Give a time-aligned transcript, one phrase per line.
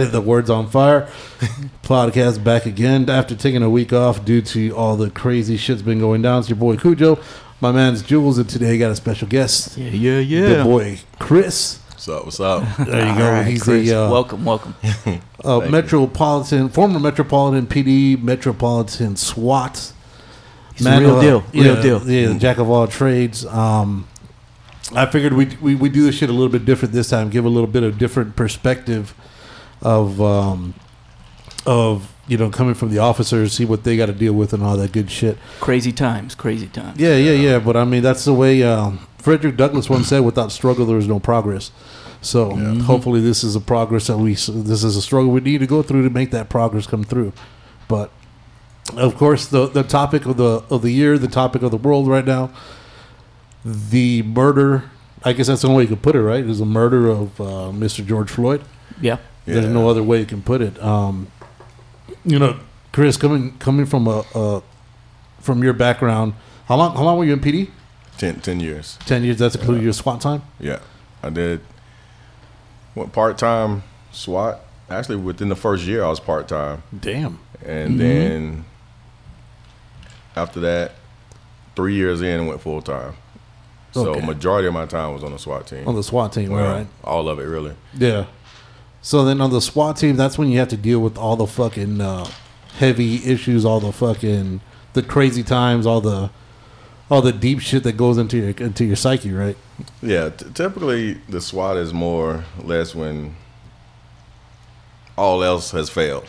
[0.12, 1.08] the words on fire
[1.82, 5.98] podcast back again after taking a week off due to all the crazy shit's been
[5.98, 6.40] going down.
[6.40, 7.18] It's your boy Cujo,
[7.60, 10.54] my man's Jules, and today I got a special guest, Yeah, yeah, yeah.
[10.56, 11.80] the boy Chris.
[11.90, 12.24] What's up?
[12.24, 12.76] What's up?
[12.78, 13.26] There you go.
[13.26, 14.74] All right, He's Chris, a uh, welcome, welcome.
[15.44, 19.92] uh, metropolitan, former metropolitan PD, metropolitan SWAT.
[20.74, 22.10] He's the real deal, real yeah, deal.
[22.10, 23.44] Yeah, jack of all trades.
[23.44, 24.08] Um,
[24.94, 27.28] I figured we we we do this shit a little bit different this time.
[27.28, 29.14] Give a little bit of different perspective
[29.82, 30.74] of um,
[31.66, 34.62] of you know coming from the officers, see what they got to deal with and
[34.62, 35.36] all that good shit.
[35.60, 36.98] Crazy times, crazy times.
[36.98, 37.58] Yeah, yeah, yeah.
[37.58, 41.08] But I mean, that's the way um, Frederick Douglass once said: "Without struggle, there is
[41.08, 41.72] no progress."
[42.22, 44.34] So hopefully, this is a progress that we.
[44.34, 47.32] This is a struggle we need to go through to make that progress come through.
[47.88, 48.10] But
[48.96, 52.08] of course, the the topic of the of the year, the topic of the world
[52.08, 52.50] right now,
[53.64, 54.90] the murder.
[55.22, 56.42] I guess that's the only way you could put it, right?
[56.44, 58.06] Is the murder of uh, Mr.
[58.06, 58.62] George Floyd.
[59.02, 59.18] Yeah.
[59.54, 60.80] There's no other way you can put it.
[60.82, 61.28] Um,
[62.24, 62.58] you know,
[62.92, 64.62] Chris, coming coming from a, a
[65.40, 66.34] from your background,
[66.66, 67.70] how long how long were you in PD?
[68.18, 68.98] Ten, 10 years.
[69.06, 69.38] Ten years.
[69.38, 70.42] That's including your SWAT time.
[70.58, 70.80] Yeah.
[71.22, 71.60] I did
[72.94, 73.82] what part time
[74.12, 74.60] SWAT.
[74.90, 76.82] Actually, within the first year, I was part time.
[76.98, 77.38] Damn.
[77.64, 78.64] And then
[80.36, 80.92] after that,
[81.76, 83.14] three years in, went full time.
[83.92, 84.24] So, Okay.
[84.26, 85.86] majority of my time was on the SWAT team.
[85.88, 86.86] On the SWAT team, Well, all right?
[87.04, 87.72] All of it, really.
[87.94, 88.26] Yeah.
[89.02, 91.46] So then on the SWAT team, that's when you have to deal with all the
[91.46, 92.28] fucking uh,
[92.78, 94.60] heavy issues, all the fucking
[94.92, 96.30] the crazy times, all the
[97.10, 99.56] all the deep shit that goes into your into your psyche, right?
[100.02, 103.36] Yeah, t- typically the SWAT is more less when
[105.16, 106.24] all else has failed.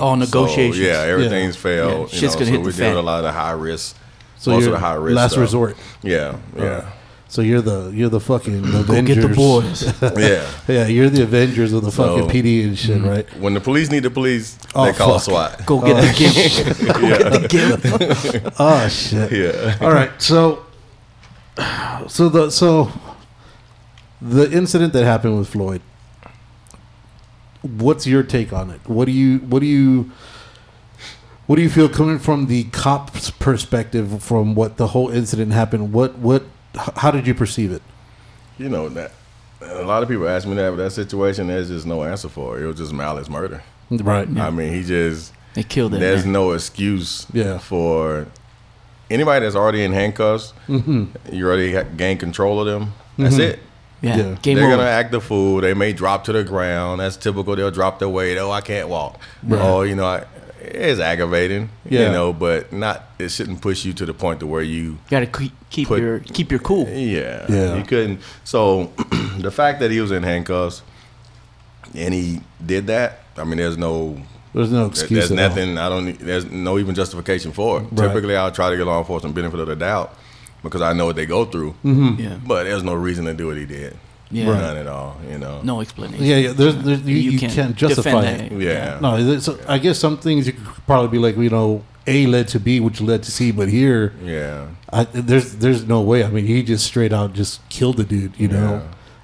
[0.00, 0.76] All negotiations.
[0.76, 2.10] So, yeah, everything's Yeah, failed.
[2.10, 2.96] shit's you gonna know, hit so the we deal with fan.
[2.96, 3.96] a lot of high risk.
[4.38, 5.40] So most of the high risk last stuff.
[5.40, 5.76] resort.
[6.02, 6.90] Yeah, yeah,
[7.30, 9.16] So you're the you're the fucking Go Avengers.
[9.16, 9.82] get the boys.
[10.18, 10.50] yeah.
[10.66, 13.08] Yeah, you're the Avengers of the fucking So- PD and shit, Mm-hmm.
[13.08, 13.36] right?
[13.38, 15.18] When the police need the police, Oh, they call.
[15.18, 15.66] SWAT.
[15.66, 16.78] Go get the gimp.
[16.94, 17.48] Go get the
[18.40, 18.54] gimp.
[18.58, 19.30] Oh shit.
[19.32, 19.76] Yeah.
[19.80, 20.64] All right, so
[22.06, 22.90] so the so
[24.22, 25.82] the incident that happened with Floyd.
[27.62, 28.80] What's your take on it?
[28.86, 30.10] What do you what do you
[31.46, 35.92] what do you feel coming from the cop's perspective from what the whole incident happened?
[35.92, 36.48] What what h-
[36.96, 37.82] how did you perceive it?
[38.58, 39.12] You know that.
[39.60, 42.58] A lot of people ask me that, but that situation, there's just no answer for
[42.58, 42.62] it.
[42.62, 43.62] It was just malice murder.
[43.90, 44.28] Right.
[44.38, 46.32] I mean, he just They killed that there's man.
[46.32, 47.58] no excuse Yeah.
[47.58, 48.26] for
[49.10, 50.52] anybody that's already in handcuffs.
[50.68, 51.34] Mm-hmm.
[51.34, 52.92] You already gain control of them.
[53.16, 53.58] That's it.
[54.00, 54.16] yeah.
[54.16, 54.36] Yeah.
[54.42, 54.76] Game They're over.
[54.76, 55.60] gonna act the fool.
[55.60, 57.00] They may drop to the ground.
[57.00, 57.56] That's typical.
[57.56, 58.38] They'll drop their weight.
[58.38, 59.18] Oh, I can't walk.
[59.50, 60.24] Oh, you know, I,
[60.60, 61.70] it's aggravating.
[61.88, 62.06] Yeah.
[62.06, 63.04] You know, but not.
[63.18, 64.98] It shouldn't push you to the point to where you.
[65.10, 66.88] Got to keep, keep Put- your keep your cool.
[66.88, 67.46] Yeah.
[67.48, 67.76] Yeah.
[67.76, 68.20] You couldn't.
[68.44, 68.84] So,
[69.38, 70.82] the fact that he was in handcuffs
[71.94, 73.20] and he did that.
[73.36, 74.20] I mean, there's no.
[74.54, 75.28] There's no excuse.
[75.28, 75.48] There's at all.
[75.48, 75.78] nothing.
[75.78, 76.18] I don't.
[76.18, 77.86] There's no even justification for it.
[77.92, 78.08] Right.
[78.08, 80.16] Typically, I'll try to get law enforcement benefit of the doubt
[80.62, 81.72] because I know what they go through.
[81.84, 82.20] Mm-hmm.
[82.20, 82.38] Yeah.
[82.44, 83.96] But there's no reason to do what he did.
[84.30, 84.44] Yeah.
[84.46, 85.16] None at all.
[85.30, 85.60] You know.
[85.62, 86.24] No explanation.
[86.24, 86.52] Yeah, yeah.
[86.52, 88.50] There's, there's you, you, can't, justify it.
[88.50, 88.60] that.
[88.60, 88.98] Yeah.
[89.00, 92.48] No, there's- I guess some things you could probably be like, you know, A led
[92.48, 94.66] to B, which led to C, but here, Yeah.
[94.92, 96.24] I, there's there's no way.
[96.24, 98.82] I mean, he just straight out just killed the dude, you know.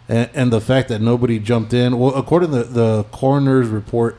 [0.08, 1.98] And, and the fact that nobody jumped in.
[1.98, 4.18] Well, according to the, the coroner's report,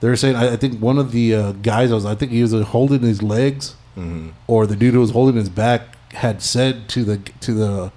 [0.00, 2.54] they're saying I, I think one of the uh, guys was I think he was
[2.54, 4.28] uh, holding his legs, Mm-hmm.
[4.46, 7.92] or the dude who was holding his back had said to the to the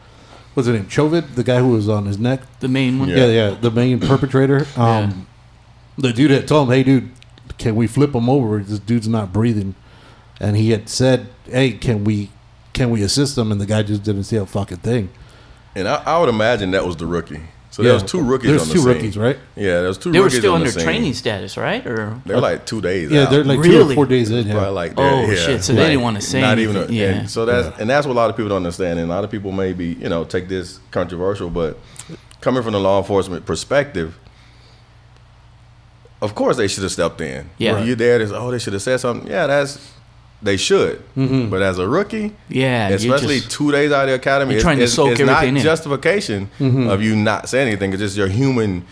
[0.53, 2.41] what's his name Chauvin, the guy who was on his neck.
[2.59, 3.09] The main one.
[3.09, 4.65] Yeah, yeah, the main perpetrator.
[4.77, 5.27] Um,
[5.97, 7.09] The dude had told him, "Hey, dude,
[7.57, 8.59] can we flip him over?
[8.59, 9.75] This dude's not breathing."
[10.39, 12.31] And he had said, "Hey, can we,
[12.73, 15.09] can we assist him?" And the guy just didn't say a fucking thing.
[15.75, 17.41] And I, I would imagine that was the rookie.
[17.71, 18.87] So there was two rookies There's on the two scene.
[18.89, 19.39] rookies, right?
[19.55, 21.85] Yeah, there was two They were still on the under training status, right?
[21.87, 23.29] Or They're like two days Yeah, out.
[23.31, 24.45] they're like two or four days in.
[24.45, 24.53] Yeah.
[24.55, 25.35] Probably like Oh, yeah.
[25.35, 26.75] shit, so they didn't wanna say not even.
[26.75, 26.85] A.
[26.91, 27.25] Yeah.
[27.27, 29.31] so that's and that's what a lot of people don't understand, and a lot of
[29.31, 31.79] people maybe you know take this controversial, but
[32.41, 34.17] coming from the law enforcement perspective,
[36.21, 37.49] of course they should have stepped in.
[37.57, 37.73] Yeah.
[37.75, 39.29] When you there, there's oh they should have said something.
[39.31, 39.93] Yeah, that's
[40.41, 40.97] they should.
[41.15, 41.49] Mm-hmm.
[41.49, 44.63] But as a rookie, yeah, especially just- two days out of the academy, You're it's,
[44.63, 45.57] trying to it's, it's not in.
[45.57, 46.89] justification mm-hmm.
[46.89, 47.91] of you not saying anything.
[47.93, 48.85] It's just your human,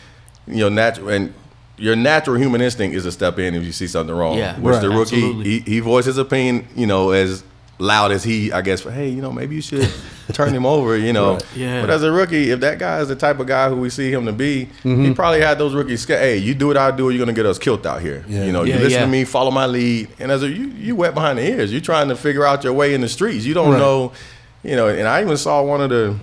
[0.47, 1.09] you know, natural.
[1.09, 1.33] And
[1.77, 4.37] your natural human instinct is to step in if you see something wrong.
[4.37, 4.59] Yeah.
[4.59, 4.81] Which Right.
[4.81, 7.43] the rookie, he, he voiced his opinion, you know, as
[7.79, 9.89] loud as he, I guess, hey, you know, maybe you should
[10.33, 11.33] turn him over, you know.
[11.39, 11.55] Right.
[11.55, 11.81] Yeah.
[11.81, 14.11] But as a rookie, if that guy is the type of guy who we see
[14.11, 15.03] him to be, Mm-hmm.
[15.05, 16.19] he probably had those rookies scared.
[16.21, 18.25] Hey, you do what I do, you're gonna get us killed out here.
[18.27, 18.43] Yeah.
[18.43, 19.05] You know, Yeah, you listen yeah.
[19.05, 20.09] to me, follow my lead.
[20.19, 21.71] And as a you, you wet behind the ears.
[21.71, 23.45] You're trying to figure out your way in the streets.
[23.45, 23.79] You don't Right.
[23.79, 24.11] know,
[24.63, 24.87] you know.
[24.89, 26.15] And I even saw one of the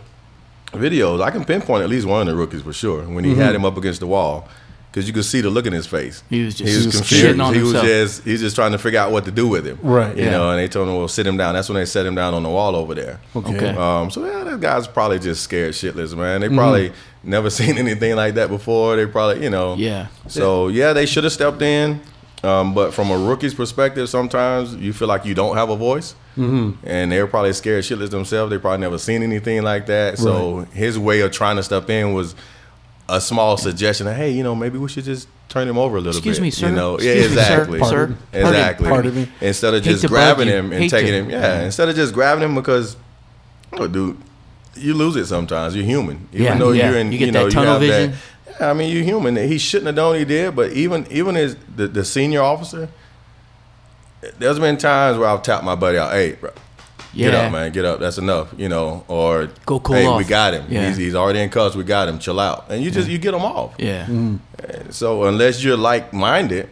[0.73, 1.23] videos.
[1.23, 3.41] I can pinpoint at least one of the rookies for sure when he Mm-hmm.
[3.41, 4.47] had him up against the wall.
[4.97, 6.23] Because you could see the look in his face.
[6.31, 7.55] He was just he was He was confused.
[7.55, 9.79] he was just he was just trying to figure out what to do with him.
[9.83, 10.31] Right, You yeah.
[10.31, 12.33] know, and they told him, "Well, sit him down." That's when they set him down
[12.33, 13.21] on the wall over there.
[13.37, 13.57] Okay.
[13.57, 13.77] Okay.
[13.77, 16.41] Um, so yeah, that guy's probably just scared shitless, man.
[16.41, 16.51] Mm-hmm.
[16.51, 18.97] They probably never seen anything like that before.
[18.97, 19.75] They probably, you know.
[19.75, 20.07] Yeah.
[20.29, 22.01] So yeah, they should have stepped in.
[22.43, 26.15] Um, but from a rookie's perspective, sometimes you feel like you don't have a voice,
[26.39, 26.87] mm-hmm.
[26.89, 28.49] and they're probably scared shitless themselves.
[28.49, 30.17] They probably never seen anything like that.
[30.17, 32.35] So his way of trying to step in was
[33.09, 36.01] a small suggestion of, hey, you know, maybe we should just turn him over a
[36.01, 36.43] little Excuse bit.
[36.43, 36.69] me, sir.
[36.69, 37.43] You know, yeah, Excuse me, sir.
[37.63, 37.79] exactly.
[37.79, 38.19] Pardon.
[38.33, 38.89] exactly.
[38.89, 39.29] Pardon me.
[39.41, 41.19] Instead of Hate just grabbing him and Hate taking to.
[41.19, 42.97] him, yeah, instead of just grabbing him because,
[43.75, 44.17] oh, dude,
[44.75, 45.75] you lose it sometimes.
[45.77, 46.91] You're human, even Yeah, though yeah.
[46.91, 48.11] you're in, You get know, that tunnel have vision.
[48.47, 49.37] That, yeah, I mean, you're human.
[49.37, 52.89] He shouldn't have done what he did, but even even as the, the senior officer,
[54.39, 56.13] there's been times where I've tapped my buddy out.
[56.13, 56.51] Hey, bro,
[57.17, 57.41] get Yeah.
[57.47, 57.99] up, man, get up.
[58.01, 59.05] That's enough, you know.
[59.09, 60.19] Or Go cool hey, off.
[60.19, 60.65] we got him.
[60.69, 60.89] Yeah.
[60.89, 61.75] He's, he's already in cuffs.
[61.77, 62.19] We got him.
[62.19, 63.75] Chill out, and you just you get him off.
[63.79, 64.07] Yeah.
[64.91, 66.69] So unless you're like minded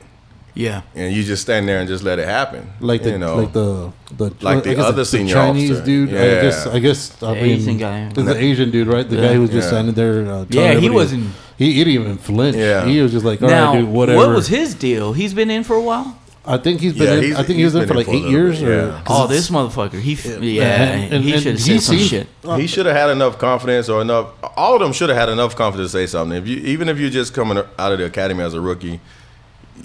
[0.55, 0.83] Yeah.
[0.95, 3.53] and you just stand there and just let it happen, Like the you know, like
[3.53, 5.85] the the Like the I guess other senior Chinese officer.
[5.85, 6.09] dude.
[6.11, 6.43] I Yeah.
[6.43, 8.09] guess I guess I The mean, Asian guy.
[8.15, 9.09] The, the Asian dude, right?
[9.09, 9.27] The Yeah.
[9.29, 9.71] guy who was just Yeah.
[9.71, 10.31] standing there.
[10.33, 12.57] Uh, Yeah, he wasn't- He, he didn't even flinch.
[12.57, 12.85] Yeah.
[12.85, 14.19] he was just like, all right, now, dude, whatever.
[14.19, 15.13] what was his deal?
[15.13, 16.17] He's been in for a while.
[16.47, 17.03] I think he's been.
[17.05, 18.61] Yeah, in, he's- I think he was in been for like for eight years.
[18.61, 19.01] bit, Or, yeah.
[19.05, 19.99] 'cause Oh, this motherfucker.
[20.01, 22.27] He, f- yeah, and- and- he and should have said some shit.
[22.57, 24.27] he should have had enough confidence or enough.
[24.57, 26.37] All of them should have had enough confidence to say something.
[26.37, 29.01] If you, even if you're just coming out of the academy as a rookie,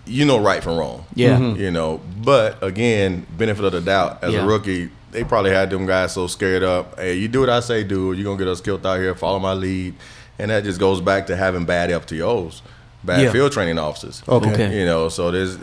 [0.05, 1.05] you know right from wrong.
[1.15, 1.35] Yeah.
[1.37, 1.43] Mm-hmm.
[1.55, 1.59] Mhm.
[1.59, 4.19] You know, but again, benefit of the doubt.
[4.21, 4.43] As Yeah.
[4.43, 6.99] a rookie, they probably had them guys so scared up.
[6.99, 8.11] Hey, you do what I say, do.
[8.13, 9.15] You're gonna get us killed out here.
[9.15, 9.95] Follow my lead,
[10.37, 12.61] and that just goes back to having bad FTOs,
[13.03, 13.31] bad Yeah.
[13.31, 14.21] field training officers.
[14.27, 14.51] Okay.
[14.51, 14.79] Okay.
[14.79, 15.57] You know, so there's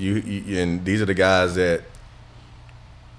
[0.00, 1.82] you, you and these are the guys that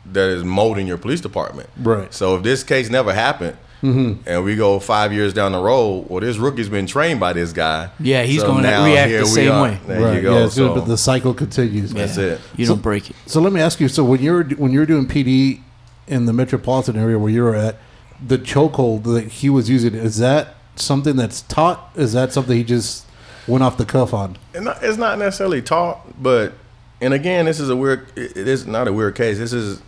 [0.05, 1.69] that is molding your police department.
[1.77, 2.13] Right.
[2.13, 4.27] So if this case never happened, mm-hmm.
[4.27, 7.53] and we go five years down the road, well, this rookie's been trained by this
[7.53, 7.89] guy.
[7.99, 9.63] Yeah, he's So gonna react the same are.
[9.63, 9.79] way.
[9.85, 10.15] There right.
[10.15, 10.37] you go.
[10.37, 11.93] Yeah, it's so, good, but the cycle continues.
[11.93, 12.41] That's it.
[12.57, 13.15] You So- don't break it.
[13.25, 13.87] So let me ask you.
[13.87, 15.61] So when you're when you're doing PD
[16.07, 17.77] in the metropolitan area where you're at,
[18.25, 21.91] the chokehold that he was using is that something that's taught?
[21.95, 23.05] Is that something he just
[23.47, 24.37] went off the cuff on?
[24.53, 26.53] And not- it's not necessarily taught, but
[27.01, 28.07] and again, this is a weird.
[28.15, 29.37] It is not a weird case.
[29.37, 29.81] This is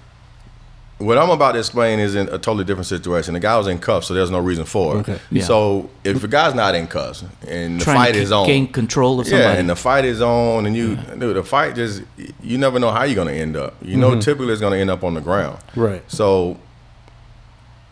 [0.99, 3.33] what I'm about to explain is in a totally different situation.
[3.33, 4.99] The guy was in cuffs, so there's no reason for it.
[4.99, 5.19] Okay.
[5.31, 5.43] Yeah.
[5.43, 8.71] So if the guy's not in cuffs and the Trying fight to is on, gain
[8.71, 9.53] control of somebody.
[9.53, 12.03] yeah, and the fight is on, and you, dude, the fight just
[12.41, 13.75] you never know how you're gonna end up.
[13.81, 15.59] You know, typically it's gonna end up on the ground.
[15.75, 16.03] Right.
[16.09, 16.57] So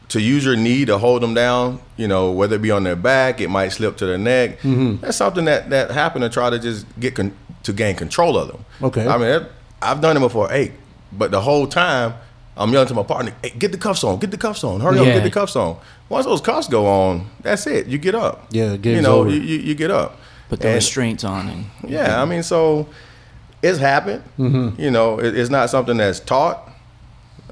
[0.10, 2.98] to use your knee to hold them down, you know, whether it be on their
[2.98, 4.60] back, it might slip to their neck.
[4.60, 4.98] Mm-hmm.
[5.02, 8.48] That's something that that happened to try to just get con- to gain control of
[8.48, 8.66] them.
[8.82, 9.08] Okay.
[9.08, 9.46] I mean,
[9.82, 10.50] I've done it before.
[10.50, 10.74] Hey,
[11.12, 12.14] but the whole time
[12.58, 15.00] I'm yelling to my partner, "Hey, get the cuffs on, get the cuffs on, hurry
[15.00, 15.78] up, get the cuffs on."
[16.10, 17.88] Once those cuffs go on, that's it.
[17.88, 18.48] You get up.
[18.52, 19.30] Yeah, game's you know, over.
[19.30, 20.18] You, you you get up.
[20.50, 22.88] Put the And- restraints on and yeah, I mean, so
[23.64, 24.24] it's happened.
[24.38, 24.82] Mm-hmm.
[24.82, 26.70] You know, it, it's not something that's taught,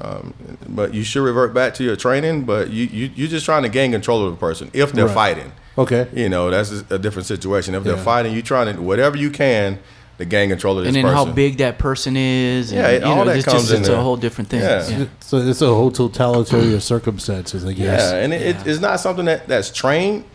[0.01, 0.33] um,
[0.67, 2.43] but you should revert back to your training.
[2.43, 5.13] But you, you you're just trying to gain control of the person if they're Right.
[5.13, 5.51] fighting.
[5.77, 6.07] Okay.
[6.13, 7.73] You know, that's a different situation.
[7.73, 9.79] If they're fighting, you're trying to whatever you can
[10.19, 11.27] to gang control of this and then person.
[11.27, 12.71] how big that person is.
[12.71, 13.97] And, Yeah, it- you all know, that it's comes just, in it's there.
[13.97, 14.59] a whole different thing.
[14.61, 14.87] Yeah.
[14.87, 15.05] Yeah.
[15.21, 18.11] So it's a whole totality of circumstances, I guess.
[18.11, 20.25] Yeah, and it, it, it's not something that, that's trained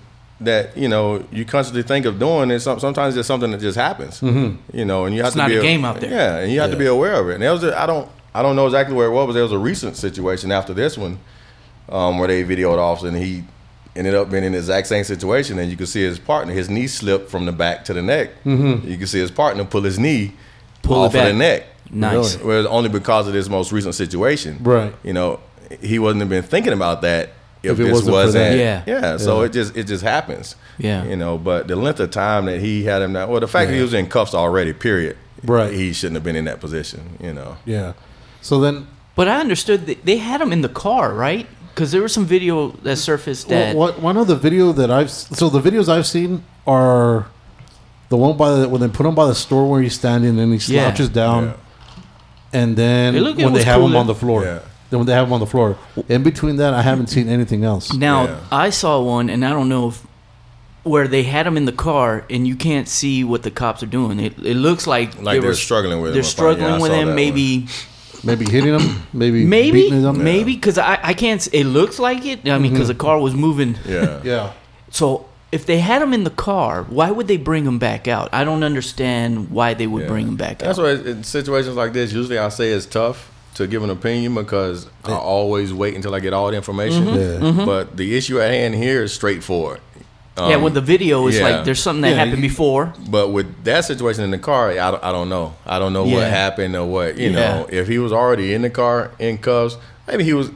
[0.40, 2.50] that you know you constantly think of doing.
[2.50, 4.20] It's sometimes it's something that just happens.
[4.20, 4.76] Mm-hmm.
[4.76, 6.10] You know, and you have It's to not be a game out there.
[6.10, 7.34] Yeah, and you have to be aware of it.
[7.34, 9.44] And there was a, I don't I don't know exactly where it was, but there
[9.44, 11.18] was a recent situation after this one
[11.88, 13.44] um, where they videoed off and he
[13.96, 15.58] ended up being in the exact same situation.
[15.58, 18.30] And you could see his partner, his knee slipped from the back to the neck.
[18.44, 18.88] Mm-hmm.
[18.88, 20.32] You could see his partner pull his knee
[20.82, 21.64] Pull off it of the neck.
[21.90, 22.36] Nice.
[22.36, 22.64] Really?
[22.64, 24.58] Well, only because of this most recent situation.
[24.62, 24.94] Right.
[25.02, 25.40] You know,
[25.80, 27.30] he wouldn't have been thinking about that
[27.62, 28.52] if, If it this wasn't wasn't.
[28.52, 28.56] for.
[28.58, 28.82] Yeah.
[28.86, 29.16] Yeah.
[29.16, 30.56] So it just it just happens.
[30.76, 31.04] Yeah.
[31.04, 33.70] You know, but the length of time that he had him now, well, the fact
[33.70, 35.16] that he was in cuffs already, period.
[35.42, 35.72] Right.
[35.72, 37.16] He shouldn't have been in that position.
[37.22, 37.56] You know.
[37.64, 37.94] Yeah.
[38.42, 41.46] So then, But I understood that they had him in the car, right?
[41.74, 43.74] Because there was some video that surfaced that.
[43.74, 47.26] what, one of the video that I've so the videos I've seen are
[48.10, 50.52] the one by the when they put him by the store where he's standing and
[50.52, 50.84] he Yeah.
[50.84, 51.52] slouches down, Yeah.
[52.60, 54.58] and then It when they was have him on the floor, Yeah.
[54.90, 55.76] then when they have him on the floor,
[56.08, 57.92] in between that I haven't seen anything else.
[57.92, 58.36] Now Yeah.
[58.52, 60.06] I saw one, and I don't know if
[60.84, 63.86] where they had him in the car and you can't see what the cops are
[63.86, 64.20] doing.
[64.20, 66.14] It, it looks like Like they they're were- struggling with him.
[66.14, 67.08] They're I thought- yeah, struggling with him.
[67.08, 67.66] that Maybe,
[68.24, 69.02] Maybe hitting them.
[69.12, 70.24] Maybe maybe, beating him.
[70.24, 71.46] maybe because I, I can't.
[71.52, 72.48] It looks like it.
[72.48, 73.76] I mean, because the car was moving.
[73.86, 74.20] Yeah.
[74.24, 74.52] Yeah.
[74.90, 78.28] So if they had him in the car, why would they bring him back out?
[78.32, 80.08] I don't understand why they would Yeah.
[80.08, 80.82] bring him back That's out.
[80.84, 84.34] That's why in situations like this, usually I say it's tough to give an opinion
[84.34, 87.04] because I always wait until I get all the information.
[87.04, 87.58] Mm-hmm.
[87.60, 87.64] Yeah.
[87.64, 89.80] But the issue at hand here is straightforward.
[90.36, 91.44] Um, yeah, with the video, it's yeah.
[91.48, 92.92] like there's something that Yeah, happened before.
[93.08, 95.54] But with that situation in the car, I don't, I don't know.
[95.64, 96.14] I don't know Yeah.
[96.16, 97.36] what happened or what you Yeah.
[97.36, 97.66] know.
[97.70, 99.76] If he was already in the car in cuffs,
[100.08, 100.50] maybe he was.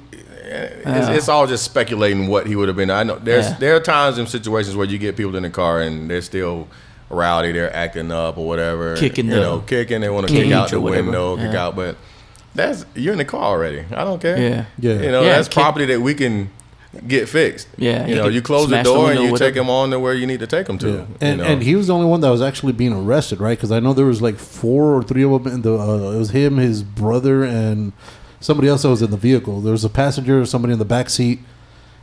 [0.51, 2.91] It's, it's all just speculating what he would have been.
[2.91, 3.57] I know there's Yeah.
[3.61, 6.69] there are times in situations where you get people in the car and they're still
[7.11, 10.01] rowdy, they're acting up or whatever, Kicking you the know, kicking.
[10.01, 11.05] They want to kick out the whatever.
[11.05, 11.77] window, kick out.
[11.77, 11.97] But
[12.55, 13.85] that's you're in the car already.
[13.95, 14.39] I don't care.
[14.39, 14.65] Yeah.
[14.79, 15.03] Yeah.
[15.03, 16.51] you know Yeah, that's kick- property that we can
[17.07, 17.69] get fixed.
[17.77, 19.51] Yeah, you you know, you close the smash the door and you whatever.
[19.51, 20.89] take them on to where you need to take them to.
[20.89, 20.95] Yeah.
[20.95, 21.45] you And know.
[21.45, 23.57] and he was the only one that was actually being arrested, right?
[23.59, 25.75] Because I know there was like four or three of them in the.
[25.79, 27.93] Uh, it was him, his brother, and
[28.41, 29.61] somebody else that was in the vehicle.
[29.61, 31.41] There was a passenger, somebody in the back seat,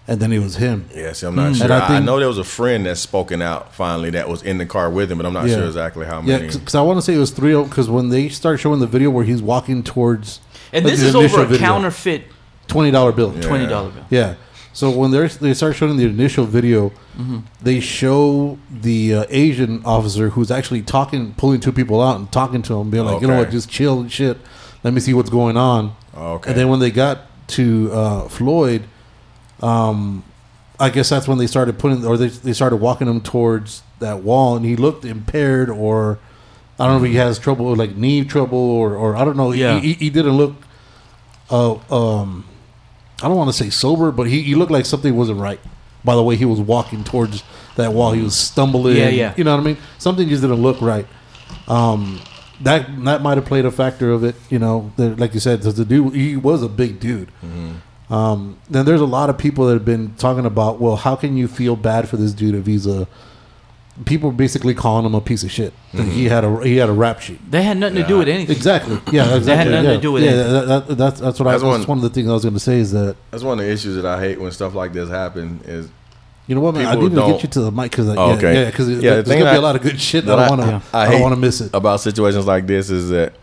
[0.08, 0.86] and then it was him.
[0.94, 1.56] Yeah, see, I'm not Mm.
[1.56, 1.64] sure.
[1.64, 4.44] And I I, I know there was a friend that's spoken out finally that was
[4.44, 5.56] in the car with him, but I'm not Yeah.
[5.56, 6.32] sure exactly how many.
[6.32, 6.58] Yeah, many.
[6.60, 7.56] because I want to say it was three.
[7.64, 11.16] Because when they start showing the video where he's walking towards, And like, this is
[11.16, 11.66] over a video.
[11.66, 12.24] counterfeit
[12.68, 13.34] twenty dollar bill.
[13.36, 13.42] Yeah.
[13.42, 14.06] twenty dollar bill.
[14.12, 14.36] Yeah.
[14.76, 17.38] So when they they start showing the initial video, Mm-hmm.
[17.64, 22.62] they show the uh, Asian officer who's actually talking, pulling two people out and talking
[22.64, 24.38] to them, being like, you know what, just chill and shit.
[24.84, 25.96] Let me see what's going on.
[26.14, 26.50] Okay.
[26.50, 27.22] And then when they got
[27.56, 28.84] to uh, Floyd,
[29.62, 30.26] um,
[30.78, 34.24] I guess that's when they started putting, or they they started walking him towards that
[34.24, 36.20] wall, and he looked impaired, or
[36.78, 39.52] I don't know if he has trouble, like knee trouble, or or I don't know.
[39.52, 40.54] He- He, he didn't look.
[41.50, 42.44] Uh, um,
[43.22, 45.60] I don't want to say sober, but he, he looked like something wasn't right.
[46.04, 47.44] By the way, he was walking towards
[47.78, 48.12] that wall.
[48.12, 48.98] He was stumbling.
[48.98, 49.34] Yeah, yeah.
[49.38, 49.78] You know what I mean?
[49.98, 51.08] Something just didn't look right.
[51.68, 52.22] Um,
[52.62, 54.36] that that might have played a factor of it.
[54.50, 57.30] You know, that, like you said, the dude he was a big dude.
[58.10, 61.38] Um, then there's a lot of people that have been talking about, well, how can
[61.38, 63.08] you feel bad for this dude if he's a
[64.04, 65.74] people basically calling him a piece of shit.
[65.94, 66.30] That He mm-hmm.
[66.30, 67.40] had a he had a rap sheet.
[67.50, 68.56] They had nothing to do with anything.
[68.56, 69.00] Exactly.
[69.12, 69.34] Yeah.
[69.36, 69.72] Exactly.
[69.72, 69.96] nothing yeah.
[69.96, 70.32] to do with yeah.
[70.32, 70.54] anything.
[70.54, 71.68] That, that, that's that's what That's I.
[71.68, 73.60] one- That's one of the things I was going to say is that That's one
[73.60, 75.62] of the issues that I hate when stuff like this happen.
[75.66, 75.90] Is
[76.48, 78.36] you know what man, I didn't even get you to the mic because Oh, yeah,
[78.36, 78.54] okay.
[78.54, 80.26] yeah, because Yeah, there's thing gonna be a lot of good shit.
[80.26, 80.82] that that I I- want to.
[80.96, 81.72] I I, don't want to miss it.
[81.74, 83.34] about situations like this is that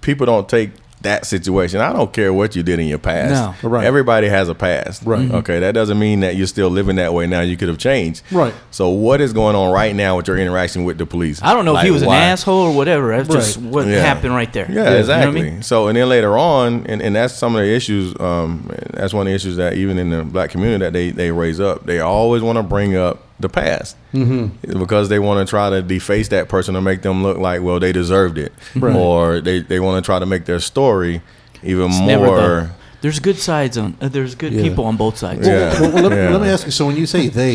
[0.00, 0.72] people don't take
[1.02, 1.80] that situation.
[1.80, 3.62] I don't care what you did in your past.
[3.62, 3.68] No.
[3.70, 3.86] Right.
[3.86, 5.02] Everybody has a past.
[5.04, 5.28] Right.
[5.28, 5.34] Mhm.
[5.36, 5.58] Okay.
[5.60, 7.40] That doesn't mean that you're still living that way now.
[7.40, 8.22] You could have changed.
[8.30, 8.52] Right.
[8.70, 11.40] So what is going on right now with your interaction with the police?
[11.42, 12.16] I don't know if he was why?
[12.16, 13.16] an asshole or whatever.
[13.16, 14.02] That's just what Yeah.
[14.02, 14.66] happened right there.
[14.68, 15.42] Yeah, You know I exactly.
[15.42, 15.62] mean?
[15.62, 18.14] So and then later on, and, and that's some of the issues.
[18.20, 21.30] Um, that's one of the issues that even in the black community that they they
[21.30, 21.86] raise up.
[21.86, 24.78] They always want to bring up the past mm-hmm.
[24.78, 27.80] because they want to try to deface that person or make them look like well
[27.80, 28.94] they deserved it, Right.
[28.94, 31.22] or they they want to try to make their story
[31.62, 32.70] even It's more.
[33.02, 33.96] There's good sides on.
[33.98, 34.60] Uh, there's good Yeah.
[34.62, 35.46] people on both sides.
[35.46, 35.72] Yeah.
[35.80, 36.30] Well, well, let, Yeah.
[36.32, 36.70] let me ask you.
[36.70, 37.54] So when you say they,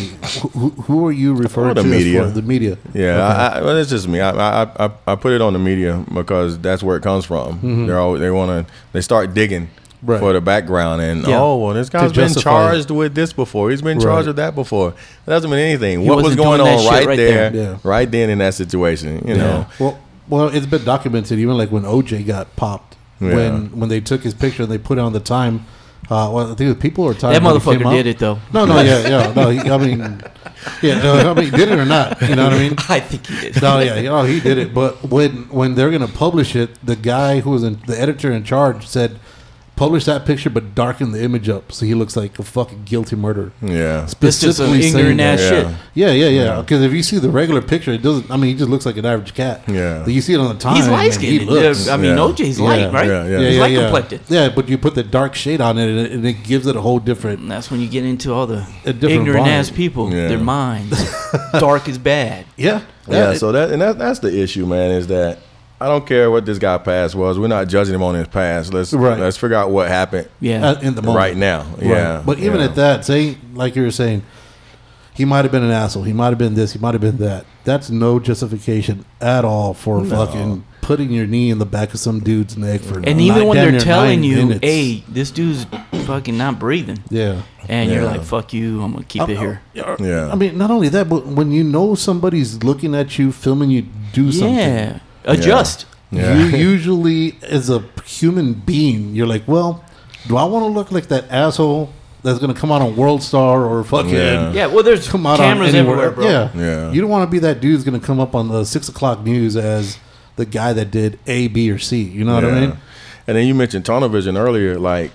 [0.54, 1.88] who, who are you referring the to?
[1.88, 2.24] media.
[2.24, 2.78] far- the media.
[2.96, 3.22] Yeah, Okay.
[3.22, 4.22] I, I, well, it's just me.
[4.22, 7.86] I, I I I put it on the media because that's where it comes from.
[7.86, 9.85] They're always, they want to they start digging Mm-hmm.
[10.04, 10.20] Right.
[10.20, 11.40] for the background and Yeah.
[11.40, 13.72] oh well this guy's been justify charged with this before.
[13.72, 14.28] He's been charged Right.
[14.28, 14.90] with that before.
[14.90, 16.02] It doesn't mean anything.
[16.02, 17.64] He what was going on right, right there, there.
[17.72, 17.78] Yeah.
[17.84, 19.24] right then in that situation?
[19.28, 19.66] You know.
[19.80, 19.98] Well,
[20.28, 21.40] well, it's been documented.
[21.40, 23.36] Even like when OJ got popped, Yeah.
[23.36, 25.66] when when they took his picture and they put it on the time.
[26.08, 27.34] Uh, well, I think the people are tired.
[27.34, 27.94] That when it came motherfucker out.
[27.94, 28.38] did it though.
[28.54, 29.50] No, no, yeah, yeah, no.
[29.50, 30.22] He, I mean,
[30.84, 32.22] yeah, no, I mean, did it or not?
[32.22, 32.76] You know what I mean?
[32.90, 33.60] I think he did.
[33.60, 34.72] No, yeah, you know, he did it.
[34.72, 38.44] But when when they're gonna publish it, the guy who was in, the editor in
[38.44, 39.18] charge said,
[39.76, 43.16] publish that picture, but darken the image up so he looks like a fucking guilty
[43.16, 43.52] murderer.
[43.62, 44.08] Yeah.
[44.20, 45.50] This is some Specifically saying ignorant ass Yeah.
[45.50, 45.68] shit.
[45.94, 46.62] Yeah, yeah, yeah.
[46.62, 48.32] Because if you see the regular picture, it doesn't.
[48.32, 49.64] I mean, he just looks like an average cat.
[49.68, 50.02] Yeah.
[50.06, 50.76] But you see it on the time.
[50.78, 51.50] He's and light He skinned.
[51.50, 51.88] looks.
[51.90, 52.24] I mean, Yeah.
[52.24, 52.66] OJ's Yeah.
[52.66, 53.08] light, right?
[53.08, 53.30] Yeah, yeah.
[53.40, 53.82] yeah, He's yeah, light yeah.
[53.82, 54.22] complected.
[54.30, 56.76] Yeah, but you put the dark shade on it, and it, and it gives it
[56.76, 57.40] a whole different.
[57.42, 59.60] And that's when you get into all the different ignorant vibe.
[59.60, 60.12] ass people.
[60.14, 60.28] Yeah.
[60.30, 61.04] Their minds
[61.54, 62.46] dark is bad.
[62.58, 64.92] Yeah, Yeah, That- so that and that, that's the issue, man.
[64.92, 65.40] Is that
[65.80, 67.38] I don't care what this guy past was.
[67.38, 68.74] We're not judging him on his past.
[68.74, 69.20] Let's Right.
[69.20, 70.70] let's figure out what happened Yeah.
[70.70, 71.18] uh, in the moment.
[71.18, 71.66] right now.
[71.78, 71.88] Right.
[71.88, 72.66] Yeah, But even yeah.
[72.66, 74.24] at that, say like you were saying,
[75.14, 76.04] he might have been an asshole.
[76.04, 76.74] He might have been this.
[76.74, 77.46] He might have been that.
[77.66, 82.20] That's no justification at all for fucking putting your knee in the back of some
[82.20, 82.96] dude's neck for.
[82.96, 84.60] And nine- even when they're telling you, minutes.
[84.62, 85.66] "Hey, this dude's
[86.06, 87.38] fucking not breathing," yeah.
[87.68, 90.30] and you're like, "Fuck you, I'm gonna keep it here." Yeah.
[90.32, 93.86] I mean, not only that, but when you know somebody's looking at you, filming you
[94.14, 94.56] do something.
[94.58, 95.86] Yeah, adjust.
[96.12, 96.38] Yeah.
[96.38, 99.84] You usually, as a human being, you're like, well,
[100.28, 101.92] do I want to look like that asshole
[102.24, 104.52] that's gonna come out on World Star or fucking Yeah.
[104.52, 106.06] Yeah, well, there's come out cameras on anywhere.
[106.08, 106.26] everywhere, bro.
[106.26, 106.92] Yeah, Yeah.
[106.92, 109.24] You don't want to be that dude who's gonna come up on the six o'clock
[109.24, 110.00] news as
[110.36, 112.02] the guy that did A, B, or C.
[112.02, 112.78] You know what I mean?
[113.28, 114.80] And then you mentioned tunnel vision earlier.
[114.80, 115.12] Like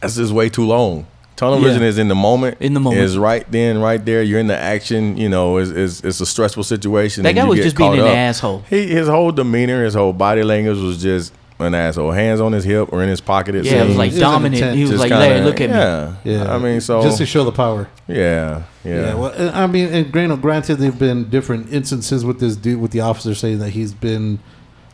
[0.00, 1.06] that's just way too long.
[1.36, 1.68] Tunnel Yeah.
[1.68, 2.56] vision is in the moment.
[2.60, 3.02] In the moment.
[3.02, 4.22] is right then, right there.
[4.22, 5.16] You're in the action.
[5.18, 7.22] You know, it's it's, it's a stressful situation.
[7.22, 8.06] That and guy you was get just being an up.
[8.08, 8.62] asshole.
[8.70, 12.10] He his whole demeanor, his whole body language was just an asshole.
[12.10, 13.54] Hands on his hip or in his pocket.
[13.54, 14.54] It Yeah, it was like It dominant.
[14.56, 14.76] intense.
[14.76, 16.12] He was Just like, kinda- look at me." yeah.
[16.24, 16.54] Yeah.
[16.54, 17.88] I mean, so just to show the power.
[18.08, 19.14] yeah, yeah, Yeah.
[19.14, 23.00] well, I mean, and granted, granted, there've been different instances with this dude, with the
[23.00, 24.38] officer saying that he's been,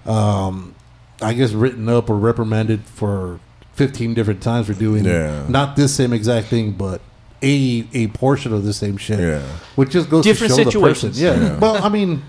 [0.07, 0.75] um,
[1.21, 3.39] I guess, written up or reprimanded for
[3.87, 5.45] fifteen different times for doing Yeah.
[5.49, 7.01] not this same exact thing, but
[7.43, 9.19] a a portion of the same shit.
[9.21, 9.43] Yeah.
[9.77, 11.11] which just goes Different to show the person.
[11.15, 11.35] Yeah.
[11.41, 11.59] Yeah.
[11.59, 12.23] Well, I mean,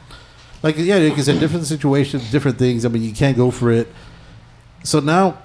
[0.63, 2.85] like yeah, like I said, different situations, different things.
[2.85, 3.87] I mean, you can't go for it.
[4.83, 5.37] So now,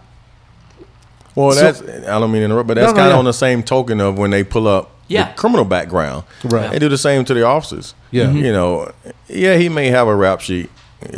[1.35, 3.19] Well, So- that's I don't mean to interrupt, but that's No, no, kind of yeah.
[3.19, 5.29] on the same token of when they pull up Yeah.
[5.29, 6.25] the criminal background.
[6.43, 6.71] Right.
[6.73, 7.95] They do the same to the officers.
[8.11, 8.25] Yeah.
[8.27, 8.45] Mhm.
[8.47, 8.91] You know,
[9.29, 10.69] yeah, he may have a rap sheet.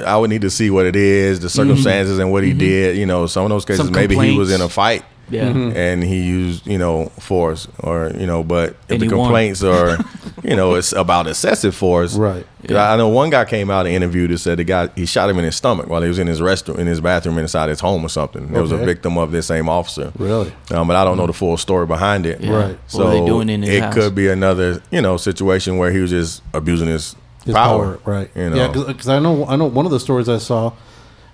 [0.04, 1.50] I would need to see what it is, the mhm.
[1.52, 2.58] circumstances, and what he mhm.
[2.58, 2.96] did.
[2.96, 5.04] You know, some of those cases Some maybe he was in a fight.
[5.30, 5.44] Yeah.
[5.44, 5.76] Mm-hmm.
[5.76, 9.26] And he used, you know, force, or you know, but if And the he won.
[9.26, 9.96] complaints are,
[10.42, 12.44] you know, it's about excessive force, Right.
[12.68, 15.30] I I know one guy came out and interviewed and said the guy he shot
[15.30, 17.78] him in his stomach while he was in his restroom in his bathroom inside his
[17.78, 18.49] home or something.
[18.52, 20.10] There was a victim of this same officer.
[20.18, 22.40] really, Um, but I don't know the full story behind it.
[22.40, 22.50] Yeah.
[22.50, 22.78] Right.
[22.88, 23.94] So What were they doing in his it house?
[23.94, 27.14] could be another, you know, situation where he was just abusing his,
[27.50, 27.97] his power.
[27.99, 28.30] power, right?
[28.35, 28.57] You know.
[28.57, 30.73] Yeah, because I know I know one of the stories I saw,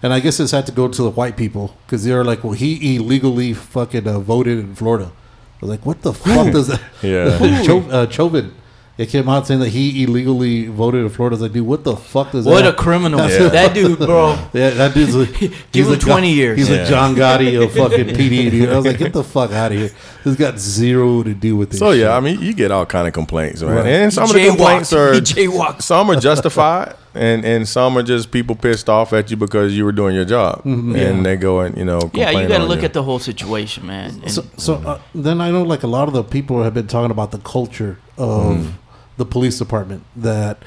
[0.02, 2.52] and I guess this had to go to the white people because they're like, well,
[2.54, 5.10] he illegally fucking uh, voted in Florida.
[5.12, 6.80] I was like, what the fuck does that?
[7.02, 7.62] Yeah.
[7.66, 8.52] Cho- uh, Chauvin.
[8.98, 11.34] It came out saying that he illegally voted in Florida.
[11.34, 12.64] I was like, dude, what the fuck does What that?
[12.64, 13.20] What a criminal.
[13.28, 13.48] Yeah.
[13.56, 14.30] That dude, bro.
[14.54, 15.28] yeah, that dude's like,
[15.72, 16.58] he's him a 20 years.
[16.58, 16.76] He's Yeah.
[16.76, 18.50] a John Gotti of fucking PD.
[18.50, 18.70] Dude.
[18.70, 19.90] I was like, get the fuck out of here.
[20.24, 21.78] This got zero to do with this.
[21.78, 22.16] So yeah.
[22.16, 23.74] I mean, you get all kind of complaints, man.
[23.76, 23.86] Right.
[23.86, 24.48] And some of the Jaywalked.
[24.56, 25.82] complaints are He jaywalked.
[25.82, 29.84] some are justified, and and some are just people pissed off at you because you
[29.84, 30.96] were doing your job, Mm-hmm.
[30.96, 32.00] and they go and you know.
[32.14, 32.86] Yeah, you complain got to look you.
[32.86, 34.20] at the whole situation, man.
[34.22, 36.86] And So, so uh, then I know like a lot of the people have been
[36.88, 38.72] talking about the culture of
[39.16, 40.04] the police department.
[40.14, 40.58] That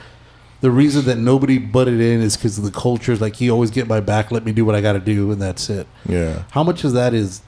[0.61, 3.11] the reason that nobody butted in is because of the culture.
[3.11, 5.31] is Like you always get my back, let me do what I got to do,
[5.31, 5.87] and that's it.
[6.07, 6.43] Yeah.
[6.51, 7.41] How much of that is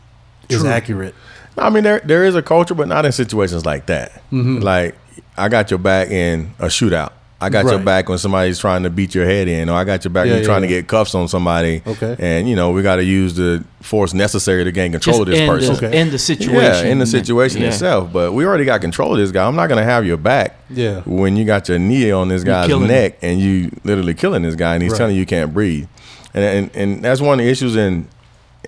[0.50, 1.16] is accurate?
[1.58, 4.14] I mean, there there is a culture, but not in situations like that.
[4.32, 4.60] Mm-hmm.
[4.60, 4.96] Like,
[5.38, 7.12] I got your back in a shootout.
[7.42, 10.04] I got your back when somebody's trying to beat your head in, or I got
[10.06, 11.82] your back Yeah, when you're yeah, trying to get cuffs on somebody.
[11.86, 12.16] Okay.
[12.20, 15.28] And you know, we got to use the force necessary to gain control just of
[15.28, 15.76] this end person.
[15.76, 15.98] the, Okay.
[15.98, 16.86] end the situation.
[16.86, 17.70] Yeah, in the situation Yeah.
[17.70, 18.14] itself.
[18.14, 19.46] But we already got control of this guy.
[19.48, 20.60] I'm not gonna have your back.
[20.70, 21.02] Yeah.
[21.06, 24.56] When you got your knee on this guy's killing neck and you literally killing this
[24.56, 24.98] guy and he's Right.
[25.00, 25.88] telling you you can't breathe.
[26.34, 28.08] And, and and that's one of the issues in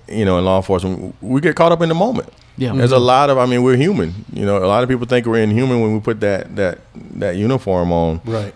[0.08, 1.14] you know in law enforcement.
[1.22, 2.28] We get caught up in the moment.
[2.56, 2.72] Yeah.
[2.72, 3.04] There's a mm-hmm.
[3.04, 4.24] lot of I mean, we're human.
[4.32, 6.78] You know, a lot of people think we're inhuman when we put that that
[7.14, 8.54] that uniform on Right.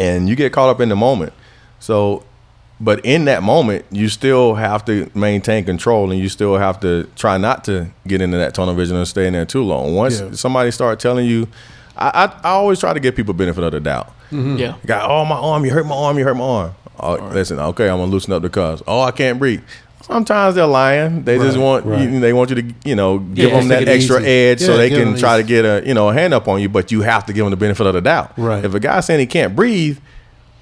[0.00, 1.32] And you get caught up in the moment.
[1.80, 2.24] So,
[2.80, 7.04] but in that moment, you still have to maintain control, and you still have to
[7.16, 9.94] try not to get into that tunnel vision and stay in there too long.
[9.94, 10.32] Once Yeah.
[10.32, 11.48] somebody start telling you,
[11.96, 12.08] I,
[12.42, 14.08] I, I always try to give people benefit of the doubt.
[14.30, 14.56] Mm-hmm.
[14.56, 14.76] Yeah.
[14.84, 16.74] Got oh my arm, you hurt my arm, you hurt my arm.
[16.98, 18.82] Oh, listen, okay, I'm gonna loosen up the cuffs.
[18.86, 19.62] Oh, I can't breathe.
[20.02, 21.24] Sometimes they're lying.
[21.24, 22.00] They just want right.
[22.08, 24.28] you, they want you to you know give Yeah, them that extra easy.
[24.28, 26.60] edge so they can them try to get a you know a hand up on
[26.60, 26.68] you.
[26.68, 28.32] But you have to give them the benefit of the doubt.
[28.38, 28.64] Right.
[28.64, 29.98] If a guy's saying he can't breathe,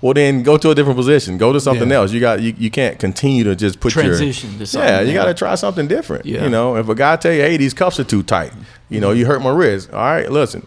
[0.00, 1.36] well then go to a different position.
[1.36, 1.96] Go to something Yeah.
[1.96, 2.12] else.
[2.12, 5.00] You got you, you can't continue to just put Transition your to something yeah.
[5.02, 6.24] You got to try something different.
[6.24, 6.44] Yeah.
[6.44, 8.52] You know, if a guy tell you, hey, these cuffs are too tight.
[8.88, 9.92] You know, you hurt my wrist.
[9.92, 10.66] All right, listen,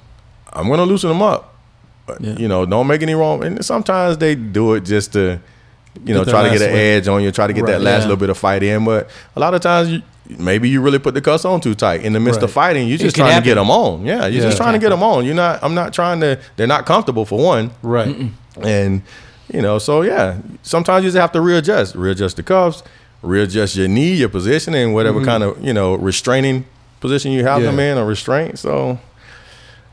[0.53, 1.55] I'm gonna loosen them up.
[2.05, 2.35] But, Yeah.
[2.37, 3.43] You know, don't make any wrong.
[3.43, 5.39] And sometimes they do it just to,
[6.05, 6.79] you know, try to get an win.
[6.97, 7.71] edge on you, try to get Right.
[7.73, 8.07] that last Yeah.
[8.09, 8.85] little bit of fight in.
[8.85, 10.01] But a lot of times, you,
[10.37, 12.87] maybe you really put the cuffs on too tight in the midst of fighting.
[12.87, 14.05] You're just can trying to get them on.
[14.05, 14.47] Yeah, you're Yeah.
[14.49, 15.25] just trying to get them on.
[15.25, 15.59] You're not.
[15.63, 16.37] I'm not trying to.
[16.55, 18.15] They're not comfortable for one, Right.
[18.61, 19.01] and
[19.53, 19.77] you know.
[19.79, 22.83] So yeah, sometimes you just have to readjust, readjust the cuffs,
[23.21, 26.65] readjust your knee, your position, and whatever kind of you know restraining
[26.99, 27.63] position you have Mm-hmm.
[27.65, 27.71] Yeah.
[27.71, 28.59] them in or restraint.
[28.59, 28.99] So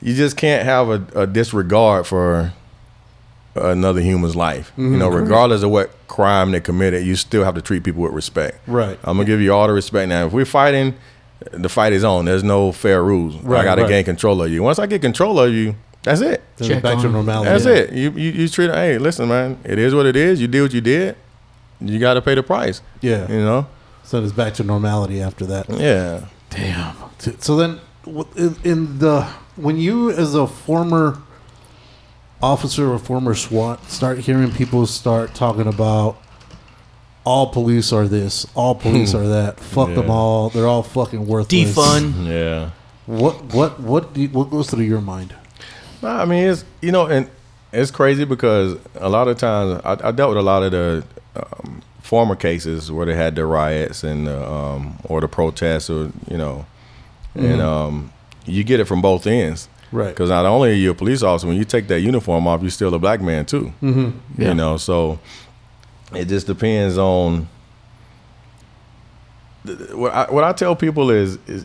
[0.02, 2.52] you just can't have a, a disregard for
[3.54, 4.72] another human's life.
[4.76, 5.22] You know, Mm-hmm.
[5.22, 8.58] regardless of what crime they committed, you still have to treat people with respect.
[8.68, 8.98] Right.
[9.04, 10.26] I'm gonna give you all the respect now.
[10.26, 10.94] If we're fighting,
[11.52, 12.24] the fight is on.
[12.24, 13.36] There's no fair rules.
[13.44, 13.88] I got to right.
[13.88, 14.62] gain control of you.
[14.62, 16.42] Once I get control of you, that's it.
[16.60, 17.12] Check back to on 'em.
[17.12, 17.50] normality.
[17.50, 17.72] That's Yeah.
[17.72, 17.92] it.
[17.92, 18.74] You, you you treat it.
[18.74, 19.58] Hey, listen, man.
[19.64, 20.40] It is what it is.
[20.40, 21.16] You did what you did.
[21.80, 22.80] You got to pay the price.
[23.00, 23.30] Yeah.
[23.30, 23.66] You know.
[24.04, 25.68] So it's back to normality after that.
[25.70, 26.26] Yeah.
[26.50, 26.94] Damn.
[27.40, 27.80] So then,
[28.36, 29.22] in, in the
[29.56, 31.18] when you as a former
[32.44, 36.18] officer or former SWAT start hearing people start talking about
[37.24, 41.74] all police are this, all police are that, fuck them all, they're all fucking worthless.
[41.74, 42.26] Defund.
[42.26, 42.70] Yeah.
[43.06, 45.34] What what what do you, what goes through your mind?
[46.02, 47.30] Nah, I mean, it's you know, and
[47.72, 51.04] it's crazy because a lot of times I, I dealt with a lot of the
[51.36, 56.12] um, former cases where they had the riots and the, um, or the protests, or
[56.30, 56.66] you know,
[57.34, 58.12] and um,
[58.46, 59.68] you get it from both ends.
[59.92, 60.08] Right.
[60.08, 62.70] Because not only are you a police officer, when you take that uniform off, you're
[62.70, 63.72] still a black man too.
[63.82, 64.40] Mm-hmm.
[64.42, 64.48] Yeah.
[64.48, 65.18] You know, so
[66.12, 67.48] it just depends on.
[69.92, 71.64] What I, what I tell people is is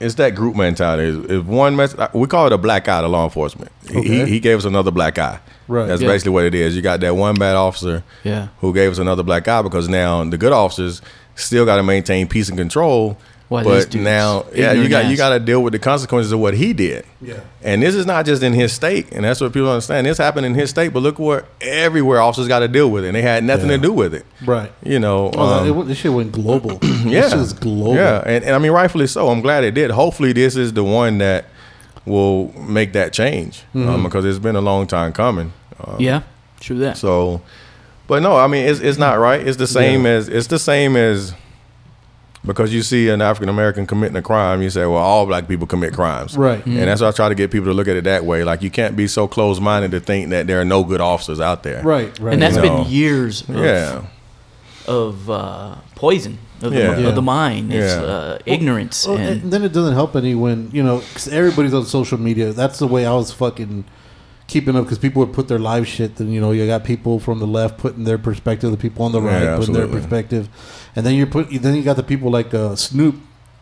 [0.00, 1.34] it's that group mentality.
[1.34, 3.70] If one mess, we call it a black eye to law enforcement.
[3.88, 4.08] He- Okay.
[4.08, 5.40] He, he gave us another black eye.
[5.68, 5.86] Right.
[5.86, 6.08] That's Yeah.
[6.08, 6.74] basically what it is.
[6.76, 8.48] You got that one bad officer Yeah.
[8.60, 11.00] who gave us another black eye because now the good officers
[11.36, 13.16] still got to maintain peace and control.
[13.50, 16.38] Why but now, yeah, you ignorant got you got to deal with the consequences of
[16.38, 17.04] what he did.
[17.20, 17.40] Yeah.
[17.62, 20.06] And this is not just in his state, and that's what people understand.
[20.06, 23.08] This happened in his state, but look where everywhere officers got to deal with it,
[23.08, 23.76] and they had nothing Yeah.
[23.78, 24.24] to do with it.
[24.46, 24.70] Right.
[24.84, 26.78] You know, Oh, um, it, this shit went global.
[27.04, 27.96] yeah, This is global.
[27.96, 29.28] Yeah, and, and I mean, rightfully so.
[29.28, 29.90] I'm glad it did.
[29.90, 31.46] Hopefully, this is the one that
[32.06, 33.88] will make that change Mm-hmm.
[33.88, 35.52] um, because it's been a long time coming.
[35.84, 36.22] Um, Yeah.
[36.60, 36.98] True that.
[36.98, 37.42] So,
[38.06, 39.44] but no, I mean, it's it's not right.
[39.44, 40.12] It's the same Yeah.
[40.12, 41.34] as it's the same as
[42.44, 45.66] because you see an African American committing a crime, you say, well, all black people
[45.66, 46.64] commit crimes, Right.
[46.64, 48.44] And that's why I try to get people to look at it that way.
[48.44, 51.38] Like you can't be so close minded to think that there are no good officers
[51.40, 52.18] out there, Right.
[52.18, 52.32] Right.
[52.34, 52.82] and that's You know.
[52.84, 54.02] been years of, Yeah,
[54.86, 56.94] of uh, poison of, Yeah.
[56.94, 57.08] the, Yeah.
[57.08, 57.72] of the mind.
[57.72, 58.00] It's Yeah.
[58.02, 59.06] uh, ignorance.
[59.06, 62.18] Well, and, and then it doesn't help any when you know 'cause everybody's on social
[62.18, 62.52] media.
[62.52, 63.84] That's the way I was fucking
[64.46, 66.16] keeping up because people would put their live shit.
[66.16, 69.12] Then you know you got people from the left putting their perspective, the people on
[69.12, 70.48] the right Yeah, putting their perspective,
[70.96, 73.16] and then you put then you got the people like uh, Snoop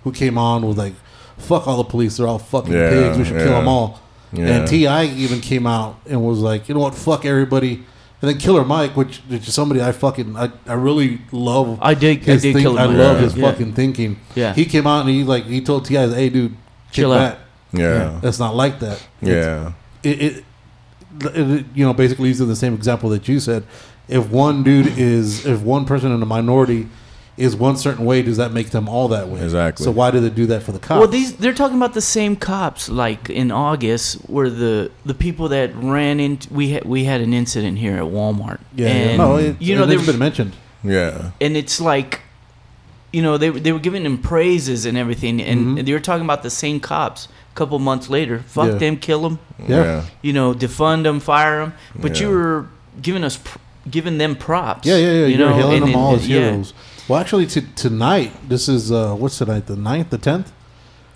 [0.05, 0.95] who came on with like,
[1.39, 3.19] "Fuck all the police, they're all fucking Yeah, pigs.
[3.19, 3.59] We should kill yeah.
[3.59, 4.01] them all."
[4.33, 4.47] Yeah.
[4.47, 5.05] And T.I.
[5.07, 6.95] even came out and was like, "You know what?
[6.95, 7.83] Fuck everybody."
[8.21, 11.79] And then Killer Mike, which, which is somebody I fucking I, I really love.
[11.81, 12.97] I did- I his did think- Killer I Mike.
[12.97, 13.51] love his Yeah.
[13.51, 14.19] fucking thinking.
[14.35, 14.55] Yeah.
[14.55, 16.59] He came out and he like he told T.I., "Hey, dude, kick
[16.93, 17.39] Chill out." back.
[17.73, 20.45] yeah, That's not like that." yeah, It, it,
[21.35, 23.65] it, you know, basically using the same example that you said.
[24.09, 26.89] If one dude is, if one person in a minority
[27.39, 29.41] is one certain way, does that make them all that way?
[29.43, 29.85] Exactly.
[29.85, 30.99] So why do they do that for the cops?
[30.99, 32.89] Well, these they're talking about the same cops.
[32.89, 37.33] Like in August, where the the people that ran into we had we had an
[37.33, 38.59] incident here at Walmart.
[38.75, 39.17] yeah, and, yeah.
[39.17, 40.53] no, it, you know they it's been mentioned.
[40.83, 42.21] yeah, and it's like,
[43.13, 45.87] you know, they they were giving them praises and everything, and Mhm.
[45.87, 47.29] they were talking about the same cops.
[47.53, 48.79] A couple months later, fuck Yeah.
[48.79, 50.03] them, kill them, Yeah.
[50.23, 51.73] you know, defund them, fire them.
[51.95, 52.67] But you were
[53.03, 53.59] giving us, pr-
[53.91, 54.87] giving them props.
[54.87, 55.13] Yeah, yeah, yeah.
[55.27, 56.63] You You're know, hailing and- them and- all as yeah.
[57.09, 57.11] Heroes.
[57.11, 59.67] Well, actually, t- tonight this is uh, what's tonight?
[59.67, 60.53] The 9th, the tenth.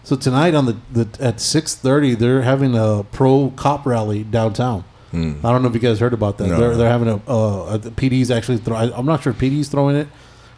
[0.05, 4.85] So tonight on the, the at six thirty, they're having a pro cop rally downtown.
[5.13, 5.35] Hmm.
[5.45, 6.49] I don't know if you guys heard about that.
[6.49, 6.59] No.
[6.59, 8.59] They're they're having a, uh, a the PD's actually.
[8.59, 10.09] Throw, I, I'm not sure if PD's throwing it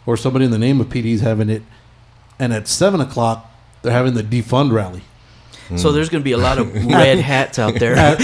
[0.06, 1.62] or somebody in the name of PD's having it.
[2.38, 3.50] And at seven o'clock,
[3.82, 5.02] they're having the defund rally.
[5.76, 7.94] So there's going to be a lot of red hats out there.
[7.96, 8.20] At,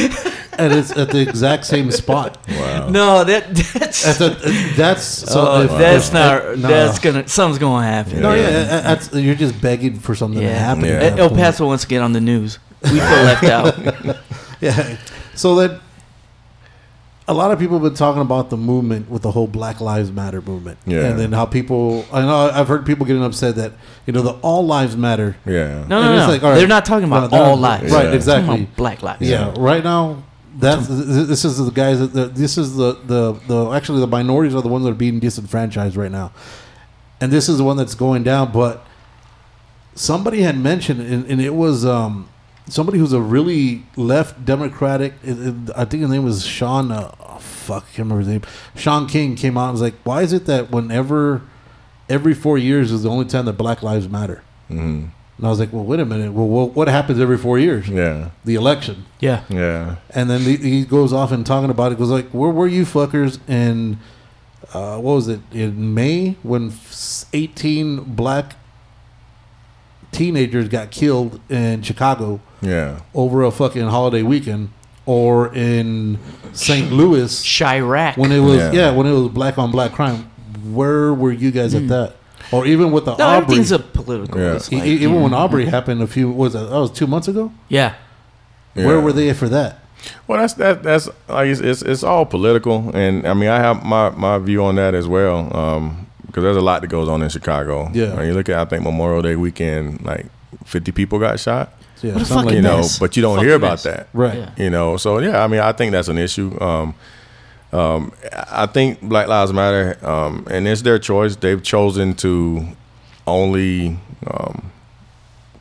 [0.61, 2.39] and it's at the exact same spot.
[2.49, 2.89] wow.
[2.89, 5.41] no, that that's At the, that's so.
[5.49, 6.45] oh, if- that's if- not.
[6.59, 6.69] no.
[6.69, 7.27] That's gonna.
[7.29, 8.21] Something's gonna happen.
[8.21, 8.57] No, yeah, Yeah.
[8.77, 10.59] uh, that's, you're just begging for something to Yeah.
[10.59, 10.85] happen.
[10.85, 10.91] Yeah.
[10.93, 11.41] at that El point.
[11.41, 12.59] Paso wants to get on the news.
[12.83, 14.17] We feel left out.
[14.61, 14.97] Yeah.
[15.35, 15.81] So that
[17.27, 20.11] a lot of people have been talking about the movement with the whole Black Lives
[20.11, 20.79] Matter movement.
[20.85, 21.05] Yeah.
[21.07, 23.73] And then how people, I know I've heard people getting upset that,
[24.05, 25.37] you know, the all lives matter.
[25.47, 26.29] Yeah, No, And no, it's no.
[26.33, 26.59] like, all right.
[26.59, 27.93] They're not talking No, about they're all not- lives.
[27.93, 28.11] Right, Yeah.
[28.11, 28.61] They're talking exactly.
[28.65, 29.23] about black lives.
[29.23, 29.55] Yeah.
[29.57, 30.25] Right now,
[30.59, 34.63] that's this is the guys that this is the, the the actually the minorities are
[34.63, 36.33] the ones that are being disenfranchised right now,
[37.21, 38.53] and this is the one that's going down.
[38.53, 38.85] But
[39.95, 42.29] somebody had mentioned, and, and it was um,
[42.69, 45.15] somebody who's a really left Democratic.
[45.23, 46.91] It, it, I think his name was Shaun.
[46.91, 48.43] Uh, oh, fuck, I can't remember his name.
[48.75, 51.43] Shaun King came out and was like, "Why is it that whenever
[52.09, 55.07] every four years is the only time that Black Lives matter?" hmm
[55.41, 56.33] And I was like, "Well, wait a minute.
[56.35, 57.89] Well, what, what happens every four years?
[57.89, 59.43] yeah, The election." Yeah.
[59.49, 61.99] yeah, And then he, he goes off and talking about it.
[61.99, 63.99] Goes like, "Where were you fuckers in
[64.75, 66.73] uh, what was it in May when
[67.33, 68.57] eighteen black
[70.13, 74.69] teenagers got killed in Chicago yeah, over a fucking holiday weekend,
[75.07, 76.19] or in
[76.53, 76.93] St.
[76.93, 78.19] Louis Chiraq.
[78.19, 78.73] when it was Yeah.
[78.73, 78.91] yeah.
[78.91, 80.31] when it was black on black crime?
[80.65, 82.17] Where were you guys at that?
[82.53, 84.41] Or even with the no, Arbery, everything's a political.
[84.41, 84.57] Yeah.
[84.57, 85.23] It's like, e- even yeah.
[85.23, 87.53] when Arbery happened a few was that, that was two months ago?
[87.69, 87.95] Yeah.
[88.75, 89.81] Where were they for that?
[90.27, 90.83] Well, that's that.
[90.83, 94.65] That's like it's, it's it's all political, and I mean I have my my view
[94.65, 95.55] on that as well.
[95.55, 97.91] Um, because there's a lot that goes on in Chicago.
[97.93, 98.15] Yeah.
[98.17, 100.27] When you look at I think Memorial Day weekend, like
[100.65, 101.73] 50 people got shot.
[102.03, 102.99] Yeah, What a You know, mess.
[103.01, 103.83] but you don't Fucking hear about mess.
[103.83, 104.09] that.
[104.15, 104.39] right.
[104.39, 104.51] Yeah.
[104.57, 106.57] You know, so yeah, I mean, I think that's an issue.
[106.63, 106.95] Um,
[107.73, 111.37] um, I think Black Lives Matter, um, and it's their choice.
[111.37, 112.67] They've chosen to
[113.27, 114.73] only um,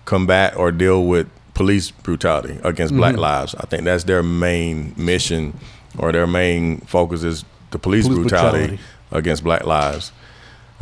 [0.06, 3.54] combat or deal with police brutality against black lives.
[3.56, 5.60] I think that's their main mission
[5.98, 8.84] or their main focus is the police, Police brutality, brutality.
[9.12, 10.12] against black lives.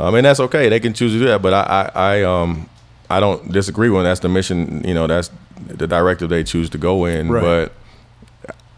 [0.00, 0.68] I mean that's okay.
[0.68, 2.68] They can choose to do that, but I, I, I um
[3.10, 4.84] I don't disagree with that's the mission.
[4.86, 5.30] You know, that's
[5.66, 7.28] the directive they choose to go in.
[7.28, 7.42] Right.
[7.42, 7.72] But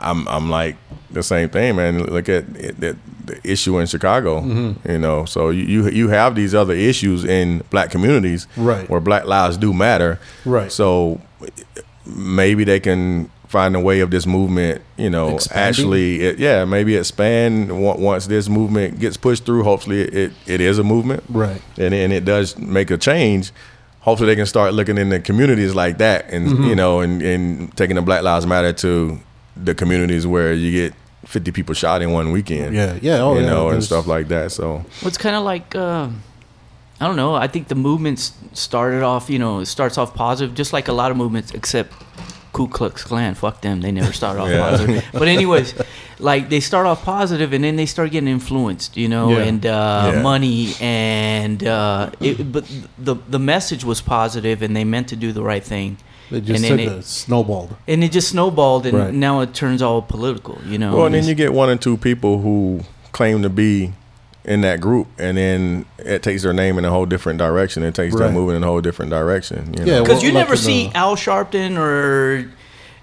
[0.00, 0.76] I'm I'm like
[1.10, 2.04] the same thing, man.
[2.04, 4.40] Look at it, the, the issue in Chicago.
[4.40, 4.90] Mm-hmm.
[4.90, 8.88] You know, so you you you have these other issues in black communities, Right.
[8.88, 10.70] Where black lives do matter, Right.
[10.72, 11.20] So
[12.06, 14.82] maybe they can find a way of this movement.
[14.96, 15.68] You know, Expanding?
[15.68, 19.64] actually, it, yeah, maybe expand once this movement gets pushed through.
[19.64, 21.60] Hopefully, it it, it is a movement, Right.
[21.78, 23.52] and and it does make a change.
[24.00, 26.64] Hopefully, they can start looking in the communities like that, and Mm-hmm.
[26.64, 29.18] you know, and and taking the Black Lives Matter to
[29.64, 30.94] the communities where you get
[31.26, 32.74] fifty people shot in one weekend.
[32.74, 34.52] Yeah, yeah, oh, you yeah, know, and stuff like that.
[34.52, 34.64] So
[35.02, 36.08] Well, it's kind of like uh,
[37.00, 37.34] I don't know.
[37.34, 40.88] I think the movement s- started off, you know, it starts off positive, just like
[40.88, 41.92] a lot of movements, except
[42.52, 43.34] Ku Klux Klan.
[43.34, 43.80] Fuck them.
[43.80, 44.60] They never start off Yeah.
[44.70, 45.04] positive.
[45.12, 45.74] But anyways,
[46.18, 49.44] like they start off positive, and then they start getting influenced, you know, Yeah.
[49.48, 50.22] and uh, Yeah.
[50.22, 52.64] money, and uh, it, but
[52.98, 55.96] the the message was positive, and they meant to do the right thing.
[56.30, 57.74] It just and took then a snowballed.
[57.88, 59.12] and it just snowballed, and Right.
[59.14, 60.96] now it turns all political, you know.
[60.96, 62.80] Well, and then you get one or two people who
[63.12, 63.92] claim to be
[64.44, 67.82] in that group, and then it takes their name in a whole different direction.
[67.82, 68.26] It takes Right.
[68.26, 69.74] them moving in a whole different direction.
[69.76, 70.00] You Yeah.
[70.00, 72.46] Because Well, you like never see the- Al Sharpton or.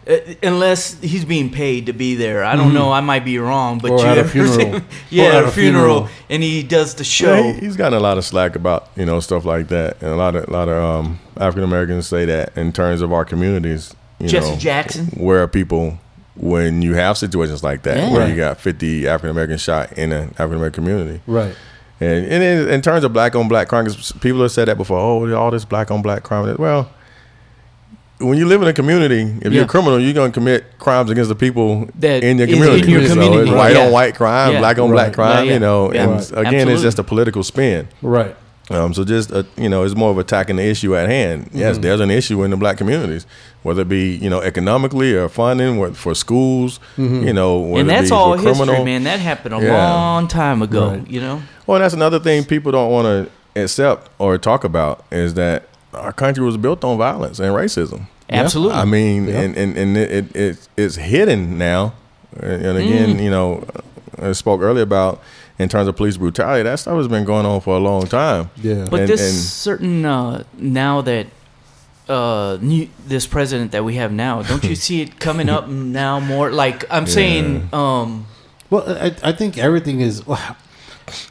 [0.08, 2.92] Uh, unless he's being paid to be there, I don't know.
[2.92, 4.00] I might be wrong, but Mm-hmm.
[4.00, 4.54] Or you at a ever funeral.
[4.56, 6.10] see- Or yeah, at at a a funeral, funeral.
[6.30, 7.44] and he does the Yeah, show.
[7.44, 10.16] he, he's gotten a lot of slack about you know stuff like that, and a
[10.16, 13.94] lot of a lot of um, African Americans say that in terms of our communities.
[14.20, 15.06] You Jesse know, Jackson.
[15.08, 16.00] where are people
[16.36, 18.12] when you have situations like that Yeah.
[18.14, 21.22] where you got 50 African Americans shot in an African American community?
[21.28, 21.56] Right.
[22.00, 23.86] And, and in, in terms of black on black crime,
[24.22, 24.98] people have said that before.
[25.00, 26.56] Oh, all this black on black crime.
[26.58, 26.90] Well,
[28.20, 31.10] when you live in a community, if you're a criminal, you're going to commit crimes
[31.12, 32.92] against the people That in your is in community.
[32.92, 33.86] your So community, it's white yeah.
[33.86, 34.60] on white crime, Yeah.
[34.60, 35.44] black on black crime.
[35.46, 35.54] Yeah, yeah.
[35.54, 36.04] You know, Yeah.
[36.04, 36.22] and Right.
[36.32, 36.74] again, Absolutely.
[36.74, 37.88] it's just a political spin.
[38.02, 38.36] Right.
[38.70, 41.50] Um, so just uh, you know, it's more of attacking the issue at hand.
[41.54, 41.82] Yes, Mm-hmm.
[41.84, 43.26] there's an issue in the black communities,
[43.64, 46.80] whether it be you know economically or funding wh- for schools.
[46.98, 47.28] Mm-hmm.
[47.28, 48.84] You know, whether and it that's be all history, criminal.
[48.84, 49.04] man.
[49.04, 49.72] That happened a Yeah.
[49.94, 50.90] long time ago.
[50.90, 51.08] Right.
[51.10, 55.36] You know, Well, that's another thing people don't want to accept or talk about is
[55.36, 58.08] that our country was built on violence and racism.
[58.30, 58.76] absolutely.
[58.76, 59.42] I mean, Yeah.
[59.42, 61.94] and and, and it, it it's it's hidden now.
[62.40, 62.86] And and Mm.
[62.86, 63.64] again, you know,
[64.22, 65.22] I spoke earlier about
[65.60, 66.64] in terms of police brutality.
[66.64, 68.50] That stuff has been going on for a long time.
[68.62, 68.86] Yeah.
[68.92, 71.28] But And- this and- certain uh, now that
[72.10, 76.20] uh, new, this president that we have now, don't you see it coming up now
[76.20, 76.52] more?
[76.52, 78.28] Like I'm saying, um,
[78.70, 80.22] well, I, I think everything is.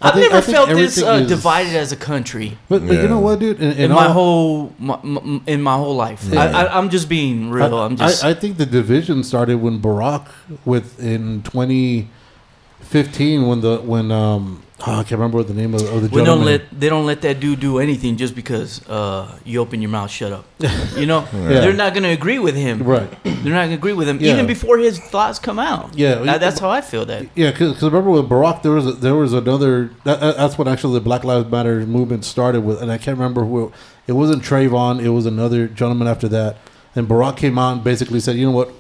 [0.01, 3.21] I've think- never felt this uh, is- divided as a country But, but you know
[3.21, 3.61] what, dude?
[3.61, 6.25] In, in my whole my, my, in my whole life.
[6.31, 6.45] Yeah.
[6.45, 7.75] I, I'm just being real.
[7.75, 10.27] I, I'm just I, I think the division started when Barack
[10.65, 15.83] with in 2015 when the when um oh, I can't remember what the name of,
[15.83, 19.39] of the we don't let they don't let that dude do anything just because uh,
[19.45, 20.45] you open your mouth, shut up.
[20.97, 21.61] You know, Yeah.
[21.61, 22.83] they're not gonna agree with him.
[22.83, 23.09] right.
[23.25, 24.33] They're not gonna agree with him Yeah.
[24.35, 25.97] even before his thoughts come out.
[25.97, 27.05] Yeah, That- that's how I feel.
[27.07, 29.91] That Yeah, because remember with Barack, there was a, there was another.
[30.05, 33.17] That, that- that's when actually the Black Lives Matter movement started with, and I can't
[33.19, 33.73] remember who.
[34.07, 35.03] It wasn't Trayvon.
[35.03, 36.57] It was another gentleman after that.
[36.95, 38.71] And Barack came out and basically said, "You know what?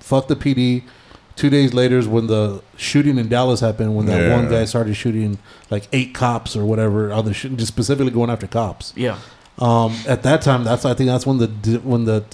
[0.00, 0.82] Fuck the PD."
[1.36, 3.96] Two days later is when the shooting in Dallas happened.
[3.96, 4.36] When that Yeah.
[4.36, 5.38] one guy started shooting
[5.70, 8.92] like eight cops or whatever on the sh- just specifically going after cops.
[8.96, 9.16] yeah.
[9.58, 11.46] Um, at that time, that's I think that's when the
[11.84, 12.24] when the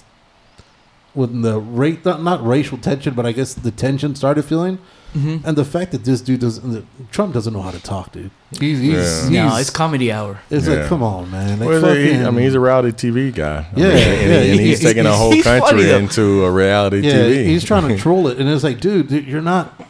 [1.13, 4.79] when the rate not, not racial tension, but I guess the tension started feeling.
[5.13, 8.31] Hmm And the fact that this dude doesn't, Trump doesn't know how to talk, dude.
[8.59, 9.01] He's, he's, Yeah.
[9.03, 10.39] he's No, it's comedy hour.
[10.51, 10.75] it's Yeah.
[10.75, 11.59] like, come on, man.
[11.59, 13.67] Like, Well, he- I mean, he's a reality TV guy.
[13.75, 16.51] I Yeah, mean, and, yeah, and he's he- taking a whole he's country into a
[16.51, 17.45] reality yeah, TV.
[17.47, 19.81] he's trying to troll it, and it's like, dude, dude, you're not.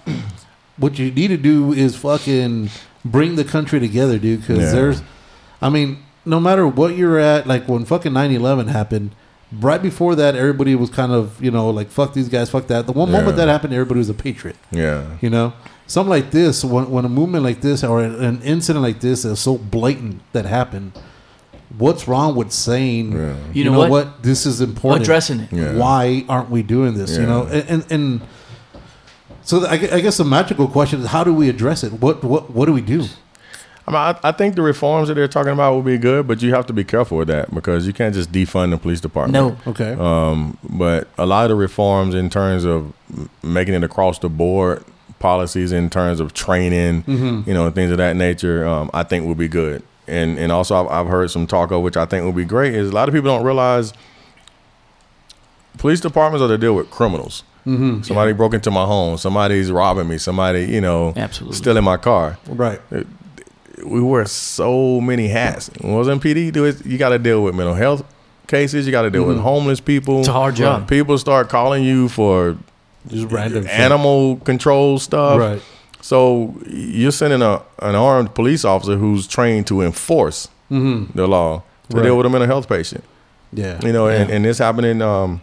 [0.78, 2.70] What you need to do is fucking
[3.04, 4.40] bring the country together, dude.
[4.40, 4.70] Because Yeah.
[4.72, 5.02] there's,
[5.61, 9.11] I mean, no matter what you're at, like when fucking 9-11 happened.
[9.52, 12.86] Right before that, everybody was kind of, you know, like, fuck these guys, fuck that.
[12.86, 13.44] The one moment Yeah.
[13.46, 14.56] that happened, everybody was a patriot.
[14.70, 15.06] yeah.
[15.20, 15.52] You know,
[15.88, 19.40] something like this, when, when a movement like this or an incident like this is
[19.40, 20.92] so blatant that happened,
[21.78, 23.34] what's wrong with saying, Yeah.
[23.52, 24.22] You know what?
[24.22, 25.02] this is important.
[25.02, 25.52] Addressing it.
[25.52, 25.74] Yeah.
[25.76, 27.16] Why aren't we doing this?
[27.18, 28.20] You know, and and, and
[29.42, 31.92] so I, I guess the magical question is, how do we address it?
[31.94, 33.06] What what what do we do?
[33.94, 36.42] I mean, I, I think the reforms that they're talking about will be good, but
[36.42, 39.33] you have to be careful with that because you can't just defund the police department.
[39.66, 39.70] No.
[39.70, 42.92] Okay, Um, but a lot of the reforms in terms of
[43.42, 44.85] making it across the board
[45.18, 47.05] policies in terms of training,
[47.46, 49.83] you know, things of that nature, um, I think will be good.
[50.07, 52.74] And and also I've, I've heard some talk of which I think will be great
[52.74, 53.92] is a lot of people don't realize
[55.79, 57.44] police departments are to deal with criminals.
[57.66, 58.03] Mm-hmm.
[58.03, 59.18] Somebody broke into my home.
[59.18, 60.18] Somebody's robbing me.
[60.18, 61.57] Somebody, you know, Absolutely.
[61.57, 62.38] stealing my car.
[62.48, 62.81] Right.
[63.84, 65.70] We wear so many hats.
[65.80, 68.04] When I was in PD, do it, you got to deal with mental health
[68.46, 68.86] cases.
[68.86, 70.18] You got to deal with homeless people.
[70.20, 70.88] It's a hard job.
[70.88, 72.56] People start calling you for
[73.08, 73.72] Just random shit.
[73.72, 75.38] animal control stuff.
[75.38, 75.62] Right.
[76.02, 81.16] So you're sending a an armed police officer who's trained to enforce Mm-hmm.
[81.18, 82.04] the law to Right.
[82.04, 83.02] deal with a mental health patient.
[83.52, 83.80] Yeah.
[83.84, 84.36] You know, and, Yeah.
[84.36, 85.40] and this happened in um,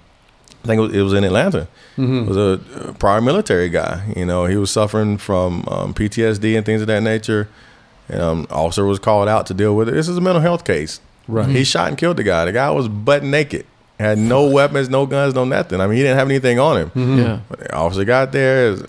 [0.63, 1.67] I think it was, it was in Atlanta.
[1.97, 2.21] Mhm.
[2.23, 4.01] It was a prior military guy.
[4.15, 7.47] You know, he was suffering from um, PTSD and things of that nature.
[8.09, 9.93] And um, officer was called out to deal with it.
[9.93, 11.01] This is a mental health case.
[11.27, 11.49] Right.
[11.49, 12.45] He shot and killed the guy.
[12.45, 13.65] The guy was butt naked,
[13.99, 15.81] had no weapons, no guns, no nothing.
[15.81, 16.89] I mean, he didn't have anything on him.
[16.91, 17.17] Mm-hmm.
[17.17, 17.39] Yeah.
[17.47, 18.83] When the officer got there, it's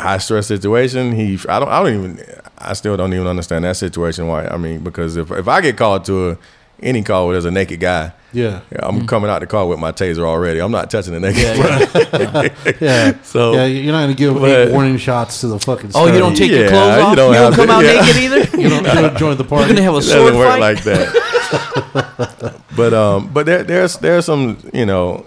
[0.00, 1.12] high stress situation.
[1.12, 2.24] He, I don't, I don't even,
[2.58, 4.28] I still don't even understand that situation.
[4.28, 4.46] Why?
[4.46, 6.38] I mean, because if if I get called to a
[6.82, 8.60] any call where there's a naked guy, Yeah.
[8.70, 10.60] yeah, I'm coming out the car with my taser already.
[10.60, 11.42] I'm not touching the naked.
[11.42, 12.72] Yeah, yeah.
[12.80, 13.22] Yeah.
[13.22, 15.92] So- yeah, you're not gonna give But- eight warning shots to the fucking.
[15.94, 17.10] Oh, you don't take Yeah, your clothes off?
[17.10, 18.00] You don't don't, come to- out yeah.
[18.00, 18.56] naked either?
[18.62, 19.74] You don't, you join the party.
[19.74, 19.74] You're party.
[19.74, 20.60] gonna have a It sword doesn't work fight?
[20.60, 22.60] like that.
[22.76, 25.24] but um, but there, there's there's some you know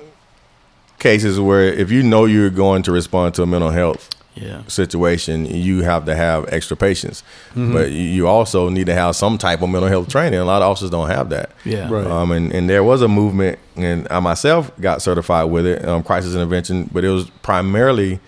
[1.00, 4.10] cases where if you know you're going to respond to a mental health
[4.42, 4.62] yeah.
[4.68, 7.24] situation, you have to have extra patience.
[7.56, 10.40] But you- you also need to have some type of mental health training.
[10.40, 11.52] A lot of officers don't have that.
[11.66, 11.90] Yeah.
[11.90, 12.06] Right.
[12.08, 16.04] Um, and, and there was a movement, and I myself got certified with it, um,
[16.04, 18.20] crisis intervention, but it was primarily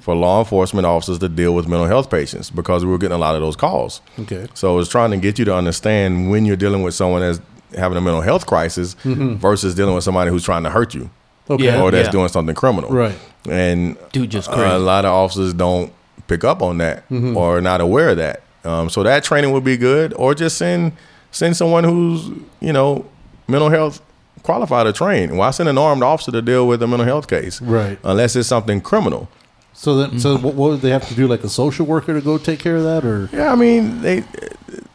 [0.00, 3.18] for law enforcement officers to deal with mental health patients because we were getting a
[3.18, 4.00] lot of those calls.
[4.18, 4.46] Okay.
[4.54, 7.40] So it was trying to get you to understand when you're dealing with someone that's
[7.76, 11.10] having a mental health crisis versus dealing with somebody who's trying to hurt you
[11.50, 11.64] Okay.
[11.64, 11.80] Yeah.
[11.82, 12.90] or that's doing something criminal.
[12.90, 13.16] Right.
[13.48, 15.92] And Dude, just a lot of officers don't
[16.26, 18.42] pick up on that or are not aware of that.
[18.64, 20.92] Um, so that training would be good, or just send
[21.30, 22.28] send someone who's
[22.60, 23.04] you know
[23.46, 24.00] mental health
[24.42, 25.36] qualified to train.
[25.36, 27.60] Why send an armed officer to deal with a mental health case?
[27.60, 27.98] Right.
[28.04, 29.28] Unless it's something criminal.
[29.74, 31.26] So then, so what, what would they have to do?
[31.26, 34.24] Like a social worker to go take care of that, or Yeah, I mean, they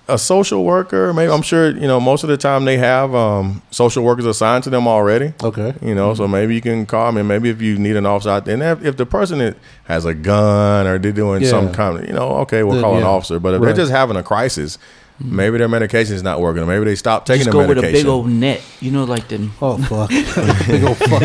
[0.10, 1.13] a social worker.
[1.13, 4.63] Maybe I'm sure you know most of the time they have um, social workers assigned
[4.65, 5.34] to them already.
[5.43, 7.22] okay, You know, so maybe you can call me.
[7.24, 10.06] Maybe if you need an officer out there, and if, if the person that has
[10.06, 13.04] a gun or they're doing some kind of, you know, okay, we'll Then, call an
[13.04, 13.39] officer.
[13.39, 13.67] But if Right.
[13.67, 14.78] they're just having a crisis,
[15.19, 16.65] maybe their medication is not working.
[16.67, 18.62] Maybe they stopped taking Just the go with a big old net.
[18.80, 19.50] You know, like the.
[19.62, 20.10] oh fuck,
[20.67, 21.22] big old fuck,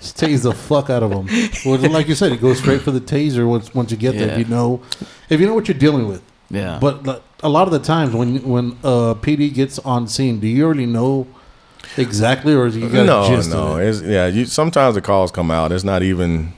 [0.00, 1.26] just tase the fuck out of them.
[1.64, 4.30] Well, like you said, you go straight for the taser once once you get there.
[4.32, 4.80] If you know,
[5.28, 6.22] if you know what you're dealing with.
[6.50, 6.78] Yeah.
[6.80, 10.46] But like, a lot of the times when when uh, PD gets on scene, do
[10.46, 11.26] you already know
[11.96, 13.88] exactly, or is you got no, gist no, it?
[13.88, 14.26] it's yeah.
[14.26, 15.72] You sometimes the calls come out.
[15.72, 16.52] It's not even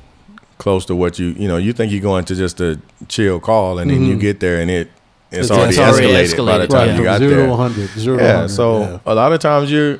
[0.59, 1.57] close to what you you know.
[1.57, 4.20] You think you're going to just a chill call, and then you Mhm.
[4.20, 4.90] get there, and it
[5.31, 6.92] it's, It's- already, it's already escalated, by the escalated, time yeah.
[6.92, 7.44] you from got zero there.
[7.46, 8.49] to 100, zero yeah 100.
[8.49, 8.99] so yeah.
[9.07, 9.99] a lot of times you're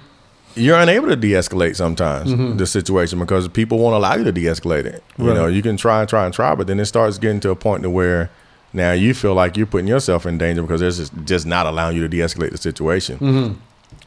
[0.55, 2.57] you're unable to de-escalate sometimes Mhm.
[2.59, 6.01] the situation because people won't allow you to de-escalate it you know you can try
[6.01, 8.31] and try and try but then it starts getting to a point to where
[8.73, 11.97] now you feel like you're putting yourself in danger because they're just, just not allowing
[11.97, 13.19] you to de-escalate the situation.
[13.19, 13.57] Mhm.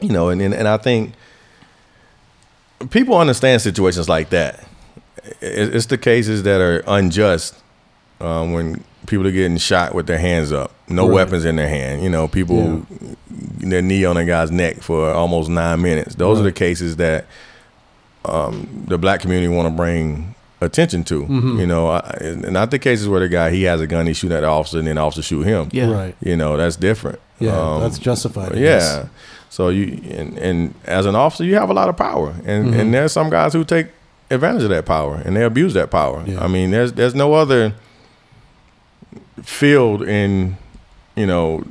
[0.02, 1.13] you know and, and and i think
[2.89, 4.65] people understand situations like that.
[5.41, 7.56] It's the cases that are unjust
[8.22, 10.72] um, when people are getting shot with their hands up.
[10.88, 11.15] No Right.
[11.15, 12.02] weapons in their hand.
[12.04, 12.86] You know people
[13.30, 16.15] their knee on a guy's neck for almost nine minutes.
[16.15, 17.26] Those are the cases that
[18.26, 21.60] um, the black community want to bring attention to Mhm.
[21.60, 24.17] you know I, and not the cases where the guy he has a gun he's
[24.17, 25.89] shooting at the officer and then the officer shoot him yeah.
[25.89, 26.15] Right.
[26.22, 28.56] you know that's different Yeah, Um, that's justified.
[28.58, 29.06] Yeah.
[29.50, 32.80] So you and, and as an officer, you have a lot of power, and Mhm.
[32.80, 33.88] and there's some guys who take
[34.30, 36.22] advantage of that power and they abuse that power.
[36.28, 36.43] Yeah.
[36.43, 37.74] I mean, there's there's no other
[39.43, 40.58] field in
[41.15, 41.63] you know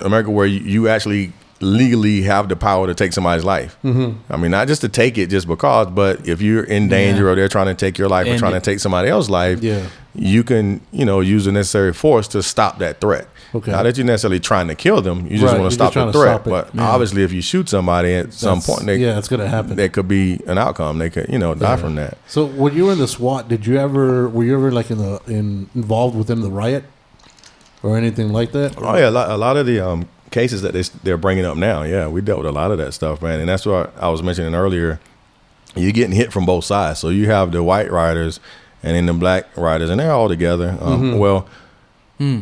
[0.00, 1.32] America where you, you actually
[1.64, 3.76] legally have the power to take somebody's life.
[3.84, 4.14] Mhm.
[4.30, 7.30] I mean, not just to take it just because, but if you're in danger Yeah.
[7.30, 9.62] or they're trying to take your life or And trying to take somebody else's life,
[9.62, 9.80] Yeah.
[10.14, 13.26] you can you know use the necessary force to stop that threat.
[13.54, 13.70] Okay.
[13.70, 15.26] Not that you're necessarily trying to kill them.
[15.30, 16.40] You just Right, want to stop the threat.
[16.40, 16.44] stop.
[16.44, 16.88] But Yeah.
[16.88, 19.76] obviously, if you shoot somebody at some point, they, yeah, it's gonna happen.
[19.76, 20.98] That could be an outcome.
[20.98, 22.18] They could, you know, die from that.
[22.26, 24.98] So when you were in the SWAT, did you ever were you ever like in
[24.98, 26.84] the in involved within the riot
[27.82, 28.72] or anything like that?
[28.78, 31.56] Oh yeah, a lot, a lot of the um, cases that they, they're bringing up
[31.56, 31.82] now.
[31.84, 33.40] Yeah, we dealt with a lot of that stuff, man.
[33.40, 34.98] And that's what I was mentioning earlier.
[35.76, 36.98] You're getting hit from both sides.
[37.00, 38.40] So you have the white riders
[38.82, 40.76] and then the black riders, and they're all together.
[40.80, 41.18] Um, Mhm.
[41.18, 41.46] Well,
[42.18, 42.40] Hmm.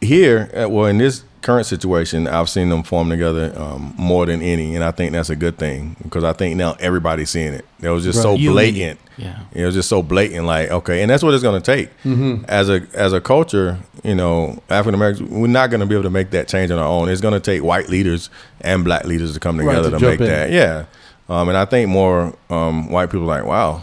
[0.00, 4.42] here, uh, well, in this current situation, I've seen them form together um, more than
[4.42, 7.64] any, and I think that's a good thing because I think now everybody's seeing it.
[7.80, 8.40] It was just so Right.
[8.40, 9.00] You- blatant.
[9.18, 9.38] Yeah.
[9.54, 11.88] It was just so blatant, like okay, and that's what it's going to take.
[12.04, 12.44] Mm-hmm.
[12.48, 16.02] As a as a culture, you know, African Americans, we're not going to be able
[16.02, 17.08] to make that change on our own.
[17.08, 18.28] It's going to take white leaders
[18.60, 20.26] and black leaders to come Right, together to to, make in.
[20.26, 20.50] that.
[20.50, 20.84] Yeah,
[21.30, 23.80] Um, and I think more um, white people are like, wow,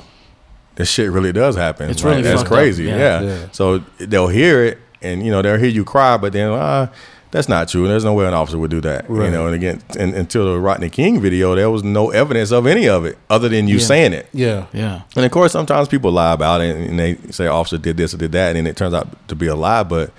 [0.76, 1.90] this shit really does happen.
[1.90, 2.84] It's Like, really that's crazy.
[2.84, 2.98] Yeah.
[2.98, 3.22] Yeah.
[3.22, 3.46] Yeah.
[3.54, 6.90] So they'll hear it, and you know they'll hear you cry, but then ah,
[7.34, 7.88] that's not true.
[7.88, 9.10] There's no way an officer would do that.
[9.10, 9.26] Right.
[9.26, 12.68] You know, and again, and, until the Rodney King video, there was no evidence of
[12.68, 13.86] any of it other than you Yeah.
[13.86, 14.30] saying it.
[14.34, 14.66] Yeah.
[14.72, 15.02] Yeah.
[15.16, 18.18] And of course, sometimes people lie about it and they say officer did this or
[18.18, 19.82] did that, and it turns out to be a lie.
[19.84, 20.12] But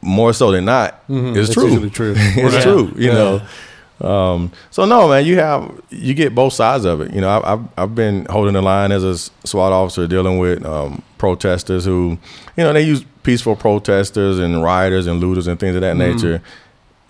[0.00, 1.36] more so than not, Mhm.
[1.36, 1.66] it's, It's true.
[1.68, 2.14] usually true.
[2.16, 2.62] it's Yeah.
[2.62, 2.92] true.
[2.96, 3.14] You Yeah.
[3.14, 3.42] know.
[4.00, 7.12] Um, so no, man, you have you get both sides of it.
[7.12, 10.64] You know, I, I've I've been holding the line as a SWAT officer dealing with
[10.64, 12.16] um, protesters who,
[12.56, 16.16] you know, they use peaceful protesters and rioters and looters and things of that Mm-hmm.
[16.16, 16.42] nature.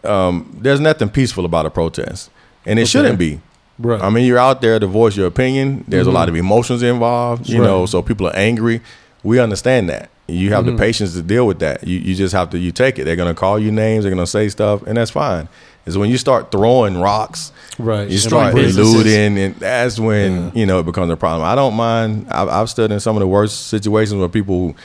[0.03, 2.31] Um, there's nothing peaceful about a protest,
[2.67, 2.89] and it Okay.
[2.89, 3.41] shouldn't be.
[3.79, 4.01] Right.
[4.03, 5.85] I mean, you're out there to voice your opinion.
[5.89, 7.63] There's a lot of emotions involved, you Mm-hmm.
[7.63, 7.67] Right.
[7.69, 8.81] know, so people are angry.
[9.23, 10.11] We understand that.
[10.27, 10.73] You have Mhm.
[10.73, 11.87] the patience to deal with that.
[11.87, 13.05] You you just have to you take it.
[13.05, 14.05] They're gonna call you names.
[14.05, 15.49] They're gonna say stuff, and that's fine.
[15.87, 18.09] Is when you start throwing rocks, right.
[18.09, 18.95] you start like businesses.
[18.95, 20.51] looting, and that's when Yeah.
[20.55, 21.43] you know it becomes a problem.
[21.49, 22.27] I don't mind.
[22.31, 24.77] I've, I've stood in some of the worst situations where people,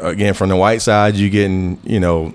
[0.00, 2.32] again, from the white side, you getting you know,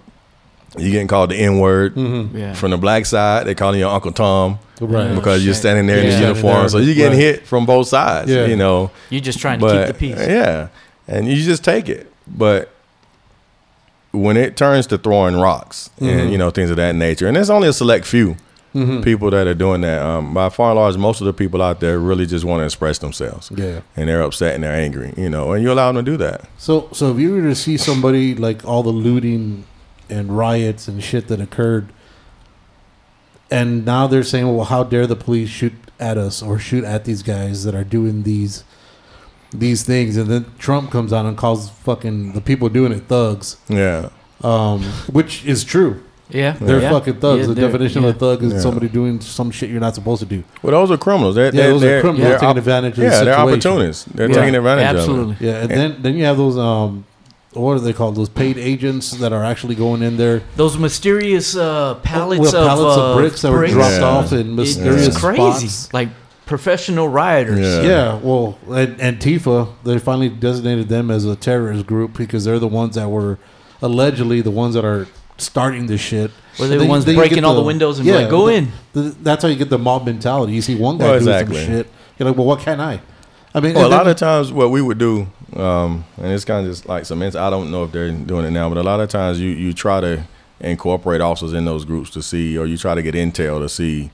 [0.77, 1.95] you getting called the N word.
[1.95, 2.33] Mhm.
[2.37, 2.53] Yeah.
[2.53, 5.13] From the black side, they calling you Uncle Tom Right.
[5.15, 6.69] because you're standing there in the uniform.
[6.69, 7.25] So you're getting right.
[7.25, 8.45] hit from both sides, Yeah.
[8.45, 8.91] you know.
[9.09, 10.27] You're just trying to But keep the peace.
[10.27, 10.67] yeah,
[11.07, 12.11] and you just take it.
[12.27, 12.69] But
[14.13, 16.07] when it turns to throwing rocks Mhm.
[16.21, 18.37] and you know things of that nature, and there's only a select few
[18.75, 19.03] Mhm.
[19.03, 20.01] people that are doing that.
[20.03, 22.65] Um, by far and large, most of the people out there really just want to
[22.65, 23.79] express themselves, Yeah.
[23.97, 26.41] and they're upset and they're angry, you know, and you allow them to do that.
[26.57, 29.65] So, so if you were to see somebody like all the looting
[30.09, 31.87] and riots and shit that occurred,
[33.51, 37.05] and now they're saying, "Well, how dare the police shoot at us or shoot at
[37.05, 38.63] these guys that are doing these
[39.53, 43.57] these things?" And then Trump comes out and calls fucking the people doing it thugs,
[43.69, 44.09] Yeah,
[44.43, 44.81] um,
[45.11, 46.01] which is true.
[46.29, 46.55] Yeah.
[46.59, 46.89] They're yeah.
[46.89, 47.41] fucking thugs.
[47.47, 48.09] Yeah, the definition yeah.
[48.09, 48.59] of a thug is Yeah.
[48.59, 50.43] somebody doing some shit you're not supposed to do.
[50.63, 51.35] well, those are criminals.
[51.35, 53.37] They're, Yeah, they're, those are they're- criminals they're taking op- advantage of Yeah, the they're
[53.39, 54.05] opportunists.
[54.05, 54.35] They're Yeah.
[54.35, 55.35] taking advantage of Absolutely.
[55.47, 57.03] Yeah, and then then you have those um,
[57.53, 58.15] what are they called?
[58.15, 60.41] Those paid agents that are actually going in there.
[60.55, 63.73] Those mysterious uh, pallets, With of, pallets of uh, bricks that were bricks.
[63.73, 64.01] dropped Yeah.
[64.03, 65.67] off in It- mysterious It's crazy.
[65.67, 65.93] spots.
[65.93, 66.09] Like
[66.57, 67.59] professional rioters.
[67.59, 67.81] Yeah.
[67.81, 72.67] Yeah, well, and Antifa, they finally designated them as a terrorist group because they're the
[72.67, 73.39] ones that were
[73.81, 75.07] allegedly the ones that are
[75.39, 76.29] starting this shit.
[76.59, 78.53] Were they the ones then breaking get all the windows and be like, "Go the-
[78.53, 78.71] in"?
[78.93, 80.53] the- that's how you get the mob mentality.
[80.53, 81.87] You see one guy Well, doing some shit,
[82.19, 83.01] you're like, well, what can I?
[83.55, 85.25] I mean, Well, a lot of times, what we would do,
[85.55, 87.21] um, and it's kind of just like some.
[87.23, 89.73] I don't know if they're doing it now, but a lot of times you you
[89.73, 90.23] try to
[90.61, 94.11] incorporate officers in those groups to see, or you try to get intel to see,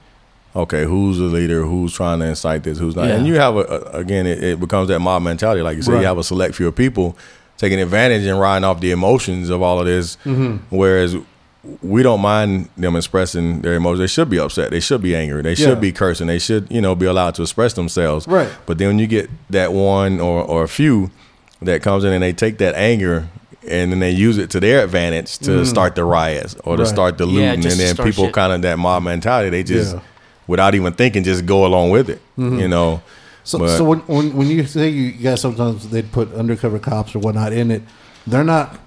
[0.55, 3.15] okay, who's the leader, who's trying to incite this, who's not, Yeah.
[3.15, 5.93] and you have a, a again, it, it becomes that mob mentality, like you said,
[5.93, 6.01] Right.
[6.01, 7.15] you have a select few of people
[7.57, 10.57] taking advantage and riding off the emotions of all of this, Mm-hmm.
[10.75, 11.15] whereas.
[11.81, 13.99] We don't mind them expressing their emotions.
[13.99, 14.71] They should be upset.
[14.71, 15.41] They should be angry.
[15.41, 15.75] They should Yeah.
[15.75, 16.27] be cursing.
[16.27, 18.25] They should, you know, be allowed to express themselves.
[18.29, 18.47] Right.
[18.65, 21.11] But then when you get that one or, or a few
[21.61, 23.27] that comes in and they take that anger
[23.69, 26.89] and then they use it to their advantage to start the riots or to Right.
[26.89, 29.49] start the looting, just and then people kind of that mob mentality.
[29.49, 30.01] They just, Yeah.
[30.49, 32.19] Without even thinking, just go along with it.
[32.37, 33.01] You know.
[33.43, 37.15] So, But- so when, when when you say you guys sometimes they'd put undercover cops
[37.15, 37.81] or whatnot in it,
[38.27, 38.77] they're not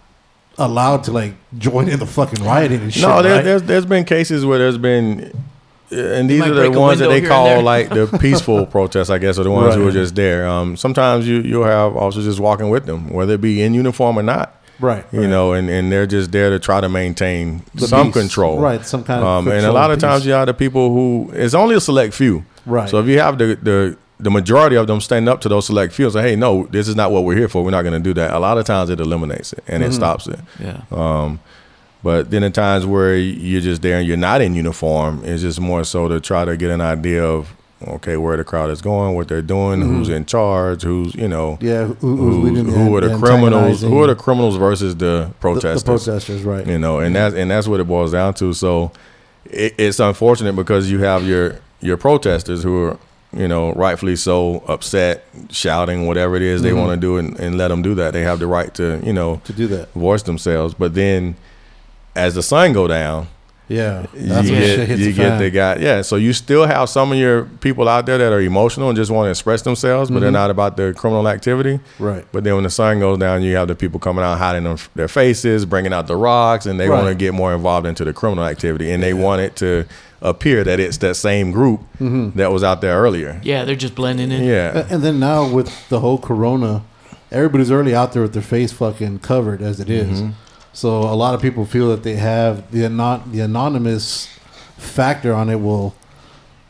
[0.58, 3.02] allowed to like join in the fucking rioting and shit.
[3.02, 3.44] no, there, right?
[3.44, 5.32] there's there's been cases where there's been,
[5.90, 9.44] and these are the ones that they call like the peaceful protests, I guess, or
[9.44, 9.88] the ones who Right.
[9.88, 10.46] are just there.
[10.46, 14.18] Um, sometimes you you'll have officers just walking with them, whether it be in uniform
[14.18, 14.61] or not.
[14.82, 15.04] Right.
[15.12, 15.28] you right.
[15.30, 18.20] know, and, and they're just there to try to maintain The some peace.
[18.22, 20.92] control, Right, some kind of Um, and a lot of times you have the people
[20.92, 22.88] who it's only a select few, Right.
[22.90, 25.92] So if you have the the the majority of them stand up to those select
[25.92, 27.64] few and say, "Hey, no, this is not what we're here for.
[27.64, 29.90] We're not going to do that." A lot of times it eliminates it and Mm-hmm.
[29.90, 30.38] it stops it.
[30.60, 30.82] Yeah.
[30.92, 31.40] Um,
[32.04, 35.60] but then at times where you're just there and you're not in uniform, it's just
[35.60, 37.52] more so to try to get an idea of
[37.88, 41.56] okay where the crowd is going, what they're doing, who's in charge, who's you know.
[41.56, 41.66] Mm-hmm.
[41.66, 43.80] yeah, who, who's Who's, who are the the criminals?
[43.82, 45.82] Who are the criminals versus the the, protesters?
[45.82, 46.42] the protesters?
[46.42, 46.66] Right.
[46.66, 48.92] you know and that's and that's what it boils down to so
[49.46, 52.98] it, it's unfortunate because you have your your protesters who are
[53.34, 56.76] you know rightfully so upset shouting whatever it is they Mhm.
[56.86, 59.12] want to do and, and let them do that they have the right to you
[59.12, 59.90] know to do that.
[59.94, 61.34] voice themselves but then
[62.14, 63.26] as the sun go down
[63.72, 66.88] Yeah, you that's when get, you the get the guy yeah so you still have
[66.88, 70.10] some of your people out there that are emotional and just want to express themselves
[70.10, 70.42] but they're Mhm.
[70.44, 72.24] not about the criminal activity right.
[72.32, 74.76] but then when the sun goes down, you have the people coming out hiding them,
[74.94, 76.96] their faces, bringing out the rocks, and they Right.
[77.02, 79.84] want to get more involved into the criminal activity, and they want it to
[80.20, 82.38] appear that it's that same group Mm-hmm.
[82.38, 83.40] that was out there earlier.
[83.42, 84.44] Yeah, they're just blending in.
[84.44, 86.82] Yeah, And then now with the whole corona,
[87.30, 90.20] everybody's already out there with their face fucking covered as it is.
[90.22, 90.32] Mhm.
[90.72, 94.28] So a lot of people feel that they have the anon- the anonymous
[94.76, 95.94] factor on it will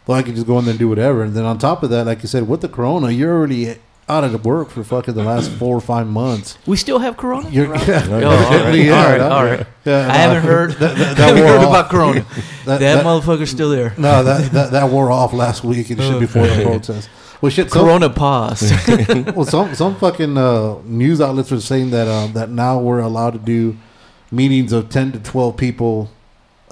[0.07, 1.23] so I could just go in there and do whatever.
[1.23, 3.77] And then on top of that, like you said, with the corona, you're already
[4.09, 6.59] out of the work for fucking the last four or five months.
[6.67, 7.49] We still have Corona.
[7.49, 9.67] You're, Oh, all right, Yeah, all right, that- all right.
[9.85, 10.73] yeah, I haven't heard.
[10.73, 11.69] that, that, I that haven't heard off.
[11.71, 12.27] about Corona.
[12.65, 13.95] That- that, that- motherfucker's still there.
[13.97, 17.09] No, that, that that wore off last week and shit before the protest.
[17.41, 17.71] Well, shit.
[17.71, 18.73] Some, Corona paused.
[19.37, 23.31] well, some some fucking uh, news outlets were saying that uh, that now we're allowed
[23.35, 23.77] to do
[24.33, 26.11] meetings of ten to twelve people,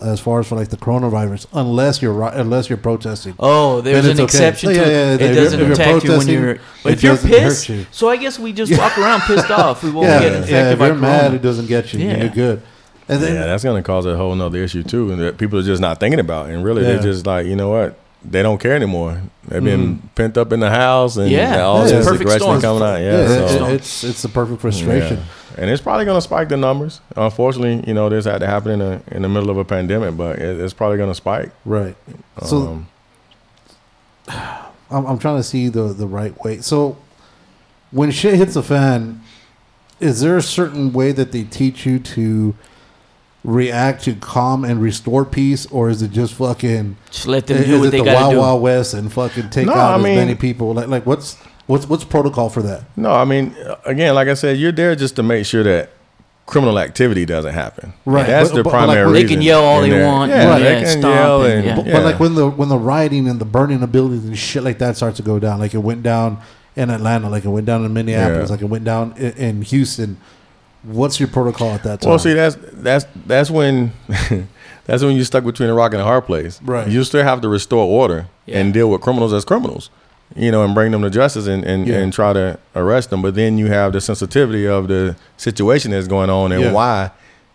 [0.03, 3.35] as far as for like the coronavirus, unless you're unless you're protesting.
[3.39, 4.47] Oh, there's Then an it's okay.
[4.49, 5.21] exception Yeah, to yeah, it.
[5.21, 6.59] yeah, It if doesn't you're- if you're attack you when you're.
[6.83, 7.87] But if you're pissed, you.
[7.91, 9.85] so I guess we just walk around pissed off.
[9.85, 10.71] We won't yeah, get infected yeah.
[10.73, 12.01] If by you're mad, it doesn't get you.
[12.07, 12.17] Yeah.
[12.25, 12.63] You're good.
[13.09, 15.63] And then yeah, that's gonna cause a whole nother issue too, and that people are
[15.63, 16.49] just not thinking about.
[16.49, 16.93] And really, Yeah.
[16.95, 17.99] they're just like, you know what?
[18.23, 19.23] They don't care anymore.
[19.49, 22.41] They've been pent up in the house, and Yeah, all it's a this perfect aggression
[22.41, 22.61] storm.
[22.61, 23.01] coming out.
[23.01, 25.17] yeah, Yeah, so, it's it's the perfect frustration.
[25.17, 25.25] yeah.
[25.63, 27.01] and it's probably gonna spike the numbers.
[27.17, 30.17] Unfortunately, you know, this had to happen in a, in the middle of a pandemic,
[30.17, 31.51] but it, it's probably gonna spike.
[31.65, 31.97] Right.
[32.45, 32.87] So Um,
[34.91, 36.61] I'm, I'm trying to see the the right way.
[36.61, 36.99] So
[37.91, 39.23] when shit hits the fan,
[39.99, 42.55] is there a certain way that they teach you to
[43.45, 46.97] react to calm and restore peace, or is it just fucking?
[47.11, 48.41] Just let them is do it what they the got Wild to do.
[48.41, 50.75] Wild West and fucking take No, out I as mean- many people?
[50.75, 51.37] Like like what's
[51.67, 52.85] what's what's protocol for that?
[52.97, 55.91] no, I mean, again, like I said, you're there just to make sure that
[56.47, 57.93] criminal activity doesn't happen.
[58.05, 60.31] Right, That's but- the but- but like primary when- They can yell all they want.
[60.33, 61.77] Yeah, and, they yeah, can stomp yell and- and yeah.
[61.77, 61.93] But, yeah.
[61.93, 64.79] but like when the when the rioting and the burning of buildings and shit like
[64.79, 66.39] that starts to go down, like it went down
[66.77, 68.53] in Atlanta, like it went down in Minneapolis, Yeah.
[68.55, 70.17] like it went down in, in Houston.
[70.83, 72.11] What's your protocol at that time?
[72.11, 73.93] Well, see, that's that's that's when
[74.87, 76.61] that's when you're stuck between a rock and a hard place.
[76.63, 76.89] Right.
[76.89, 78.59] You still have to restore order Yeah.
[78.61, 79.91] and deal with criminals as criminals,
[80.35, 81.97] you know, and bring them to justice and and, Yeah.
[81.99, 83.23] and try to arrest them.
[83.23, 86.73] But then you have the sensitivity of the situation that's going on and Yeah.
[86.73, 87.11] why.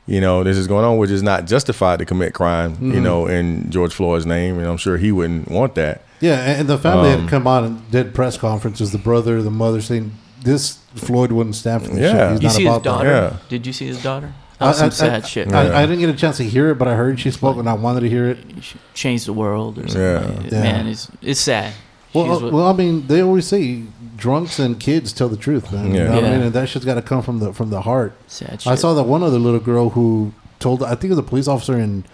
[0.07, 2.91] You know, this is going on, which is not justified to commit crime, Mm-hmm.
[2.93, 4.59] you know, in George Floyd's name.
[4.59, 6.03] And I'm sure he wouldn't want that.
[6.21, 8.91] Yeah, and and the family Um, had come on and did press conferences.
[8.91, 10.11] The brother, the mother, saying
[10.45, 12.11] this Floyd wouldn't stand for this Yeah.
[12.11, 12.31] shit.
[12.31, 12.89] He's You not see his about that.
[12.89, 13.09] daughter?
[13.09, 13.33] Yeah.
[13.49, 14.31] Did you see his daughter?
[14.59, 15.51] That was I- some I- sad shit.
[15.53, 15.77] I, Yeah.
[15.79, 17.73] I didn't get a chance to hear it, but I heard she spoke, and I
[17.73, 18.37] wanted to hear it.
[18.61, 20.01] She changed the world or something.
[20.01, 20.19] Yeah.
[20.43, 21.73] like Man, it's it's sad.
[22.13, 23.81] Well, uh, what- well, I mean, they always say
[24.15, 25.87] drunks and kids tell the truth, man.
[25.87, 26.03] You Yeah.
[26.07, 26.41] know what I mean?
[26.43, 28.13] And that shit's got to come from the from the heart.
[28.27, 28.71] sad shit.
[28.71, 31.49] I saw that one other little girl who told, I think it was a police
[31.49, 32.05] officer in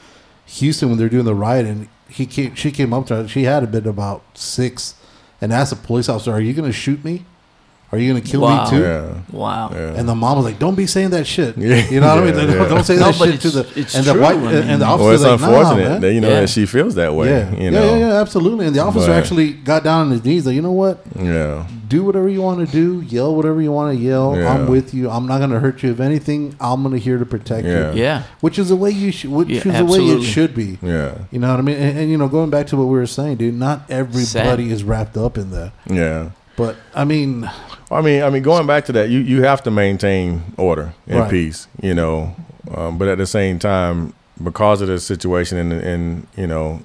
[0.48, 3.28] Houston when they're doing the riot, and he came, she came up to her.
[3.28, 4.96] She had been about six,
[5.40, 7.26] and asked the police officer, "Are you going to shoot me?
[7.92, 8.64] Are you going to kill Wow.
[8.64, 9.14] me too?" Yeah.
[9.32, 9.72] Wow.
[9.74, 9.94] Yeah.
[9.98, 11.88] And the mom was like, "Don't be saying that shit." Yeah.
[11.90, 12.36] You know what I mean?
[12.36, 12.68] Yeah, Don't, yeah.
[12.70, 13.60] don't say that but shit to the.
[13.62, 15.90] it's- it's and the true, white I mean- and the well, it's like, "Nah, unfortunate
[15.90, 16.40] man." that you know Yeah.
[16.42, 17.30] that she feels that way.
[17.30, 17.52] yeah.
[17.52, 17.96] You yeah, know.
[17.96, 18.66] yeah, yeah, absolutely.
[18.68, 21.00] And the officer But- actually got down on his knees, like, you know what?
[21.22, 21.66] Yeah.
[21.90, 23.02] Do whatever you want to do.
[23.02, 24.34] Yell whatever you want to yell.
[24.38, 24.54] Yeah.
[24.54, 25.10] I'm with you.
[25.10, 25.92] I'm not going to hurt you.
[25.92, 27.92] If anything, I'm going to here to protect Yeah.
[27.92, 28.02] you.
[28.02, 28.24] Yeah.
[28.40, 29.30] Which is the way you should.
[29.30, 30.78] Which Yeah, is the way it should be.
[30.82, 31.16] Yeah.
[31.32, 31.76] You know what I mean?
[31.76, 34.60] And, and you know, going back to what we were saying, dude, not everybody Sad.
[34.62, 35.74] is wrapped up in that.
[35.92, 36.28] Yeah.
[36.62, 37.50] But I mean,
[37.90, 41.20] I mean, I mean, going back to that, you, you have to maintain order and
[41.22, 41.30] Right.
[41.32, 42.36] peace, you know.
[42.76, 46.82] Um, but at the same time, because of the situation and, and you know,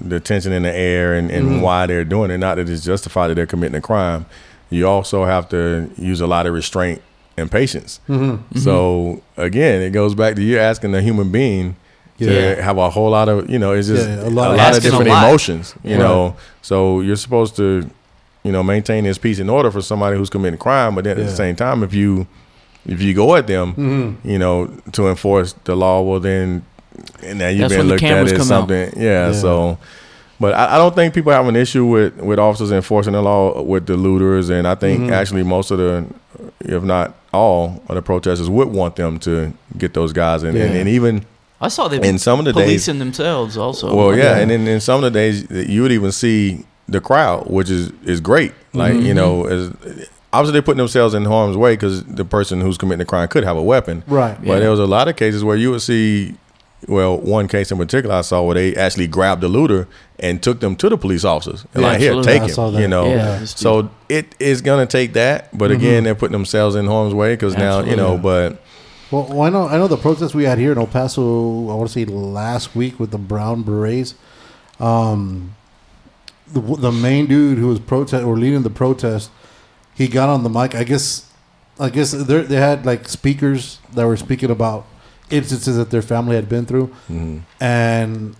[0.00, 1.60] the tension in the air and, and Mhm.
[1.60, 4.26] why they're doing it, not that it's justified that they're committing a crime,
[4.70, 7.00] you also have to use a lot of restraint
[7.36, 8.00] and patience.
[8.08, 8.38] mhm.
[8.56, 11.76] So again, it goes back to you asking the human being
[12.18, 12.54] Yeah.
[12.56, 14.58] to have a whole lot of you know, it's just Yeah, a a lot lot,
[14.70, 15.24] of- of a different lot.
[15.28, 15.98] emotions, you Right.
[16.02, 16.34] know.
[16.62, 17.88] So you're supposed to,
[18.44, 21.24] you know, maintain this peace and order for somebody who's committing crime, but then at
[21.26, 22.26] the same time, if you
[22.86, 24.30] if you go at them, Mhm.
[24.30, 26.62] you know, to enforce the law, well then,
[27.22, 29.32] and now you've That's been looked at cameras as something, yeah, Yeah.
[29.32, 29.78] So,
[30.38, 33.62] but I, I don't think people have an issue with with officers enforcing the law
[33.62, 35.12] with the looters, and I think Mhm.
[35.12, 36.04] actually most of the,
[36.60, 40.74] if not all, of the protesters would want them to get those guys, and and,
[40.74, 40.80] Yeah.
[40.80, 41.24] and even
[41.62, 43.94] I saw them in some of the days, policing themselves also.
[43.96, 44.38] well, yeah, Yeah.
[44.40, 47.90] and then in some of the days you would even see the crowd, which is
[48.04, 48.52] is great.
[48.72, 49.06] Like Mm-hmm.
[49.06, 49.68] you know, as
[50.32, 53.44] obviously they're putting themselves in harm's way because the person who's committing the crime could
[53.44, 54.02] have a weapon.
[54.06, 54.36] right.
[54.40, 54.58] But Yeah.
[54.60, 56.34] there was a lot of cases where you would see,
[56.88, 59.86] well, one case in particular I saw where they actually grabbed the looter
[60.18, 62.80] and took them to the police officers and Yeah, like, here, take I him.
[62.80, 65.56] You know, Yeah, so it is gonna take that.
[65.56, 68.18] But again, they're putting themselves in harm's way because now you know.
[68.18, 68.60] But
[69.12, 71.22] Well, well, I know I know the protest we had here in El Paso.
[71.70, 74.14] I want to say last week with the brown berets.
[74.80, 75.54] Um,
[76.46, 79.30] the the main dude who was protest or leading the protest,
[79.94, 80.74] he got on the mic.
[80.74, 81.30] I guess,
[81.78, 84.86] I guess they they had like speakers that were speaking about
[85.30, 87.42] instances that their family had been through, mhm.
[87.60, 88.36] and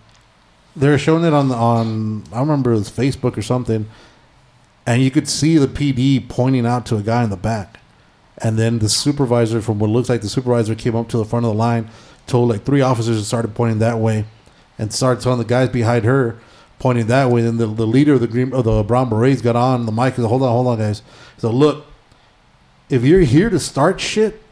[0.77, 3.87] they're showing it on on I remember it was Facebook or something,
[4.87, 7.81] and you could see the PD pointing out to a guy in the back,
[8.39, 11.47] and then the supervisor from what looks like the supervisor came up to the front
[11.47, 11.89] of the line,
[12.27, 14.27] told like three officers and started pointing that way,
[14.79, 16.39] and started telling the guys behind her,
[16.85, 17.41] pointing that way.
[17.43, 20.15] Then the, the leader of the green of the Brown Berets got on the mic
[20.17, 21.01] and said, "Hold on, hold on, guys."
[21.39, 21.87] So look,
[22.91, 24.43] if you're here to start shit,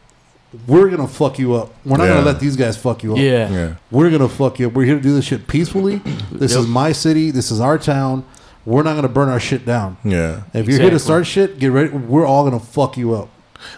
[0.67, 1.71] we're gonna fuck you up.
[1.85, 2.13] We're not Yeah.
[2.15, 3.19] gonna let these guys fuck you up.
[3.19, 3.49] Yeah.
[3.49, 3.73] Yeah.
[3.91, 4.73] We're gonna fuck you up.
[4.73, 6.01] We're here to do this shit peacefully.
[6.31, 6.61] This Yep.
[6.61, 7.31] is my city.
[7.31, 8.23] This is our town.
[8.65, 9.97] We're not gonna burn our shit down.
[10.03, 10.41] Yeah.
[10.53, 11.89] If you're here to start shit, get ready.
[11.89, 13.29] We're all gonna fuck you up,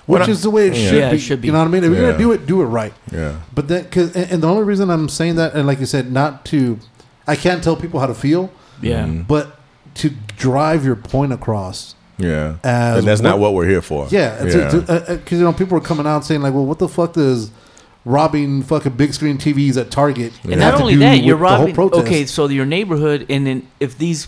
[0.05, 0.89] which I- is the way it Yeah.
[0.89, 1.15] should, Yeah, be.
[1.17, 1.47] it should be.
[1.47, 1.83] You know what I mean?
[1.83, 2.93] If you're gonna do it, do it right.
[3.11, 3.33] Yeah.
[3.53, 6.11] But then, cause, and, and the only reason I'm saying that, and like you said,
[6.11, 6.79] not to,
[7.27, 8.51] I can't tell people how to feel,
[8.81, 9.05] Yeah.
[9.05, 9.57] but
[9.95, 11.95] to drive your point across.
[12.17, 12.55] Yeah.
[12.63, 14.07] As and that's not what- what we're here for.
[14.09, 17.13] Yeah, because uh, you know people are coming out saying like, well, what the fuck
[17.13, 17.51] does
[18.05, 21.55] robbing fucking big screen TVs at Target And have not only that, you're with the
[21.57, 21.99] whole robbing.
[22.01, 24.27] Okay, so your neighborhood, and then if these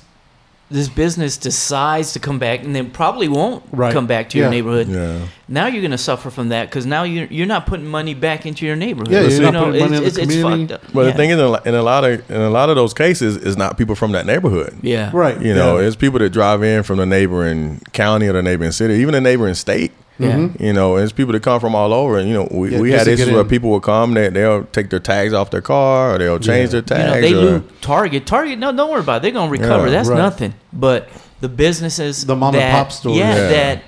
[0.70, 3.94] this business decides to come back, and then probably won't Right.
[3.94, 4.44] come back to Yeah.
[4.46, 4.90] your neighborhood.
[4.90, 5.20] Yeah.
[5.48, 8.66] Now you're gonna suffer from that because now you're you're not putting money back into
[8.66, 9.10] your neighborhood.
[9.14, 10.74] Yeah, you're you not know, putting money in the it's, it's, it's community.
[10.74, 10.94] fucked up.
[10.94, 11.12] But yeah.
[11.12, 13.78] the thing is, in a- lot of in a lot of those cases, it's not
[13.78, 14.76] people from that neighborhood.
[14.82, 15.42] yeah, right?
[15.42, 18.96] You know, it's people that drive in from the neighboring county or the neighboring city,
[18.96, 19.92] even the neighboring state.
[20.20, 20.32] Yeah.
[20.34, 20.64] Mm-hmm.
[20.64, 22.18] You know, it's people that come from all over.
[22.18, 24.64] And you know, we, Yeah, we had to issues where people will come, they they'll
[24.66, 26.82] take their tags off their car or they'll change Yeah.
[26.82, 27.22] their You know, tags.
[27.28, 28.26] they or, loot Target.
[28.26, 29.22] Target, no, don't worry about it.
[29.24, 29.86] They're gonna recover.
[29.86, 30.18] Yeah, That's right.
[30.18, 30.54] nothing.
[30.74, 31.08] But
[31.42, 33.18] the businesses, The mom and pop stores.
[33.18, 33.50] yeah, Yeah.
[33.50, 33.84] that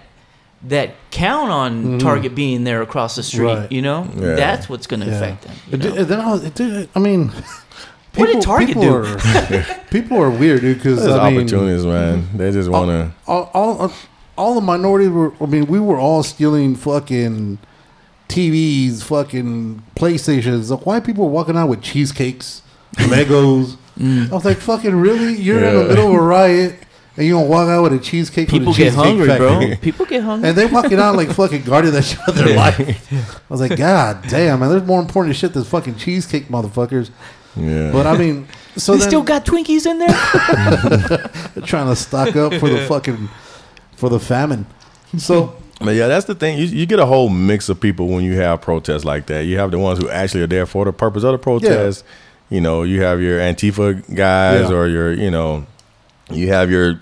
[0.62, 1.98] that count on mm-hmm.
[2.00, 3.46] Target being there across the street.
[3.46, 3.72] Right.
[3.72, 4.36] You know, Yeah.
[4.36, 5.14] that's what's gonna Yeah.
[5.16, 5.54] affect them.
[5.68, 6.04] you It did- know?
[6.04, 7.32] then I, was, it did, I mean,
[8.16, 8.96] What did Target people do?
[8.96, 10.78] Are, people are weird, dude.
[10.78, 12.28] Because There's I mean, opportunities, man.
[12.36, 13.12] They just want to.
[13.28, 13.92] all, all, all
[14.56, 15.34] the minorities were.
[15.42, 17.60] I mean, we were all stealing fucking
[18.28, 20.70] TVs, fucking PlayStations.
[20.70, 22.62] The white people were walking out with cheesecakes,
[22.96, 23.78] Legos.
[23.98, 24.32] Mm.
[24.32, 25.36] I was like, fucking really?
[25.36, 26.76] You're in the middle of a riot
[27.20, 28.48] and you gonna walk out with a cheesecake?
[28.48, 29.76] People the get Cheesecake hungry, bro.
[29.82, 30.48] People get hungry.
[30.48, 33.12] And they walking out like fucking guarding that shit of their life.
[33.12, 37.10] I was like, God damn, man, there's more important shit than fucking cheesecake, motherfuckers.
[37.58, 37.92] Yeah.
[37.92, 41.62] But I mean, so they then still got Twinkies in there.
[41.66, 43.28] trying to stock up for the fucking
[44.00, 44.66] for the famine.
[45.18, 46.60] So But yeah, that's the thing.
[46.60, 49.46] You, you get a whole mix of people when you have protests like that.
[49.46, 52.04] You have the ones who actually are there for the purpose of the protest.
[52.52, 54.76] You know, you have your Antifa guys Yeah.
[54.76, 55.66] or your, you know,
[56.30, 57.00] you have your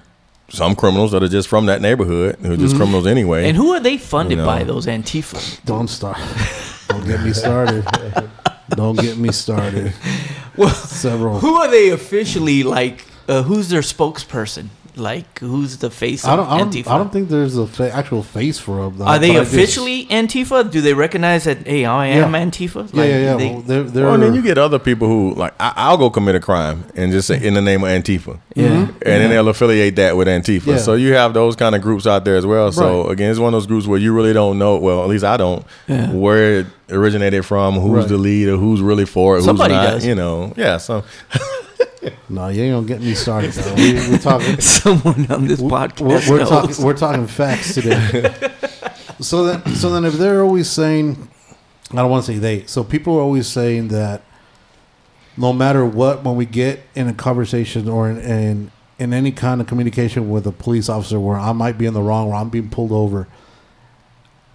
[0.50, 3.48] some criminals that are just from that neighborhood who are just criminals anyway.
[3.50, 4.46] and who are they funded You know.
[4.46, 4.64] by?
[4.64, 5.60] Those Antifa.
[5.66, 6.18] don't start.
[6.88, 7.84] Don't get me started.
[8.70, 9.94] Don't get me started.
[10.56, 11.40] Well, Several.
[11.40, 13.04] who are they officially like?
[13.28, 14.68] Uh, who's their spokesperson?
[14.98, 16.48] Like, who's the face of I don't.
[16.48, 16.88] I don't, Antifa?
[16.88, 18.98] I don't think there's a fa- actual face for them.
[18.98, 20.70] though, Are they but I just- officially Antifa?
[20.72, 21.68] Do they recognize that?
[21.68, 22.44] Hey, I am Yeah.
[22.46, 22.90] Antifa.
[22.94, 23.36] Yeah, yeah, yeah.
[23.38, 25.98] they- well, they're, they're, well, and then you get other people who like I, I'll
[25.98, 28.40] go commit a crime and just say in the name of Antifa.
[28.56, 28.68] yeah.
[28.70, 28.88] Mhm.
[28.88, 30.66] and then they'll affiliate that with Antifa.
[30.66, 30.78] Yeah.
[30.78, 32.72] So you have those kind of groups out there as well.
[32.72, 33.12] So Right.
[33.12, 34.78] again, it's one of those groups where you really don't know.
[34.78, 36.12] Well, at least I don't Yeah.
[36.12, 38.08] where it originated from, who's Right.
[38.08, 39.90] the leader, who's really for it, who's Somebody not.
[39.92, 40.06] does.
[40.06, 40.78] You know, yeah.
[40.78, 41.04] So
[42.30, 43.52] no, you ain't gonna get me started.
[43.52, 43.76] Though.
[43.76, 44.60] We, we're talking.
[44.60, 46.02] Someone on this podcast.
[46.02, 46.86] We're, we're talking.
[46.86, 48.34] We're talking facts today.
[49.20, 51.30] so then, so then, if they're always saying,
[51.92, 52.66] I don't want to say they.
[52.66, 54.24] So people are always saying that
[55.38, 59.62] no matter what, when we get in a conversation or in, in in any kind
[59.62, 62.50] of communication with a police officer, where I might be in the wrong, where I'm
[62.50, 63.28] being pulled over,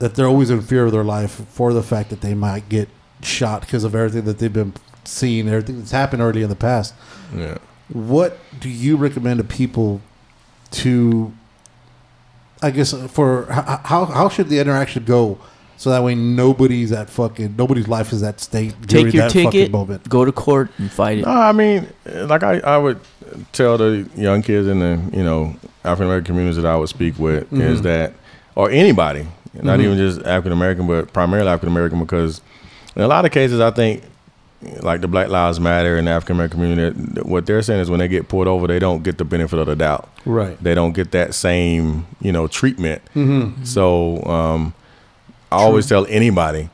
[0.00, 2.88] that they're always in fear of their life for the fact that they might get
[3.22, 4.72] shot because of everything that they've been
[5.04, 6.94] seeing, everything that's happened already in the past
[7.34, 7.58] yeah.
[7.88, 10.00] what do you recommend to people
[10.70, 11.32] to
[12.62, 15.38] i guess for how how should the interaction go
[15.76, 19.32] so that way nobody's at fucking nobody's life is at stake during Take your that
[19.32, 21.22] fucking ticket, moment go to court, and fight it.
[21.24, 23.00] No, I mean, like I, I would
[23.50, 27.18] tell the young kids in the you know African American communities that I would speak
[27.18, 27.82] with is Mhm.
[27.82, 28.12] that,
[28.54, 29.26] or anybody,
[29.60, 29.84] not Mhm.
[29.84, 32.42] even just African American, but primarily African American, because
[32.94, 34.04] in a lot of cases, I think
[34.82, 37.98] like the Black Lives Matter and the African American community, what they're saying is when
[37.98, 40.08] they get pulled over, they don't get the benefit of the doubt.
[40.24, 43.02] right They don't get that same you know treatment.
[43.14, 43.64] mm-hmm.
[43.64, 44.74] So um,
[45.50, 46.70] I always tell anybody,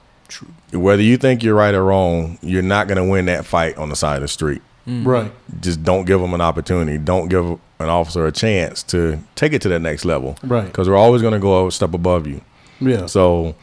[0.73, 3.89] whether you think you're right or wrong, you're not going to win that fight on
[3.89, 5.31] the side of the street right
[5.61, 6.97] just don't give them an opportunity.
[6.97, 10.89] Don't give an officer a chance to take it to that next level right because
[10.89, 12.41] we're always going to go a step above you.
[12.81, 13.55] yeah So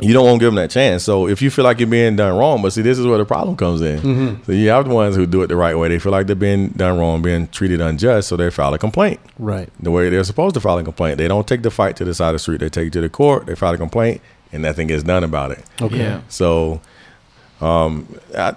[0.00, 1.04] you don't want to give them that chance.
[1.04, 3.24] So if you feel like you're being done wrong, but see, this is where the
[3.24, 4.00] problem comes in.
[4.00, 4.44] Mhm.
[4.46, 5.88] So you have the ones who do it the right way.
[5.88, 9.20] They feel like they're being done wrong, being treated unjust, so they file a complaint
[9.38, 11.18] right the way they're supposed to file a complaint.
[11.18, 12.58] They don't take the fight to the side of the street.
[12.60, 13.46] They take it to the court.
[13.46, 14.20] They file a complaint,
[14.52, 15.60] and nothing gets done about it.
[15.80, 16.20] okay Yeah.
[16.28, 16.80] So,
[17.60, 18.54] um, I,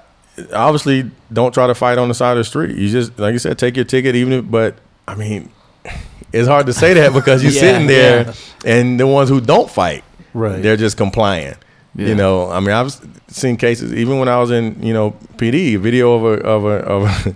[0.54, 2.76] obviously, don't try to fight on the side of the street.
[2.76, 4.76] You just, like you said, take your ticket, even if, but
[5.08, 5.50] I mean,
[6.34, 8.34] it's hard to say that because you're Yeah, sitting there yeah.
[8.66, 10.04] and the ones who don't fight,
[10.34, 11.56] right they're just complying.
[11.96, 12.10] Yeah.
[12.10, 12.92] You know, I mean, I've
[13.28, 16.66] seen cases even when I was in, you know, PD, a video of a of
[16.66, 17.36] a of a,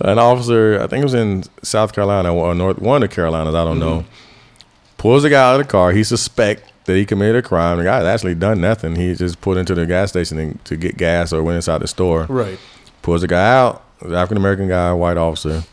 [0.08, 3.54] an officer, I think it was in South Carolina or North one of the Carolinas,
[3.54, 4.96] I don't know, mm-hmm.
[4.96, 5.90] pulls the guy out of the car.
[5.90, 7.78] He suspect that he committed a crime.
[7.78, 8.94] The guy had actually done nothing.
[8.94, 11.88] He just pulled into the gas station to- to get gas or went inside the
[11.88, 12.26] store.
[12.28, 12.58] Right.
[13.02, 13.82] Pulls the guy out.
[14.02, 15.64] African American guy, white officer.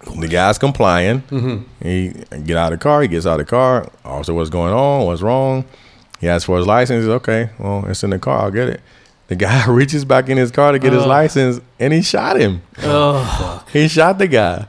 [0.00, 1.22] The guy's complying.
[1.22, 1.86] Mm-hmm.
[1.86, 2.08] He
[2.44, 3.02] get out of the car.
[3.02, 3.90] He gets out of the car.
[4.04, 5.06] Officer, what's going on?
[5.06, 5.64] What's wrong?
[6.20, 7.04] He asks for his license.
[7.04, 7.50] He's okay.
[7.58, 8.42] Well, it's in the car.
[8.42, 8.80] I'll get it.
[9.28, 12.62] The guy reaches back in his car to get his license, and he shot him.
[12.78, 14.66] Oh, He shot the guy.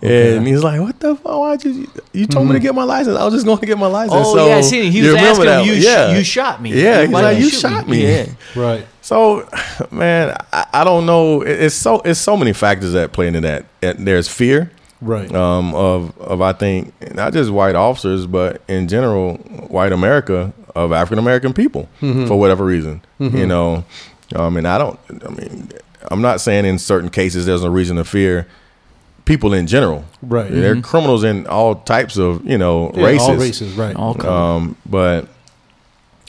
[0.00, 1.38] And he's like, "What the fuck?
[1.38, 1.90] Why'd you?
[2.12, 2.66] You told me to mm-hmm.
[2.66, 3.18] get my license.
[3.18, 4.90] I was just going to get my license." oh so yeah, see.
[4.90, 6.72] He was asking him, you, sh- yeah, you shot me.
[6.72, 8.26] Yeah, he's like, did "You shoot shot me." Yeah.
[8.54, 8.86] Right.
[9.08, 9.48] So,
[9.90, 11.40] man, I, I don't know.
[11.42, 13.64] It- It's so it's so many factors that play into that.
[13.82, 15.32] And There's fear Right.
[15.34, 19.34] um, of of I think not just white officers, but in general,
[19.68, 23.00] white America of African American people for whatever reason.
[23.20, 23.84] You know,
[24.36, 24.98] um, and I don't.
[25.24, 25.70] I mean,
[26.10, 28.46] I'm not saying in certain cases there's no reason to fear
[29.24, 30.04] people in general.
[30.22, 30.50] Right.
[30.50, 33.28] They're criminals in all types of you know Yeah, races.
[33.28, 33.72] All races.
[33.74, 33.94] Right.
[33.96, 34.32] All color.
[34.56, 35.28] Um, but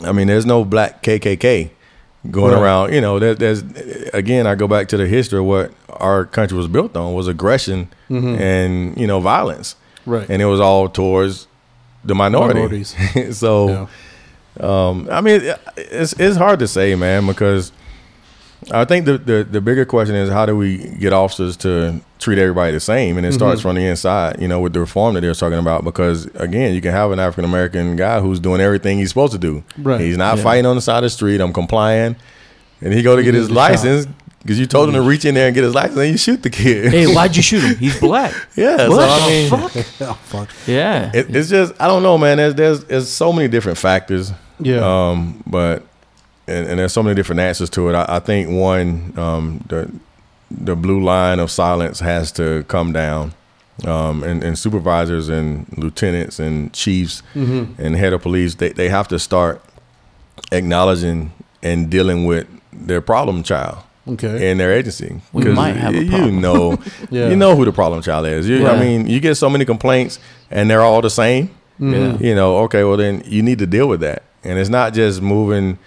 [0.04, 1.72] I mean, there's no black KKK
[2.32, 2.62] going Right.
[2.62, 2.94] around.
[2.94, 3.64] You know, there, there's
[4.14, 7.28] again, I go back to the history of what our country was built on was
[7.28, 10.28] aggression and you know violence, right.
[10.30, 11.48] and it was all towards
[12.04, 12.54] the minority.
[12.62, 13.38] Minorities.
[13.38, 13.88] so,
[14.60, 14.88] yeah.
[14.90, 15.42] um, I mean,
[15.78, 17.72] it's it's hard to say, man, because
[18.72, 22.38] I think the, the the bigger question is how do we get officers to treat
[22.38, 23.38] everybody the same, and it Mm-hmm.
[23.38, 25.84] starts from the inside, you know, with the reform that they're talking about.
[25.84, 29.40] Because again, you can have an African American guy who's doing everything he's supposed to
[29.40, 29.64] do.
[29.78, 30.02] Right.
[30.02, 30.44] He's not Yeah.
[30.44, 31.42] fighting on the side of the street.
[31.42, 32.16] I'm complying,
[32.82, 33.72] and he go to get his gets shot.
[33.72, 34.08] license
[34.42, 36.42] because you told him to reach in there and get his license, and you shoot
[36.44, 36.92] the kid.
[36.92, 37.76] hey, why'd you shoot him?
[37.78, 38.34] He's black.
[38.56, 38.88] yeah.
[38.88, 39.86] What So I mean, fuck?
[40.10, 40.50] Oh, fuck.
[40.68, 41.12] Yeah.
[41.14, 42.38] it, it's just I don't know, man.
[42.38, 44.32] There's there's there's so many different factors.
[44.60, 44.80] Yeah.
[45.10, 45.84] Um, but
[46.50, 47.94] and, and there's so many different answers to it.
[47.96, 49.92] I, I think one, um, the
[50.52, 53.34] the blue line of silence has to come down.
[53.86, 57.82] Um, and, and supervisors and lieutenants and chiefs Mm-hmm.
[57.82, 59.62] and head of police, they, they have to start
[60.52, 61.32] acknowledging
[61.64, 63.78] and dealing with their problem child
[64.08, 64.50] Okay.
[64.52, 65.22] in their agency.
[65.34, 66.78] We 'Cause might have a you know,
[67.12, 67.30] Yeah.
[67.30, 68.50] you know who the problem child is.
[68.50, 70.20] You, I mean, you get so many complaints
[70.50, 71.52] and they're all the same.
[71.80, 72.18] Yeah.
[72.20, 75.22] You know, okay, well then you need to deal with that, and it's not just
[75.22, 75.78] moving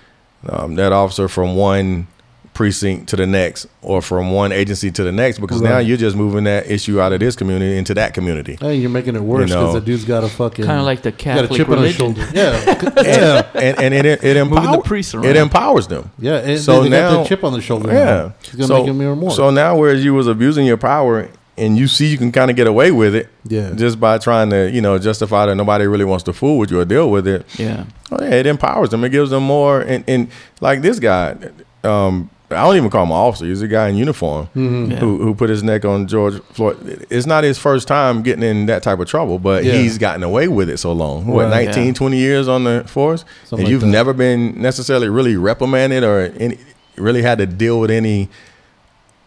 [0.48, 2.06] um, that officer from one
[2.54, 6.14] precinct to the next or from one agency to the next because now you're just
[6.14, 8.58] moving that issue out of this community into that community.
[8.60, 9.80] Hey, you're making it worse You because know.
[9.80, 11.98] the dude's got a fucking Kind of like the got a Catholic chip on his
[11.98, 12.14] religion.
[12.24, 12.30] shoulder.
[12.34, 12.92] Yeah.
[13.02, 13.50] yeah.
[13.54, 15.24] and and it it, Moving the empower, priests around.
[15.24, 16.10] it empowers them.
[16.18, 16.36] Yeah.
[16.40, 17.90] And So they got now- the chip on the shoulder.
[17.90, 18.34] Yeah, now.
[18.42, 19.30] He's gonna so, make him more.
[19.30, 22.56] So now, whereas you was abusing your power, and you see you can kind of
[22.56, 23.72] get away with it, Yeah.
[23.74, 26.80] just by trying to you know justify that nobody really wants to fool with you
[26.80, 27.44] or deal with it.
[27.58, 27.84] Yeah.
[28.10, 29.04] Oh, yeah, it empowers them.
[29.04, 29.80] It gives them more.
[29.80, 30.28] And, and
[30.60, 31.36] like this guy,
[31.84, 33.46] um, I don't even call him an officer.
[33.46, 34.90] He's a guy in uniform Mm-hmm.
[34.92, 34.98] Yeah.
[34.98, 37.06] who, who put his neck on George Floyd.
[37.08, 39.72] It's not his first time getting in that type of trouble, but Yeah.
[39.72, 41.26] he's gotten away with it so long.
[41.26, 41.64] What, Right.
[41.66, 41.92] 19, Yeah.
[41.94, 43.24] 20 years on the force?
[43.44, 43.86] Something and you've that.
[43.86, 46.58] never been necessarily really reprimanded or any,
[46.96, 48.28] really had to deal with any,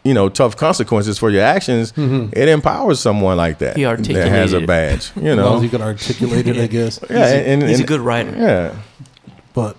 [0.06, 1.92] you know, tough consequences for your actions.
[1.94, 2.30] Mm-hmm.
[2.32, 5.12] It empowers someone like that He that has a badge.
[5.18, 7.00] You as long know, as he can articulate it, I guess.
[7.10, 8.32] yeah, and, He's a good writer.
[8.38, 8.76] Yeah.
[9.54, 9.76] But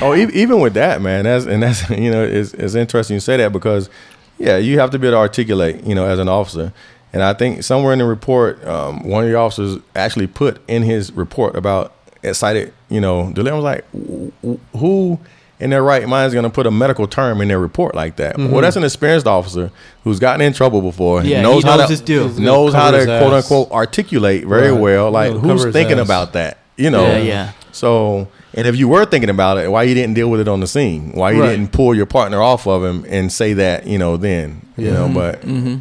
[0.00, 3.20] Oh, e- even with that, man, that's and that's you know, it's, it's interesting you
[3.20, 3.90] say that because,
[4.38, 6.72] yeah, you have to be able to articulate, you know, as an officer,
[7.12, 10.82] and I think somewhere in the report, um, one of the officers actually put in
[10.84, 11.92] his report about
[12.32, 15.18] cited, you know, delirium was like, wh- wh- who
[15.60, 18.16] in their right mind is going to put a medical term in their report like
[18.16, 18.36] that?
[18.38, 18.60] Well, mm-hmm.
[18.62, 19.70] that's an experienced officer
[20.04, 22.28] who's gotten in trouble before, Yeah, knows he how knows to his deal.
[22.30, 24.80] Knows how to quote unquote articulate very Right.
[24.80, 25.10] well.
[25.10, 26.06] Like, who's thinking ass.
[26.06, 26.58] about that?
[26.76, 27.52] You know, Yeah, yeah.
[27.72, 30.60] so, and if you were thinking about it, why you didn't deal with it on
[30.60, 31.12] the scene?
[31.12, 31.50] Why you Right.
[31.50, 35.04] didn't pull your partner off of him and say that, you know, then, you know,
[35.04, 35.14] mm-hmm.
[35.14, 35.76] but mm-hmm.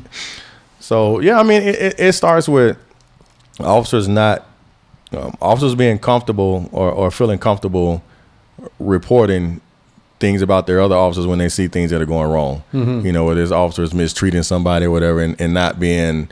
[0.82, 2.78] so yeah, I mean, it, it, it starts with
[3.62, 4.46] officers not
[5.12, 8.04] um, officers being comfortable or, or feeling comfortable
[8.78, 9.62] reporting
[10.20, 12.64] things about their other officers when they see things that are going wrong.
[12.74, 13.06] Mm-hmm.
[13.06, 16.30] You know, whether there's officers mistreating somebody or whatever, and, and not being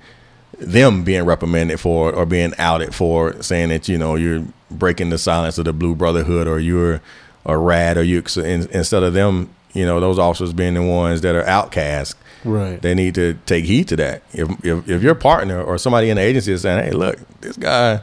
[0.60, 5.18] them being reprimanded for or being outed for saying that you know you're breaking the
[5.18, 7.02] silence of the Blue Brotherhood or you're
[7.46, 11.36] a rat or you instead of them, you know, those officers being the ones that
[11.36, 12.16] are outcast.
[12.44, 12.82] right.
[12.82, 14.24] They need to take heed to that.
[14.34, 17.56] If, if if your partner or somebody in the agency is saying, "Hey, look, this
[17.58, 18.02] guy,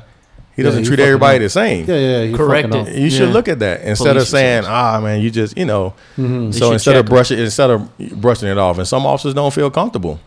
[0.56, 1.42] he doesn't he treat everybody up.
[1.42, 2.24] the same." yeah, yeah.
[2.26, 2.96] He Correct it.
[2.96, 3.34] You should Yeah.
[3.34, 4.68] look at that instead of saying, yourselves.
[4.96, 6.50] "Ah, man, you just you know." Mm-hmm.
[6.52, 7.14] So instead of check 'em.
[7.14, 10.20] brushing instead of brushing it off, and some officers don't feel comfortable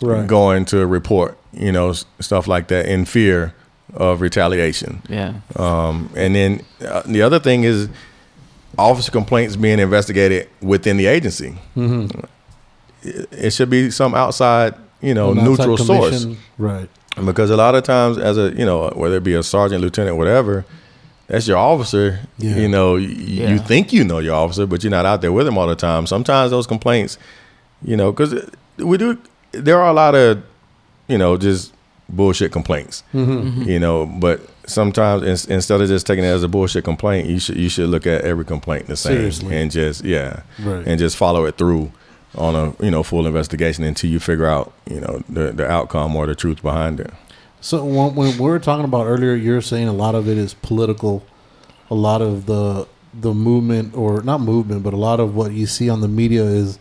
[0.00, 0.26] Right.
[0.26, 3.54] going to report, you know, stuff like that in fear
[3.94, 5.02] of retaliation.
[5.08, 5.34] Yeah.
[5.56, 7.88] Um, and then uh, the other thing is
[8.78, 11.54] officer complaints being investigated within the agency.
[11.76, 12.20] Mm-hmm.
[13.02, 16.26] It, it should be some outside you know An outside neutral source.
[16.58, 16.88] Right.
[17.24, 20.16] Because a lot of times, as a you know, whether it be a sergeant, lieutenant,
[20.16, 20.64] whatever,
[21.26, 22.20] that's your officer.
[22.38, 22.56] Yeah.
[22.56, 23.50] You know, y- Yeah.
[23.50, 25.76] you think you know your officer, but you're not out there with him all the
[25.76, 26.06] time.
[26.06, 27.18] Sometimes those complaints,
[27.84, 28.34] you know, because
[28.78, 29.18] we do.
[29.52, 30.42] There are a lot of,
[31.08, 31.72] you know, just
[32.08, 33.02] bullshit complaints.
[33.14, 33.62] Mm-hmm.
[33.68, 37.38] You know, but sometimes ins- instead of just taking it as a bullshit complaint, you
[37.38, 39.56] should you should look at every complaint the same Seriously.
[39.56, 40.86] and just yeah, Right.
[40.86, 41.92] and just follow it through
[42.36, 46.16] on a you know full investigation until you figure out you know the the outcome
[46.16, 47.12] or the truth behind it.
[47.60, 50.54] So when, when we were talking about earlier, you're saying a lot of it is
[50.54, 51.24] political.
[51.90, 55.66] A lot of the the movement, or not movement, but a lot of what you
[55.66, 56.78] see on the media is,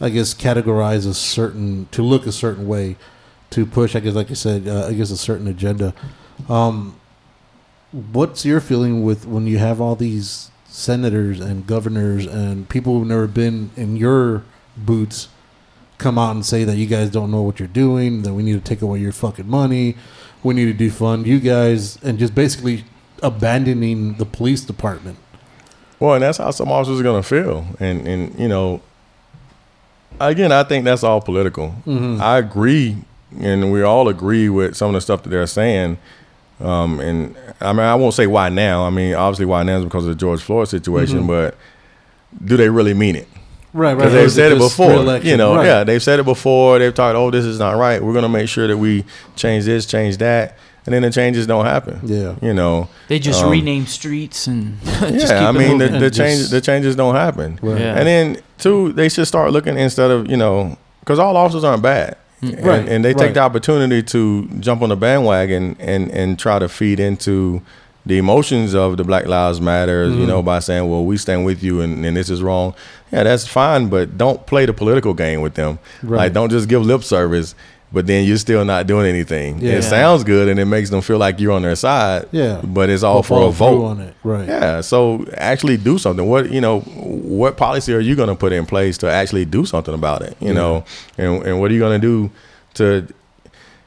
[0.00, 2.96] I guess, categorized as certain to look a certain way,
[3.50, 3.94] to push.
[3.94, 5.94] I guess, like you said, uh, I guess a certain agenda.
[6.48, 6.98] Um,
[7.92, 13.06] what's your feeling with when you have all these senators and governors and people who've
[13.06, 14.42] never been in your
[14.76, 15.28] boots
[15.98, 18.54] come out and say that you guys don't know what you're doing, that we need
[18.54, 19.96] to take away your fucking money,
[20.42, 22.84] we need to defund you guys, and just basically
[23.22, 25.18] abandoning the police department.
[26.00, 28.80] Well, and that's how some officers are gonna feel, and and you know,
[30.20, 31.74] again, I think that's all political.
[31.86, 32.96] I agree,
[33.38, 35.98] and we all agree with some of the stuff that they're saying.
[36.60, 38.84] Um, and I mean, I won't say why now.
[38.84, 41.56] I mean, obviously, why now is because of the George Floyd situation, but
[42.44, 43.28] do they really mean it?
[43.74, 44.08] Right, right.
[44.10, 44.90] They've said it before.
[45.18, 46.78] You know, yeah, they've said it before.
[46.78, 48.02] They've talked, oh, this is not right.
[48.02, 49.04] We're gonna make sure that we
[49.36, 52.00] change this, change that, and then the changes don't happen.
[52.04, 52.34] Yeah.
[52.42, 52.88] you know.
[53.08, 56.60] They just Um, rename streets and just keep yeah, I mean the, the changes the
[56.60, 57.58] changes don't happen.
[57.62, 57.80] Right.
[57.80, 57.94] Yeah.
[57.98, 61.82] And then two, they should start looking instead of you know because all officers aren't
[61.82, 62.16] bad.
[62.16, 62.64] And, Mm.
[62.64, 63.34] Right, and they take right.
[63.34, 67.62] the opportunity to jump on the bandwagon and and try to feed into
[68.04, 70.20] the emotions of the Black Lives Matter, Mm-hmm.
[70.22, 72.74] you know, by saying, "Well, we stand with you, and, and this is wrong."
[73.12, 75.78] Yeah, that's fine, but don't play the political game with them.
[76.02, 76.16] Right.
[76.18, 77.54] Like, don't just give lip service,
[77.92, 79.58] but then you're still not doing anything.
[79.60, 79.72] Yeah.
[79.74, 82.26] It sounds good, and it makes them feel like you're on their side.
[82.32, 82.60] Yeah.
[82.64, 83.84] but it's all Or for a vote.
[83.84, 84.14] on it.
[84.24, 84.48] Right.
[84.48, 86.26] Yeah, so actually do something.
[86.26, 89.66] What you know, what policy are you going to put in place to actually do
[89.66, 90.34] something about it?
[90.40, 90.84] You know,
[91.18, 92.30] and and what are you going to do
[92.74, 93.06] to?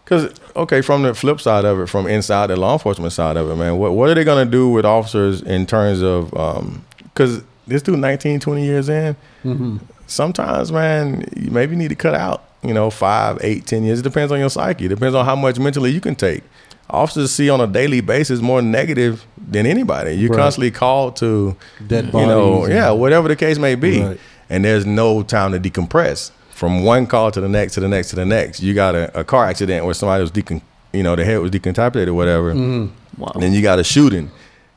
[0.03, 3.49] Because okay, from the flip side of it, from inside the law enforcement side of
[3.49, 6.31] it, man, what what are they going to do with officers in terms of?
[6.37, 9.77] Um, because this dude, 19, 20 years in, mm-hmm.
[10.07, 12.43] sometimes, man, you maybe need to cut out.
[12.63, 13.99] You know, five, eight, ten years.
[13.99, 14.85] It depends on your psyche.
[14.85, 16.41] It depends on how much mentally you can take.
[16.89, 20.13] Officers see on a daily basis more negative than anybody.
[20.13, 20.39] You're Right.
[20.39, 21.55] constantly called to
[21.85, 24.01] Dead you know, yeah, whatever the case may be.
[24.01, 24.19] Right.
[24.49, 28.09] And there's no time to decompress from one call to the next to the next
[28.09, 28.63] to the next.
[28.63, 30.61] You got a, a car accident where somebody was decon,
[30.91, 32.53] you know, the head was decapitated or whatever.
[32.53, 33.21] Mm-hmm.
[33.21, 33.31] wow.
[33.35, 34.31] And then you got a shooting,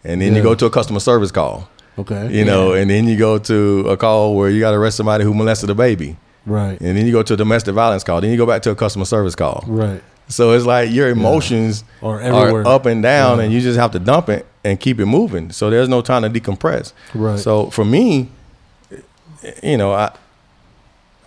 [0.05, 0.39] and then Yeah.
[0.39, 1.69] you go to a customer service call.
[1.99, 2.33] Okay.
[2.33, 5.25] You know, and then you go to a call where you got to arrest somebody
[5.25, 6.17] who molested a baby.
[6.47, 6.81] Right.
[6.81, 8.21] And then you go to a domestic violence call.
[8.21, 9.65] Then you go back to a customer service call.
[9.67, 10.03] Right.
[10.29, 13.45] So it's like your emotions Are are, up and down, Yeah.
[13.45, 15.51] and you just have to dump it and keep it moving.
[15.53, 16.93] So there's no time to decompress.
[17.15, 17.39] Right.
[17.39, 18.31] So for me,
[19.63, 20.13] you know, I.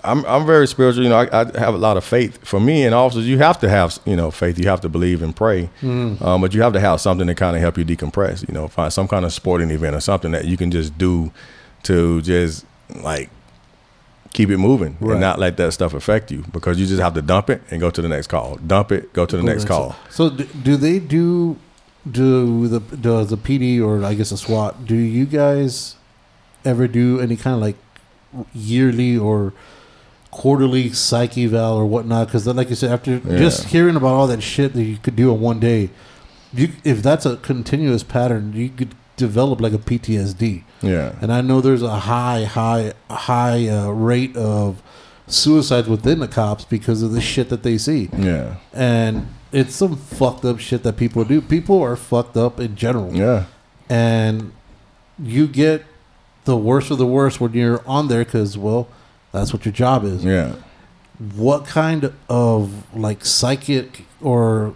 [0.03, 1.03] I'm I'm very spiritual.
[1.03, 2.39] You know, I, I have a lot of faith.
[2.45, 4.57] For me and officers, you have to have you know faith.
[4.59, 6.23] You have to believe and pray, Mm-hmm.
[6.23, 8.47] um, but you have to have something to kind of help you decompress.
[8.47, 11.31] You know, find some kind of sporting event or something that you can just do
[11.83, 12.65] to just
[13.01, 13.29] like
[14.33, 15.11] keep it moving Right.
[15.13, 17.81] and not let that stuff affect you because you just have to dump it and
[17.81, 18.55] go to the next call.
[18.55, 19.95] Dump it, go to the next call.
[20.09, 21.57] So do, do they do
[22.09, 24.85] do the does the PD or I guess a SWAT?
[24.85, 25.95] Do you guys
[26.65, 27.75] ever do any kind of like
[28.53, 29.53] yearly or
[30.31, 32.27] quarterly psyche eval or whatnot?
[32.27, 35.15] Because then, like you said, after just hearing about all that shit that you could
[35.15, 35.89] do in one day,
[36.53, 40.63] you if that's a continuous pattern, you could develop like a PTSD.
[40.81, 41.13] Yeah.
[41.21, 44.81] And I know there's a high, high, high uh, rate of
[45.27, 48.55] suicides within the cops because of the shit that they see Yeah.
[48.73, 51.39] and it's some fucked up shit that people do.
[51.39, 53.45] People are fucked up in general, Yeah.
[53.89, 54.51] and
[55.21, 55.85] you get
[56.45, 58.87] the worst of the worst when you're on there because, well,
[59.31, 60.23] that's what your job is.
[60.23, 60.53] Yeah.
[61.35, 64.73] What kind of like psychic or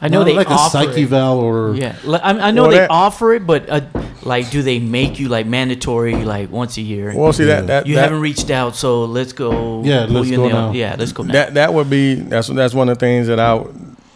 [0.00, 1.02] I know not they like a offer psych it.
[1.04, 3.80] eval or Yeah, like, I, I know Well, they that- offer it, but uh,
[4.22, 7.12] like, do they make you like mandatory like once a year?
[7.16, 7.60] Well, see Yeah.
[7.62, 9.82] that that you that, haven't reached out, so let's go.
[9.84, 10.72] Yeah, let's you in go the- now.
[10.72, 11.32] Yeah, let's go now.
[11.32, 13.54] that that would be that's that's one of the things that I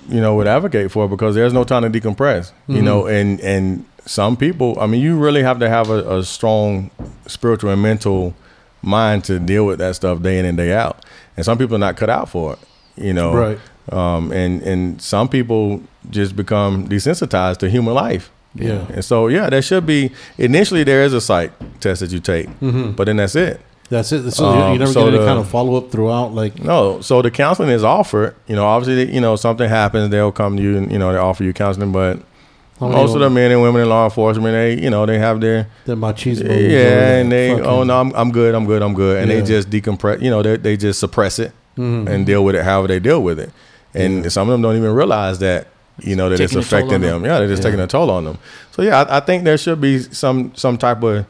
[0.09, 2.53] you know would advocate for because there's no time to decompress.
[2.69, 6.25] You know, and and some people, I mean, you really have to have a, a
[6.25, 6.91] strong
[7.27, 8.35] spiritual and mental
[8.83, 11.05] mind to deal with that stuff day in and day out.
[11.37, 12.59] And some people are not cut out for it.
[12.97, 13.59] You know, Right.
[13.91, 18.31] Um, and and some people just become desensitized to human life.
[18.55, 18.85] Yeah.
[18.93, 22.49] And so yeah, there should be initially there is a psych test that you take,
[22.61, 23.61] but then that's it.
[23.91, 24.31] That's it.
[24.33, 26.63] So you- Um, you never so get any the- kind of follow up throughout, like
[26.63, 28.35] No, so the counseling is offered.
[28.47, 31.19] You know, obviously, you know, something happens, they'll come to you and you know they
[31.19, 31.91] offer you counseling.
[31.93, 32.19] But
[32.81, 35.41] how most of the men and women in law enforcement, they you know they have
[35.41, 36.45] their the machismo.
[36.49, 39.41] yeah, and they fucking- oh no, I'm I'm good, I'm good, I'm good, and Yeah.
[39.41, 40.23] they just decompress.
[40.23, 42.09] You know, they they just suppress it Mhm.
[42.09, 43.51] and deal with it however they deal with it.
[43.95, 44.29] And Yeah.
[44.31, 45.67] some of them don't even realize that
[46.01, 47.25] you know that it's Taking a toll affecting on them.
[47.25, 47.71] Yeah, they're just Yeah.
[47.71, 48.39] taking a toll on them.
[48.71, 51.25] So yeah, I, I think there should be some some type of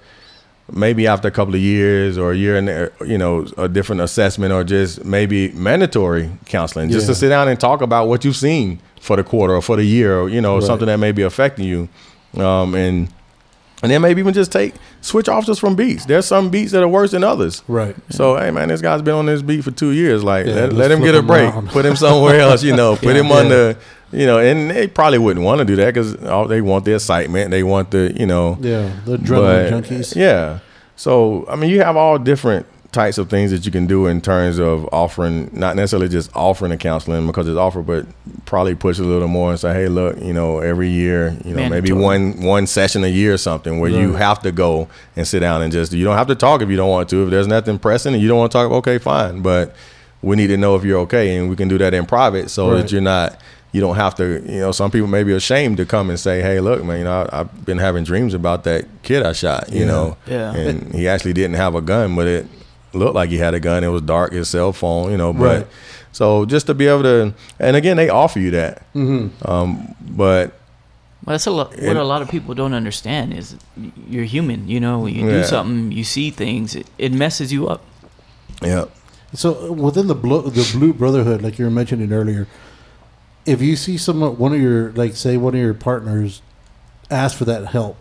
[0.71, 4.03] maybe after a couple of years or a year and there, you know a different
[4.03, 8.37] assessment or just maybe mandatory counseling just to sit down and talk about what you've
[8.37, 10.63] seen for the quarter or for the year or you know Right.
[10.65, 11.89] something that may be affecting you
[12.37, 13.09] um, and
[13.83, 16.89] and then maybe even just take switch officers from beats there's some beats that are
[16.89, 17.95] worse than others right.
[18.11, 20.25] so hey man, this guy's been on this beat for two years.
[20.25, 21.53] Like Yeah, let, let's him get a break.
[21.55, 21.69] around.
[21.69, 22.63] Put him somewhere else.
[22.65, 23.21] You know, put Yeah.
[23.23, 23.35] him Yeah.
[23.37, 23.77] under.
[24.11, 26.15] You know, and they probably wouldn't want to do that because
[26.49, 27.51] they want the excitement.
[27.51, 28.57] They want the you know.
[28.61, 30.17] Yeah, the adrenaline junkies.
[30.17, 30.61] Yeah.
[30.97, 34.21] So I mean, you have all different types of things that you can do in
[34.21, 38.07] terms of offering, not necessarily just offering the counseling because it's offered, but
[38.47, 41.69] probably push a little more and say, hey, look, you know, every year, you know,
[41.69, 45.41] maybe one one session a year or something where you have to go and sit
[45.41, 47.25] down and just you don't have to talk if you don't want to.
[47.25, 49.43] If there's nothing pressing and you don't want to talk, okay, fine.
[49.43, 49.77] But
[50.23, 52.71] we need to know if you're okay, and we can do that in private so
[52.71, 52.83] Right.
[52.83, 53.39] that you're not.
[53.71, 54.73] You don't have to, you know.
[54.73, 57.41] Some people may be ashamed to come and say, "Hey, look, man, you know, I,
[57.41, 59.87] I've been having dreams about that kid I shot." You Yeah.
[59.87, 60.55] know, Yeah.
[60.55, 62.47] and he actually didn't have a gun, but it
[62.93, 63.85] looked like he had a gun.
[63.85, 65.33] It was dark, his cell phone, you know.
[65.33, 65.67] But Right.
[66.13, 69.51] so just to be able to, and again, they offer you that, Mm-hmm.
[69.51, 70.53] um, but
[71.25, 71.71] Well, that's a lot.
[71.71, 73.57] What And- a lot of people don't understand is
[74.09, 74.69] you're human.
[74.69, 75.33] You know, you Yeah.
[75.43, 77.83] do something, you see things, it, it messes you up.
[78.63, 78.85] yeah,
[79.35, 82.47] So uh, within the blue, the blue brotherhood, like you were mentioning earlier,
[83.45, 86.41] if you see some one of your like say one of your partners
[87.11, 87.97] ask for that help,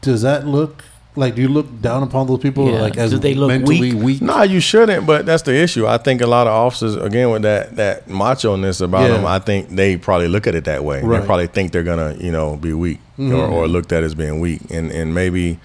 [0.00, 0.84] does that look
[1.16, 2.80] like do you look down upon those people Yeah.
[2.80, 4.02] like as Do they look mentally weak?
[4.02, 4.22] weak?
[4.22, 5.06] No, you shouldn't.
[5.06, 5.86] But that's the issue.
[5.86, 9.16] I think a lot of officers, again, with that that macho ness about Yeah.
[9.16, 11.02] them, I think they probably look at it that way.
[11.02, 11.20] Right.
[11.20, 13.32] They probably think they're gonna, you know, be weak Mhm.
[13.38, 15.58] or, or looked at as being weak, and and maybe,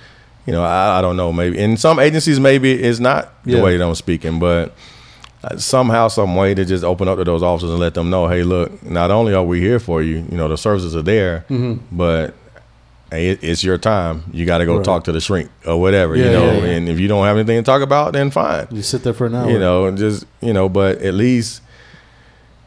[0.45, 1.33] you know, I, I don't know.
[1.33, 3.63] Maybe in some agencies, maybe it's not the Yeah.
[3.63, 4.75] way that I'm speaking, but.
[5.41, 8.27] uh, Somehow, some way, to just open up to those officers and let them know,
[8.27, 11.45] hey, look, not only are we here for you, you know, the services are there,
[11.49, 11.75] Mm-hmm.
[11.93, 12.33] but
[13.11, 14.23] hey, it's your time.
[14.31, 14.85] You got to go Right.
[14.85, 16.45] talk to the shrink or whatever, Yeah, you know.
[16.45, 16.65] yeah, yeah.
[16.75, 19.25] And if you don't have anything to talk about, then fine You sit there for
[19.27, 19.49] an hour.
[19.49, 21.61] you know, and just you know, but at least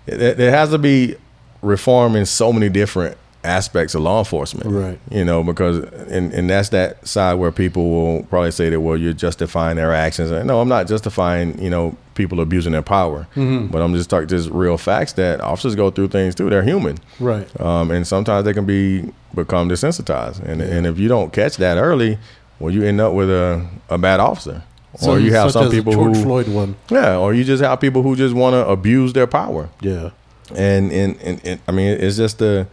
[0.07, 1.16] there, has to be
[1.62, 4.99] reform in so many different aspects of law enforcement, Right.
[5.11, 5.78] You know, because
[6.11, 9.93] and and that's that side where people will probably say that well, you're justifying their
[9.93, 10.30] actions.
[10.30, 13.66] And no, I'm not justifying you know people abusing their power, Mm-hmm.
[13.68, 16.48] but I'm just talking just real facts that officers go through things too.
[16.50, 17.48] They're human, right.
[17.60, 21.76] um, and sometimes they can be become desensitized, and and if you don't catch that
[21.78, 22.18] early,
[22.58, 24.62] well, you end up with a a bad officer.
[25.06, 26.74] or you have some people George who Floyd one.
[26.90, 30.10] yeah, or you just have people who just want to abuse their power, Yeah.
[30.54, 32.66] and and, and, and I mean, it's just a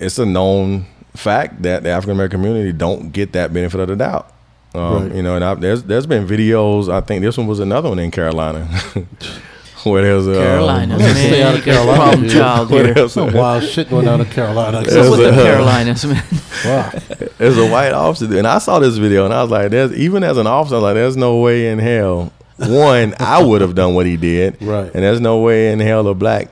[0.00, 3.96] it's a known fact that the African American community don't get that benefit of the
[3.96, 4.32] doubt.
[4.74, 5.16] Um, Right.
[5.16, 6.92] You know, and I, there's there's been videos.
[6.92, 8.66] I think this one was another one in Carolina,
[9.84, 12.32] where there's a Carolina, Um, man, out of you got a Carolina, problem dude.
[12.32, 12.98] child here.
[12.98, 13.12] else?
[13.14, 14.84] Some wild shit going on in Carolina.
[14.84, 16.22] So There's with the Carolinas, man.
[16.64, 16.92] wow.
[17.38, 20.22] There's a white officer, and I saw this video, and I was like, "There's even
[20.22, 23.74] as an officer, I was like, there's no way in hell, one, I would have
[23.74, 24.90] done what he did, Right.
[24.92, 26.48] And there's no way in hell a black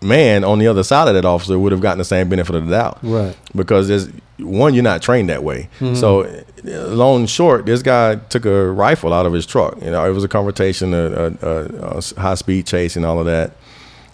[0.00, 2.66] man on the other side of that officer would have gotten the same benefit of
[2.66, 3.36] the doubt, Right.
[3.54, 5.68] Because there's one, you're not trained that way.
[5.80, 5.94] Mm-hmm.
[5.96, 9.76] So, long and short, this guy took a rifle out of his truck.
[9.82, 13.26] You know, it was a confrontation, a, a, a, high speed chase, and all of
[13.26, 13.52] that.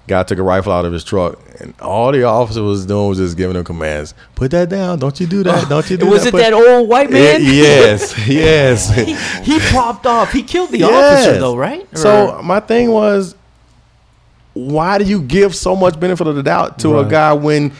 [0.07, 3.16] Guy took a rifle out of his truck, and all the officer was doing was
[3.16, 4.12] just giving him commands.
[4.35, 4.99] Put that down.
[4.99, 5.66] Don't you do that.
[5.70, 6.28] Don't you do Was that.
[6.28, 7.41] it Put- that old white man?
[7.41, 8.95] It- yes, yes.
[8.95, 9.14] he,
[9.51, 10.30] he popped off.
[10.30, 11.26] He killed the Yes.
[11.26, 11.87] officer, though, right?
[11.97, 13.35] So Or- my thing was,
[14.55, 17.72] why do you give so much benefit of the doubt to a guy when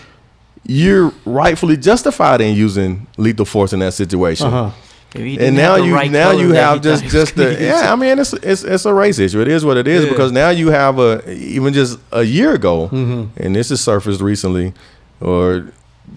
[0.66, 4.47] you're rightfully justified in using lethal force in that situation?
[4.49, 4.70] Uh huh.
[5.14, 7.97] Maybe he didn't And now you right now you have just just the yeah I
[7.97, 10.11] mean it's it's it's a race issue it is what it is Yeah.
[10.11, 13.41] because now you have a even just a year ago Mm-hmm.
[13.41, 14.72] and this has surfaced recently
[15.20, 15.70] or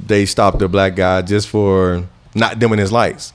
[0.07, 3.33] they stopped a black guy just for not dimming his lights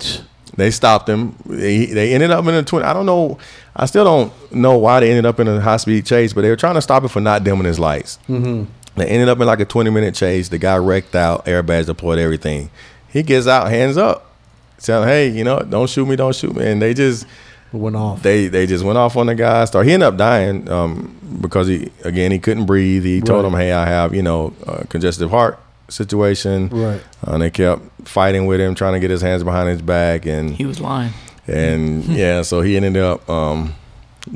[0.56, 3.38] they stopped him they, they ended up in a twin I don't know
[3.74, 6.48] I still don't know why they ended up in a high speed chase but they
[6.50, 8.64] were trying to stop him for not dimming his lights Mm-hmm.
[8.96, 10.48] they ended up in like a 20 minute chase.
[10.48, 12.70] The guy wrecked out, airbags deployed, everything.
[13.08, 14.30] He gets out, hands up,
[14.78, 17.26] telling, "Hey, you know, don't shoot me, don't shoot me." And they just
[17.72, 18.22] Went off.
[18.22, 19.64] they they just went off on the guy.
[19.66, 19.86] Start.
[19.86, 23.04] He ended up dying um, because he again he couldn't breathe.
[23.04, 23.52] He told Right.
[23.52, 25.58] him, "Hey, I have you know a congestive heart
[25.88, 27.00] situation." right.
[27.26, 30.26] Uh, and they kept fighting with him, trying to get his hands behind his back,
[30.26, 31.12] and he was lying.
[31.46, 33.74] and yeah, so he ended up um,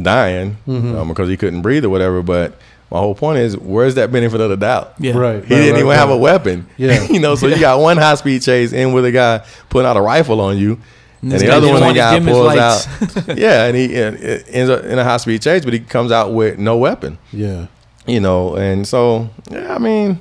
[0.01, 0.97] dying Mm-hmm.
[0.97, 2.23] um, because he couldn't breathe or whatever.
[2.23, 2.59] But
[2.91, 4.95] my whole point is, where's that benefit of the doubt?
[4.99, 5.17] Yeah.
[5.17, 5.43] Right.
[5.43, 6.67] He didn't even have a weapon.
[6.77, 7.03] Yeah.
[7.11, 9.97] you know, so you got one high speed chase in with a guy putting out
[9.97, 10.79] a rifle on you.
[11.23, 13.29] And this the other one, the want to guy pulls out.
[13.39, 14.13] yeah, and he uh,
[14.49, 17.67] ends up in a high speed chase, but he comes out with no weapon Yeah.
[18.07, 20.19] you know, and so yeah, I mean,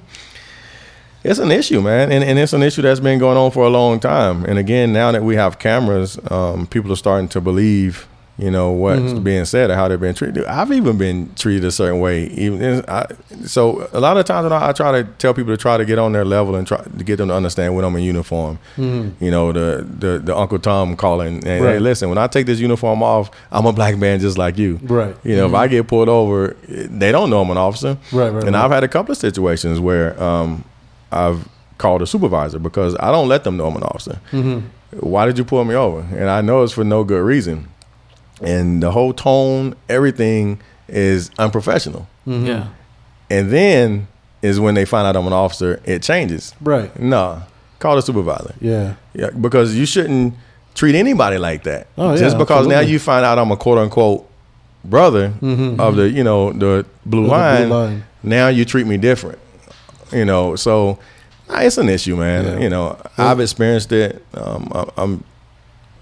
[1.24, 3.70] it's an issue, man, and, and it's an issue that's been going on for a
[3.70, 4.45] long time.
[4.45, 8.07] And again, now that we have cameras, um, people are starting to believe,
[8.38, 9.24] you know, what's Mm-hmm.
[9.24, 10.45] being said or how they're being treated.
[10.45, 12.28] I've even been treated a certain way.
[12.28, 13.05] Even I,
[13.43, 15.84] so, a lot of times when I, I try to tell people to try to
[15.84, 18.57] get on their level and try to get them to understand when I'm in uniform,
[18.78, 22.59] you know, the the, the Uncle Tom calling, and hey, listen, when I take this
[22.61, 25.13] uniform off, I'm a black man just like you, Right.
[25.26, 27.97] You know, if I get pulled over, they don't know I'm an officer.
[28.13, 28.63] Right, right, And right.
[28.63, 30.63] I've had a couple of situations where um,
[31.12, 31.47] I've
[31.78, 34.20] called a supervisor because I don't let them know I'm an officer.
[34.32, 34.99] Mm-hmm.
[34.99, 36.01] Why did you pull me over?
[36.18, 37.68] And I know it's for no good reason.
[38.41, 42.07] And the whole tone, everything is unprofessional.
[42.28, 42.45] Mm-hmm.
[42.45, 42.68] Yeah.
[43.30, 44.07] And then
[44.41, 46.53] is when they find out I'm an officer, it changes.
[46.62, 46.97] Right.
[46.99, 47.43] No,
[47.80, 48.55] call the supervisor.
[48.62, 48.95] Yeah.
[49.14, 50.34] Yeah, because you shouldn't
[50.76, 51.88] treat anybody like that.
[51.97, 54.26] Oh, yeah, Just because now you find out I'm a quote unquote
[54.86, 58.03] brother of the you know the blue, Of the blue line.
[58.24, 59.38] now you treat me different.
[60.12, 60.97] You know, so
[61.49, 62.45] ah, it's an issue, man.
[62.45, 62.60] Yeah.
[62.60, 64.24] You know, I've experienced it.
[64.34, 65.24] Um, I, I'm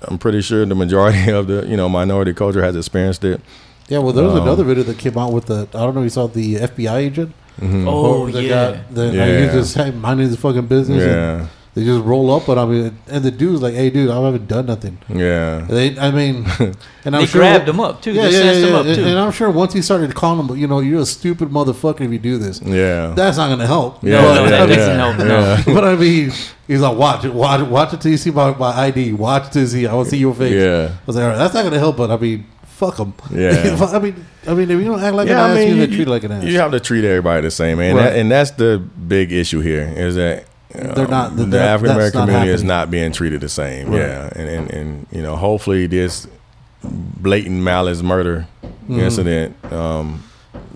[0.04, 3.42] I'm pretty sure the majority of the you know minority culture has experienced it.
[3.90, 6.02] Yeah, well, there was Um, another video that came out with the I don't know.
[6.02, 7.34] if You saw the FBI agent.
[7.62, 8.50] Oh Or the yeah.
[8.74, 9.40] guy that Yeah.
[9.40, 11.02] he just hey, minding his fucking business.
[11.04, 11.48] and Yeah,
[11.78, 14.48] they just roll up, but I mean, and the dude's like, "Hey, dude, I haven't
[14.48, 15.60] done nothing." yeah.
[15.70, 16.44] They, I mean,
[17.06, 18.14] and I'm They sure grabbed him up too.
[18.14, 19.04] Yeah, they yeah, snatched yeah, him up and, too.
[19.06, 22.12] and I'm sure once he started calling him, you know, you're a stupid motherfucker if
[22.12, 22.64] you do this.
[22.64, 23.14] Yeah.
[23.16, 24.04] That's not going to help.
[24.04, 25.62] yeah, No, no, yeah, that yeah, doesn't help, no.
[25.76, 26.32] but I mean,
[26.68, 29.14] he's like, watch it, watch it, watch it till you see my, my ID.
[29.14, 30.54] Watch till you see, I want to see your face.
[30.54, 30.96] Yeah.
[30.96, 33.14] I was like, all right, that's not going to help, but I mean, fuck them.
[33.30, 33.78] Yeah.
[33.94, 35.76] I mean, I mean, if you don't act like yeah, an I ass, mean, you
[35.76, 36.44] you, get treated like an ass.
[36.44, 37.96] you have to treat everybody the same, man.
[37.96, 38.04] Right.
[38.06, 41.96] That- and that's the big issue here is that uh, They're not- the that- African
[41.96, 43.90] American that's not community is not being treated the same.
[43.90, 44.00] Right.
[44.00, 46.28] Yeah, and, and and you know, hopefully this
[46.84, 48.48] blatant malice murder
[48.88, 49.00] Mm-hmm.
[49.02, 50.24] incident um,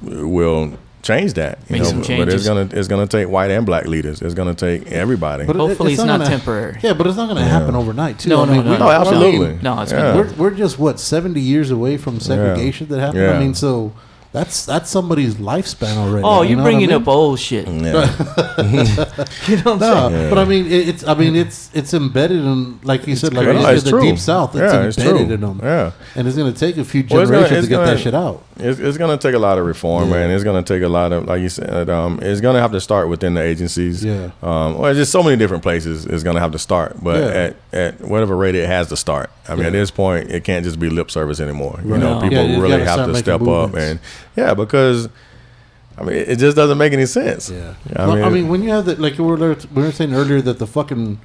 [0.01, 1.59] will change that.
[1.69, 4.21] You Make know, some but it's gonna it's gonna take white and black leaders.
[4.21, 5.45] It's gonna take everybody.
[5.45, 6.77] But Hopefully it's not gonna- temporary.
[6.83, 8.29] Yeah, but it's not going to happen overnight, too.
[8.29, 8.85] No, I no, mean, no, we- no.
[8.85, 9.59] oh, I mean, absolutely.
[9.61, 9.97] No, it's yeah.
[10.13, 13.23] gonna- We're, we're just what seventy years away from segregation that happened.
[13.23, 13.31] Yeah.
[13.31, 13.93] I mean, so
[14.33, 16.23] that's that's somebody's lifespan already.
[16.23, 17.01] Oh, you you're know what I bringing mean?
[17.01, 17.67] up old shit.
[17.67, 17.91] You Yeah.
[17.91, 20.29] know what I'm No, saying?
[20.29, 23.47] but I mean, it, it's I mean, it's it's embedded in like you said, like
[23.47, 24.55] you said, it's the deep south.
[24.55, 25.33] It's Yeah, it's embedded true.
[25.35, 25.91] in them, Yeah.
[26.15, 27.97] and it's going to take a few Well, generations it's gonna- to get that gonna-
[27.99, 28.43] shit out.
[28.63, 30.17] It's, it's going to take a lot of reform, Yeah.
[30.27, 30.29] man.
[30.31, 32.71] It's going to take a lot of, like you said, um, it's going to have
[32.73, 34.05] to start within the agencies.
[34.05, 34.29] Yeah.
[34.43, 37.25] Um, well, just so many different places it's going to have to start, but Yeah.
[37.27, 39.31] at, at whatever rate it has to start.
[39.49, 39.67] I mean, Yeah.
[39.67, 41.79] at this point, it can't just be lip service anymore.
[41.83, 42.21] You know, No.
[42.21, 43.99] people Yeah, really have to making step up and
[44.35, 45.09] yeah, because
[45.97, 47.49] I mean, it just doesn't make any sense.
[47.49, 49.35] Yeah, I Well, mean, I mean, when you have the like we were
[49.75, 51.19] we were saying earlier that the fucking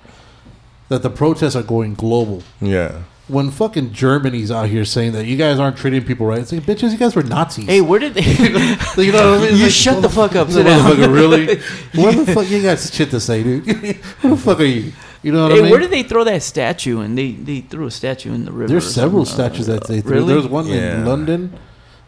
[0.88, 2.42] that the protests are going global.
[2.60, 3.02] yeah.
[3.28, 6.62] When fucking Germany's out here saying that you guys aren't treating people right, it's like
[6.62, 7.64] bitches, you guys were Nazis.
[7.66, 8.20] Hey, where did they?
[9.02, 9.48] you know what I mean?
[9.50, 10.46] It's you like, shut the fuck up.
[10.46, 10.78] It's Sit down.
[10.92, 11.46] motherfucker, really?
[12.00, 12.48] what the fuck?
[12.48, 13.66] You got shit to say, dude.
[14.20, 14.92] Who the fuck are you?
[15.24, 15.70] You know what Hey, I mean?
[15.72, 17.00] where did they throw that statue?
[17.00, 18.68] And they, they threw a statue in the river.
[18.68, 19.44] There's several something.
[19.56, 20.12] statues that they threw.
[20.18, 20.32] really?
[20.34, 20.94] There's one Yeah.
[20.98, 21.58] in London.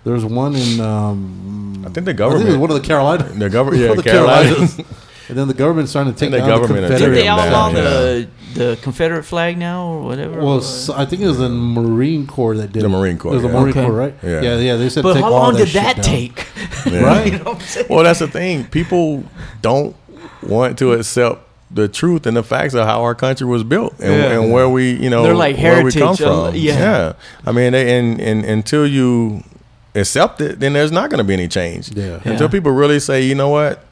[0.05, 0.81] There's one in.
[0.81, 3.37] Um, I think the I think government, one of the Carolinas.
[3.39, 4.49] the government, yeah, the Carolina.
[4.49, 4.79] Carolinas.
[5.29, 7.15] and then the government's trying to take the down government the is Did Confederate.
[7.23, 10.41] they outlaw down, the the Confederate flag now or whatever?
[10.41, 12.91] Well, so I think it was the Marine Corps that did The it.
[12.91, 13.49] Marine Corps, It was the.
[13.51, 13.85] Marine Okay.
[13.85, 14.15] Corps, right?
[14.23, 14.41] Yeah.
[14.41, 14.77] yeah, yeah.
[14.77, 16.05] They said, but take how long that did that down.
[16.05, 16.47] take?
[16.87, 17.01] Yeah.
[17.01, 17.33] Right?
[17.33, 17.87] you know what I'm saying?
[17.91, 18.65] Well, that's the thing.
[18.69, 19.25] People
[19.61, 19.95] don't
[20.43, 24.12] want to accept the truth and the facts of how our country was built and,
[24.15, 24.41] Yeah.
[24.41, 26.55] and where we, you know, They're like where we come heritage, from.
[26.55, 27.12] yeah.
[27.45, 29.43] I mean, they, and, and until you
[29.99, 31.91] accept it, then there's not going to be any change.
[31.93, 32.20] Yeah.
[32.25, 32.33] Yeah.
[32.33, 33.85] Until people really say, you know what,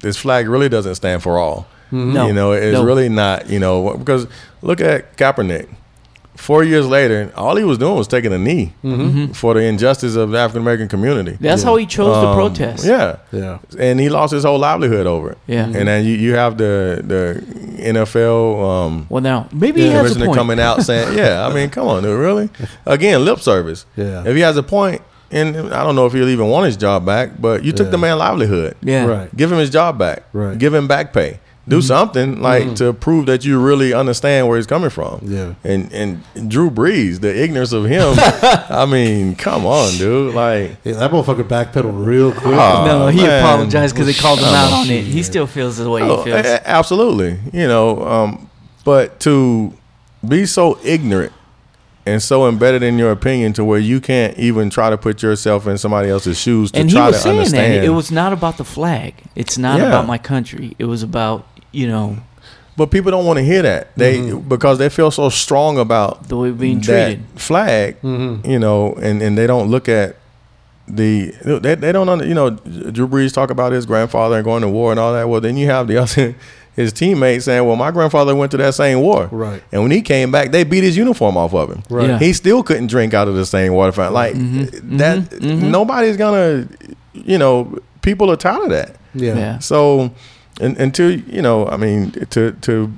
[0.00, 1.66] this flag really doesn't stand for all.
[1.90, 2.84] No, You know, it's no.
[2.84, 3.50] really not.
[3.50, 4.26] You know, because
[4.62, 5.68] look at Kaepernick.
[6.34, 8.72] Four years later, all he was doing was taking a knee
[9.34, 11.36] for the injustice of the African American community.
[11.38, 12.84] That's how he chose to Um, protest.
[12.86, 13.58] Yeah, Yeah.
[13.78, 15.38] and he lost his whole livelihood over it.
[15.46, 15.66] Yeah.
[15.66, 17.42] and then you, you have the the
[17.82, 20.34] NFL um, Well, now maybe he has a point.
[20.34, 22.48] coming out saying, "Yeah, I mean, come on, dude, really?"
[22.86, 23.84] Again, lip service.
[23.96, 24.24] Yeah.
[24.26, 25.02] If he has a point,
[25.32, 27.90] and I don't know if he'll even want his job back, but you took Yeah.
[27.92, 28.76] the man livelihood.
[28.82, 29.36] Yeah, Right.
[29.36, 30.24] Give him his job back.
[30.32, 30.56] Right.
[30.58, 31.38] Give him back pay.
[31.68, 35.20] Do something like to prove that you really understand where he's coming from.
[35.24, 35.54] Yeah.
[35.62, 38.14] And and Drew Brees, the ignorance of him.
[38.68, 40.34] I mean, come on, dude.
[40.34, 42.56] Like, Yeah, that motherfucker backpedaled real quick.
[42.58, 43.44] Oh, No, he man.
[43.44, 45.04] apologized because they called him out on it.
[45.04, 46.44] He still feels the way oh, he feels.
[46.44, 47.38] a- a- absolutely.
[47.52, 48.50] You know, um,
[48.84, 49.72] but to
[50.26, 51.32] be so ignorant
[52.04, 55.66] and so embedded in your opinion to where you can't even try to put yourself
[55.66, 57.72] in somebody else's shoes to and he try was to saying understand.
[57.74, 59.14] that it was not about the flag.
[59.36, 59.86] It's not Yeah.
[59.88, 60.74] about my country.
[60.78, 62.16] It was about you know
[62.76, 63.94] but people don't want to hear that.
[63.96, 64.48] They Mm-hmm.
[64.48, 67.22] because they feel so strong about the way we're being treated.
[67.36, 68.50] flag, Mm-hmm.
[68.50, 70.16] you know, and, and they don't look at
[70.88, 74.62] the they, they don't under, you know Drew Brees talk about his grandfather and going
[74.62, 75.28] to war and all that.
[75.28, 76.34] Well, then you have the other
[76.76, 79.62] his teammates saying, "Well, my grandfather went to that same war, Right.
[79.72, 81.82] And when he came back, they beat his uniform off of him.
[81.90, 82.08] Right.
[82.08, 82.18] Yeah.
[82.18, 84.14] He still couldn't drink out of the same water fountain.
[84.14, 84.96] Like Mm-hmm.
[84.96, 86.66] that, nobody's gonna,
[87.12, 88.96] you know, people are tired of that.
[89.14, 89.36] Yeah.
[89.36, 89.58] Yeah.
[89.58, 90.10] So,
[90.60, 92.92] and, until you know, I mean, to to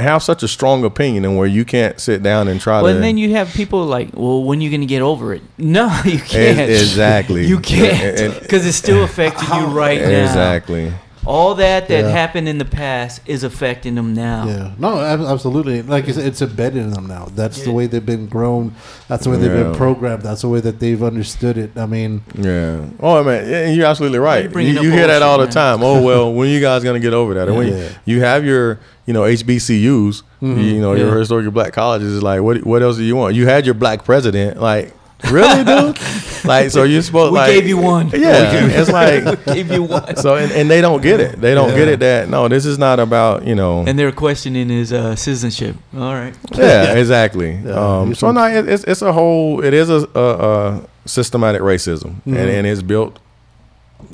[0.00, 2.92] have such a strong opinion and where you can't sit down and try to But
[2.94, 2.98] to.
[2.98, 5.42] then you have people like, well, when are you gonna get over it?
[5.58, 6.58] No, you can't.
[6.70, 7.46] exactly.
[7.46, 10.08] You can't because it's still affecting you right now.
[10.24, 10.92] Exactly.
[11.26, 12.08] All that that Yeah.
[12.10, 14.46] happened in the past is affecting them now.
[14.46, 15.82] Yeah, no, absolutely.
[15.82, 17.28] Like you said, it's embedded in them now.
[17.34, 18.72] That's the way they've been grown.
[19.08, 20.22] That's the way they've been programmed.
[20.22, 21.70] That's the way that they've understood it.
[21.76, 22.80] I mean, Yeah.
[23.00, 24.50] Oh man, yeah, you're absolutely right.
[24.50, 25.82] You're You, up hear that all the time.
[25.82, 27.48] Oh well, when you guys gonna get over that?
[27.48, 30.60] And when you, you have your, you know, HBCUs, Mm-hmm.
[30.60, 31.18] you know, your Yeah.
[31.18, 32.12] historically black colleges.
[32.12, 33.34] Is like, what what else do you want?
[33.34, 34.60] You had your black president.
[34.60, 34.92] Like,
[35.30, 35.98] really, dude?
[36.44, 38.08] like, so you're supposed We like gave you one.
[38.10, 40.16] Yeah, it's like Gave you one.
[40.16, 41.40] so, and, and they don't get it.
[41.40, 43.84] They don't get it that no, this is not about you know.
[43.86, 45.76] And they're questioning his uh, citizenship.
[45.94, 46.34] All right.
[46.54, 47.52] yeah, exactly.
[47.64, 49.64] Yeah, um, so should- no, it, it's it's a whole.
[49.64, 52.36] It is a, a, a systematic racism, Mhm.
[52.38, 53.18] and, and it's built.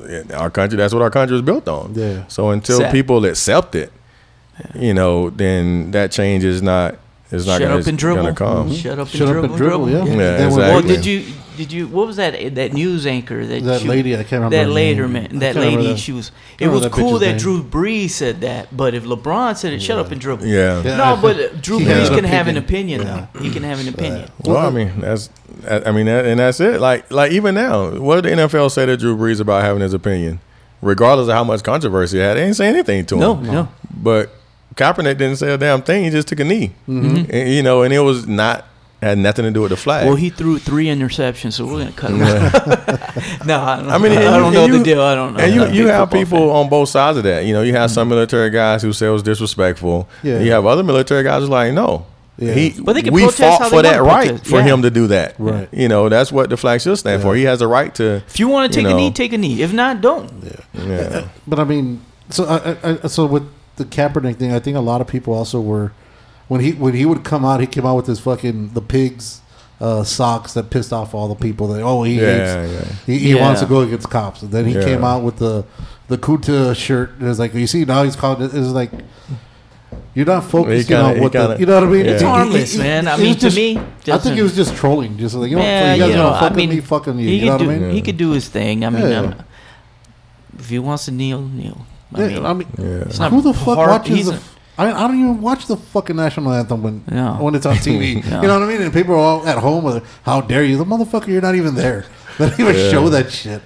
[0.08, 0.76] in Our country.
[0.76, 1.94] That's what our country is built on.
[1.94, 2.26] Yeah.
[2.28, 2.92] So until Sad.
[2.92, 3.92] people accept it,
[4.74, 6.96] you know, then that change is not
[7.32, 8.22] is not Shut gonna, up and dribble.
[8.22, 8.72] gonna come.
[8.74, 9.48] Shut up and Shut up dribble.
[9.50, 10.04] and dribble, yeah.
[10.04, 11.24] Yeah, Then Well, did you
[11.56, 14.56] did you what was that that news anchor that that she- lady, I can't remember.
[14.56, 15.98] that later man that lady that.
[15.98, 17.36] she was it was that cool that name.
[17.38, 20.82] Drew Brees said that but if LeBron said it shut up and dribble Yeah.
[20.82, 20.96] Yeah.
[20.96, 23.02] no but uh, Drew He has Brees can have an opinion.
[23.02, 25.28] opinion though he can have an opinion Well, I mean, that's,
[25.68, 26.80] I I mean, that, and that's it.
[26.80, 29.92] Like, like even now, what did the NFL say to Drew Brees about having his
[29.92, 30.40] opinion,
[30.80, 32.34] regardless of how much controversy he had?
[32.38, 33.20] They didn't say anything to him.
[33.20, 34.34] no no But
[34.76, 36.04] Kaepernick didn't say a damn thing.
[36.04, 36.72] He just took a knee.
[36.88, 37.30] Mm-hmm.
[37.30, 38.66] And, you know, and it was not
[39.02, 40.06] had nothing to do with the flag.
[40.06, 43.96] well he threw three interceptions so we're gonna cut him out no I, don't, I
[43.96, 45.74] mean, I don't you- know and the deal I don't know and you, I'm not
[45.74, 46.48] a you have people fan.
[46.50, 47.46] on both sides of that.
[47.46, 48.16] You know, you have some mm-hmm.
[48.16, 50.06] military guys who say it was disrespectful.
[50.22, 50.40] Yeah.
[50.40, 52.04] You have other military guys who's like, no.
[52.36, 52.52] Yeah.
[52.52, 54.50] He, But they can we protest fought for that right protest.
[54.50, 54.64] for Yeah.
[54.64, 55.34] him to do that.
[55.38, 55.68] Right.
[55.72, 57.34] You know, that's what the flag should stand for.
[57.34, 58.16] He has a right to.
[58.26, 60.30] if you want to you take a knee take a knee if not don't
[60.74, 60.84] Yeah.
[60.86, 61.28] yeah.
[61.46, 64.80] But I mean, so I, I, I- so with the Kaepernick thing, I think a
[64.80, 65.92] lot of people also were
[66.48, 69.40] when he when he would come out, he came out with his fucking the pigs
[69.80, 71.68] uh, socks that pissed off all the people.
[71.68, 72.92] That oh he Yeah, hates, yeah.
[73.06, 73.40] he, he Yeah.
[73.40, 74.42] wants to go against cops.
[74.42, 74.84] And then he Yeah.
[74.84, 75.64] came out with the
[76.08, 77.12] the Kuta shirt.
[77.18, 78.52] And it's like you see now he's called it.
[78.52, 78.90] It's like
[80.14, 82.04] you're not focusing kinda- on what the kinda- you know what I mean.
[82.04, 82.10] yeah.
[82.12, 83.08] It's He- he- harmless, man.
[83.08, 83.78] I it was mean, to just- me,
[84.12, 85.16] I think he was just trolling.
[85.16, 87.18] Just like you know, Yeah, you guys you gonna know, fuck I mean, me, fucking
[87.18, 87.28] you.
[87.28, 87.90] he You know could what I mean?
[87.92, 88.84] he could do his thing.
[88.84, 89.18] I mean, Yeah.
[89.20, 89.34] um,
[90.58, 91.86] if he wants to kneel, kneel.
[92.14, 92.84] I Yeah, mean, I mean, Yeah.
[93.08, 94.30] it's not who the fuck hard- watches I the?
[94.32, 97.34] a- f- I, I don't even watch the fucking national anthem when No.
[97.40, 98.22] when it's on TV.
[98.30, 98.40] No.
[98.42, 98.82] You know what I mean?
[98.82, 101.28] And people are all at home with, "How dare you, the motherfucker?
[101.28, 102.04] You're not even there.
[102.38, 102.90] They don't even Yeah.
[102.90, 103.60] show that shit."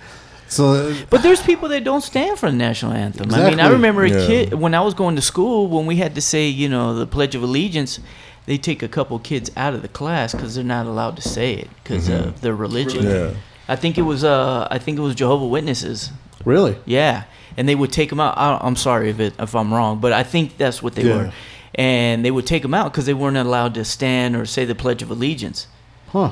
[0.48, 3.32] So But there's people that don't stand for the national anthem.
[3.32, 4.26] I mean, I remember a Yeah.
[4.26, 7.06] kid when I was going to school when we had to say, you know, the
[7.06, 7.98] Pledge of Allegiance.
[8.46, 11.54] They take a couple kids out of the class because they're not allowed to say
[11.54, 13.02] it because of their religion.
[13.06, 13.30] Yeah.
[13.68, 16.10] I think it was uh, I think it was Jehovah Witnesses.
[16.44, 17.22] really, Yeah,
[17.56, 18.36] and they would take them out.
[18.36, 21.16] I, I'm sorry if it if I'm wrong, but I think that's what they Yeah.
[21.16, 21.32] were.
[21.76, 24.74] And they would take them out because they weren't allowed to stand or say the
[24.76, 25.66] Pledge of Allegiance.
[26.08, 26.30] huh?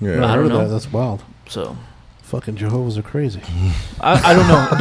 [0.00, 0.24] Yeah.
[0.24, 0.58] I I heard don't know.
[0.64, 0.68] that.
[0.68, 1.22] That's wild.
[1.48, 1.76] So
[2.22, 3.40] Fucking Jehovah's are crazy.
[4.00, 4.78] I, I don't know.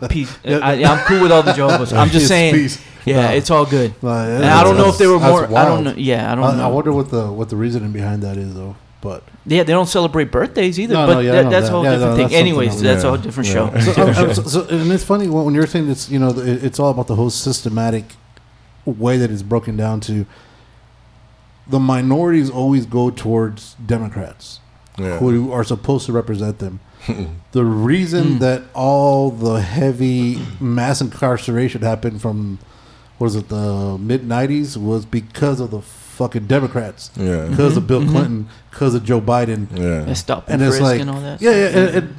[0.00, 0.38] No, peace.
[0.44, 1.92] I, I'm cool with all the Jehovah's.
[1.92, 2.54] I'm just saying.
[2.54, 2.80] peace.
[3.04, 3.34] Yeah, No.
[3.34, 3.92] it's all good.
[4.02, 5.44] Yeah, And I don't know if they were more.
[5.54, 5.94] I don't know.
[5.96, 8.76] Yeah, I don't I, I wonder what the what the reasoning behind that is, though.
[9.04, 10.94] But yeah, they don't celebrate birthdays either.
[10.94, 11.72] No, but no, yeah, that, that's that.
[11.72, 12.38] a whole Yeah, different that's thing.
[12.38, 12.80] something Anyways, else.
[12.80, 13.80] that's a whole different Yeah.
[13.80, 14.32] show.
[14.32, 16.90] so, so, so- and it's funny when when you're saying it's you know it's all
[16.90, 18.04] about the whole systematic
[18.86, 20.24] way that it's broken down to.
[21.68, 24.60] The minorities always go towards Democrats,
[24.98, 25.18] Yeah.
[25.18, 26.80] who are supposed to represent them.
[27.52, 28.38] the reason Hmm.
[28.38, 32.58] that all the heavy mass incarceration happened from
[33.18, 35.80] was it the mid '90s was because of the
[36.14, 37.46] fucking Democrats, Yeah.
[37.50, 38.10] because of Bill Mhm.
[38.10, 40.02] Clinton, because of Joe Biden, Yeah.
[40.08, 41.42] And stop and and it's frisk like and all that.
[41.42, 42.14] yeah, yeah, and, and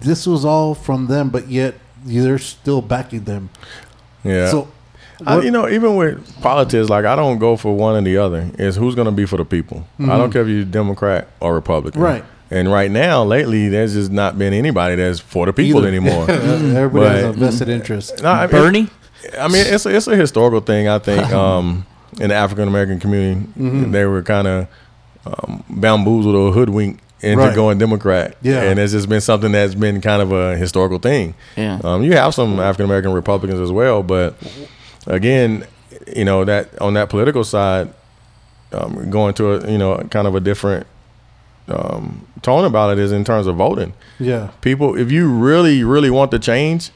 [0.00, 1.74] this was all from them, but yet
[2.04, 3.50] they're still backing them.
[4.24, 4.50] Yeah.
[4.50, 4.68] So,
[5.26, 8.46] I, you know, even with politics, like I don't go for one or the other.
[8.58, 9.86] It's who's going to be for the people.
[10.00, 12.00] I don't care if you're Democrat or Republican.
[12.00, 12.24] Right.
[12.50, 15.88] And right now, lately, there's just not been anybody that's for the people Either.
[15.88, 16.28] anymore.
[16.30, 18.22] everybody has a vested interest.
[18.22, 18.88] No, I mean, Bernie.
[19.38, 20.88] I mean, it's a, it's a historical thing.
[20.88, 21.86] I think um,
[22.18, 23.92] in the African American community, Mm-hmm.
[23.92, 24.66] they were kind of
[25.26, 27.54] um, bamboozled or hoodwinked into Right.
[27.54, 28.36] going Democrat.
[28.42, 28.62] Yeah.
[28.62, 31.34] and it's just been something that's been kind of a historical thing.
[31.56, 31.78] Yeah.
[31.84, 34.34] Um, you have some African American Republicans as well, but
[35.06, 35.66] again,
[36.16, 37.92] you know that on that political side,
[38.72, 40.86] um, going to a you know kind of a different
[41.68, 43.92] um, tone about it is in terms of voting.
[44.18, 44.48] Yeah.
[44.62, 46.90] People, if you really really want the change,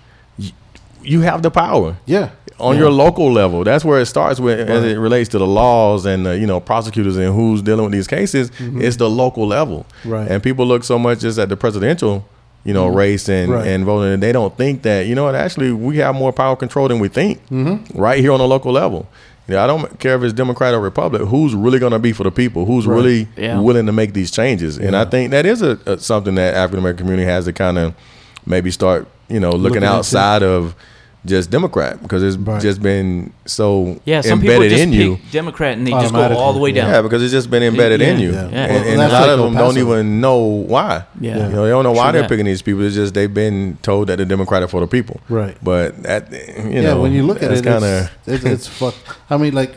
[1.03, 2.31] you have the power Yeah.
[2.61, 3.65] On your local level.
[3.65, 6.61] That's where it starts with as it relates to the laws and the, you know
[6.61, 8.51] prosecutors and who's dealing with these cases.
[8.61, 10.11] It's the local level, Mm-hmm.
[10.11, 10.31] Right.
[10.31, 12.27] And people look so much just at the presidential,
[12.65, 13.67] you know, race and Right.
[13.67, 16.57] and voting, and they don't think that you know what actually we have more power
[16.57, 17.99] control than we think, mm-hmm.
[17.99, 19.07] right here on the local level.
[19.47, 21.21] Yeah, I don't care if it's Democrat or Republic.
[21.29, 22.65] Who's really going to be for the people?
[22.65, 22.97] Who's Right.
[22.97, 23.61] really Yeah.
[23.61, 24.79] willing to make these changes?
[24.79, 27.77] And I think that is a, a something that African American community has to kind
[27.77, 27.93] of
[28.47, 29.89] maybe start, you know, looking, Looking into.
[29.97, 30.75] outside of
[31.27, 32.61] just Democrat because it's Right.
[32.61, 35.19] just been so Yeah, some people embedded just in pick you.
[35.33, 36.91] Democrat and they just go all the way down.
[36.91, 38.47] Yeah, because it's just been embedded in you, yeah.
[38.47, 41.05] and, Well, a lot like of them don't even know why.
[41.21, 41.37] Yeah.
[41.47, 42.29] You know, they don't know why True they're that.
[42.31, 42.83] picking these people.
[42.85, 45.21] It's just they've been told that the Democrat are for the people.
[45.29, 45.57] Right.
[45.63, 48.35] But that you know, yeah, know, when you look at it's it, kind it's, of
[48.35, 48.95] it's, it's fuck.
[49.31, 49.75] I mean, like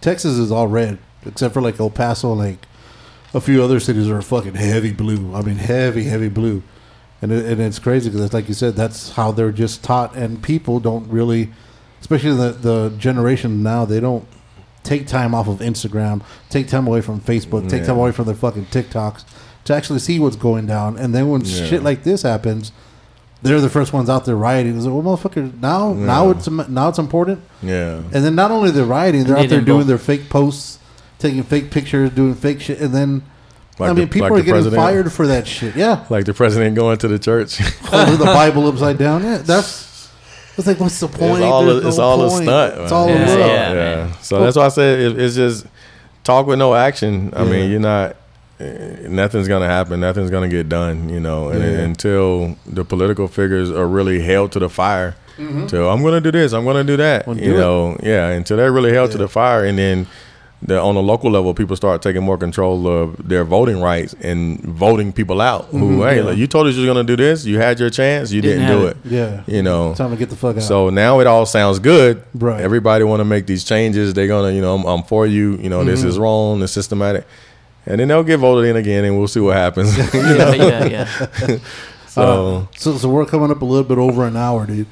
[0.00, 2.66] Texas is all red, except for like El Paso, like
[3.32, 5.34] a few other cities are fucking heavy blue.
[5.34, 6.62] I mean, heavy, heavy blue,
[7.22, 10.14] and it, and it's crazy because it's like you said, that's how they're just taught,
[10.16, 11.50] and people don't really,
[12.00, 14.26] especially the the generation now, they don't
[14.82, 18.34] take time off of Instagram, take time away from Facebook, take time away from their
[18.34, 19.24] fucking TikToks
[19.64, 21.66] to actually see what's going down, and then when Yeah.
[21.66, 22.72] shit like this happens.
[23.42, 24.76] They're the first ones out there rioting.
[24.76, 27.40] It's like, well, motherfucker, now, now it's now it's important.
[27.62, 28.02] yeah.
[28.12, 29.86] And then not only they're rioting, they're And out there doing vote.
[29.86, 30.78] their fake posts,
[31.18, 33.22] taking fake pictures, doing fake shit, and then
[33.80, 34.82] Like I mean, the- people like are getting president.
[34.82, 35.74] fired for that shit.
[35.76, 37.58] Yeah, Like the president going to the church.
[37.58, 39.22] holding the Bible upside down.
[39.24, 39.88] Yeah, that's
[40.56, 41.38] it's like, what's the point?
[41.38, 42.42] It's all, There's a, it's no all a point.
[42.44, 42.80] stunt.
[42.80, 43.46] It's all Yeah, a So, look.
[43.48, 43.72] yeah.
[43.72, 44.12] yeah.
[44.20, 45.66] So that's why I said it, it's just
[46.24, 47.32] talk with no action.
[47.34, 47.50] I Yeah.
[47.50, 48.16] mean, you're not.
[48.58, 50.00] eh, Nothing's gonna happen.
[50.00, 51.08] Nothing's gonna get done.
[51.08, 51.78] You know, and Yeah.
[51.78, 56.52] until the political figures are really held to the fire, to I'm gonna do this,
[56.52, 57.26] I'm gonna do that.
[57.26, 57.52] Well, you Mm-hmm.
[57.52, 57.60] do it.
[57.60, 58.28] know, yeah.
[58.28, 60.06] Until they're really held to the fire, and then
[60.62, 64.60] the, on a local level, people start taking more control of their voting rights and
[64.60, 65.64] voting people out.
[65.70, 66.22] Who, Mhm, hey, yeah.
[66.22, 67.46] like, you told us you were gonna do this.
[67.46, 68.30] You had your chance.
[68.30, 68.96] You Didn't didn't, do it.
[69.04, 69.10] it.
[69.10, 70.62] Yeah, You know, time to get the fuck out.
[70.62, 72.22] so now it all sounds good.
[72.34, 72.60] Right.
[72.60, 74.12] Everybody want to make these changes.
[74.12, 75.56] They're gonna, you know, I'm, I'm for you.
[75.56, 76.08] You know, this Mm-hmm.
[76.10, 76.62] is wrong.
[76.62, 77.26] It's systematic,
[77.86, 79.96] and then they'll get voted in again, and we'll see what happens.
[80.14, 80.84] yeah, yeah,
[81.48, 81.58] yeah.
[82.06, 84.88] So Uh, so so we're coming up a little bit over an hour, dude.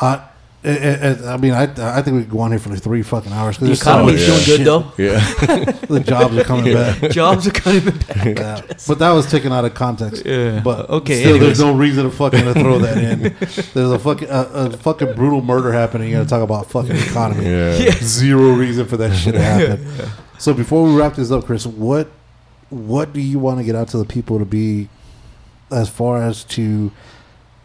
[0.00, 0.20] I,
[0.64, 1.62] I, I, I mean, I
[1.98, 3.58] I think we could go on here for like three fucking hours.
[3.58, 4.92] The there's so economy's doing good though.
[4.98, 5.20] yeah,
[5.86, 7.10] The jobs are coming back.
[7.12, 8.24] Jobs are coming back.
[8.38, 8.60] Yeah.
[8.88, 10.26] But that was taken out of context.
[10.26, 10.58] Yeah.
[10.60, 11.58] But Okay, still, anyways.
[11.58, 13.20] there's no reason to fucking throw that in.
[13.74, 16.10] There's a fucking a, a fucking brutal murder happening.
[16.10, 17.44] You're gonna talk about fucking economy.
[17.48, 17.90] yeah.
[18.02, 19.86] Zero reason for that shit to happen.
[20.38, 22.08] So before we wrap this up, Chris, what
[22.70, 24.88] what do you want to get out to the people to be
[25.70, 26.90] as far as to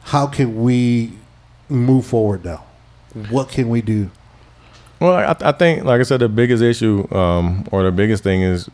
[0.04, 1.14] how can we
[1.70, 2.64] move forward now?
[3.30, 4.10] What can we do?
[5.00, 8.42] Well, I, I think, like I said, the biggest issue um, or the biggest thing
[8.42, 8.66] is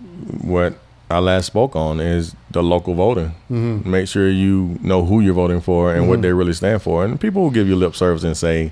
[0.41, 0.75] what
[1.09, 3.33] I last spoke on is the local voting.
[3.49, 3.89] Mm-hmm.
[3.89, 6.07] Make sure you know who you're voting for and Mhm.
[6.07, 7.03] what they really stand for.
[7.03, 8.71] And people will give you lip service and say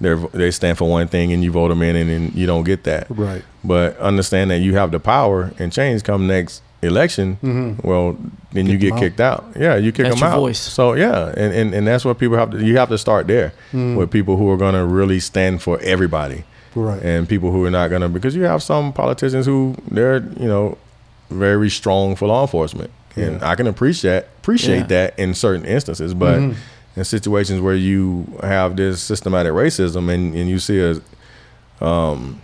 [0.00, 2.64] they they stand for one thing and you vote them in and, then you don't
[2.64, 3.06] get that.
[3.08, 3.42] Right.
[3.64, 7.38] But understand that you have the power and change come next election.
[7.42, 7.86] Mm-hmm.
[7.86, 8.16] Well,
[8.52, 9.00] then Kick you get them out.
[9.00, 9.44] kicked out.
[9.58, 10.40] Yeah, you kick That's them your out.
[10.40, 10.58] voice.
[10.58, 12.64] So yeah, and, and and that's what people have to.
[12.64, 13.96] You have to start there Mm.
[13.96, 16.44] with people who are going to really stand for everybody
[16.74, 17.02] Right.
[17.02, 20.48] and people who are not going to because you have some politicians who they're you
[20.48, 20.76] know
[21.30, 24.86] very strong for law enforcement and i can appreciate appreciate Yeah.
[24.94, 26.54] that in certain instances but Mhm.
[26.96, 31.00] in situations where you have this systematic racism and, and you see a
[31.84, 32.40] um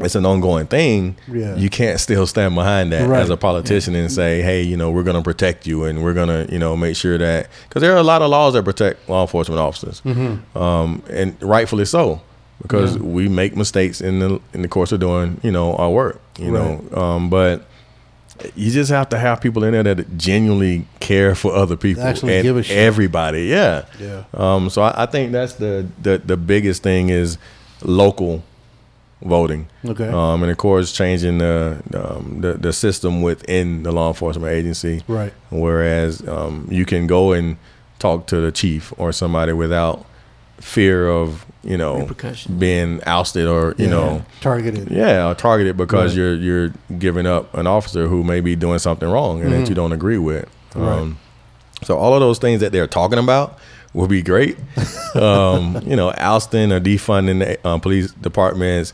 [0.00, 1.54] it's an ongoing thing Yeah.
[1.56, 3.20] you can't still stand behind that Right.
[3.22, 6.12] as a politician and say hey you know we're going to protect you and we're
[6.14, 8.64] going to you know make sure that because there are a lot of laws that
[8.64, 10.58] protect law enforcement officers Mm-hmm.
[10.58, 12.20] um, and rightfully so
[12.62, 13.02] because Yeah.
[13.02, 16.50] we make mistakes in the in the course of doing you know our work you
[16.50, 17.66] know um, but
[18.54, 22.34] you just have to have people in there that genuinely care for other people Actually
[22.34, 22.76] and give a shit.
[22.76, 24.24] everybody yeah Yeah.
[24.34, 27.38] um, so I, I think that's the, the the biggest thing is
[27.82, 28.42] local
[29.24, 30.08] voting Okay.
[30.08, 35.02] um, and of course changing the, um, the the system within the law enforcement agency
[35.08, 35.32] right.
[35.50, 37.56] whereas um, you can go and
[37.98, 40.04] talk to the chief or somebody without
[40.60, 42.58] fear of you know Repercussions.
[42.58, 43.90] being ousted or you Yeah.
[43.90, 44.90] know targeted.
[44.90, 46.18] yeah or targeted because Right.
[46.18, 49.60] you're you're giving up an officer who may be doing something wrong and Mhm.
[49.60, 50.98] that you don't agree with Right.
[50.98, 51.18] um,
[51.84, 53.58] so all of those things that they're talking about
[53.96, 54.56] will be great
[55.14, 58.92] um, you know ousting or defunding the, um, police departments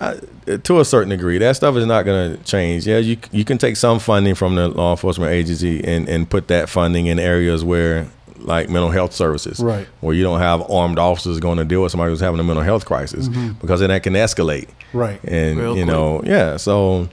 [0.00, 0.16] Uh,
[0.64, 2.84] to a certain degree, that stuff is not going to change.
[2.84, 6.48] Yeah, you you can take some funding from the law enforcement agency and and put
[6.48, 8.08] that funding in areas where
[8.38, 9.86] like mental health services, Right.
[10.00, 12.64] Where you don't have armed officers going to deal with somebody who's having a mental
[12.64, 13.28] health crisis
[13.60, 15.20] because then that can escalate, Right.
[15.22, 16.56] and Real you know, yeah.
[16.58, 17.08] So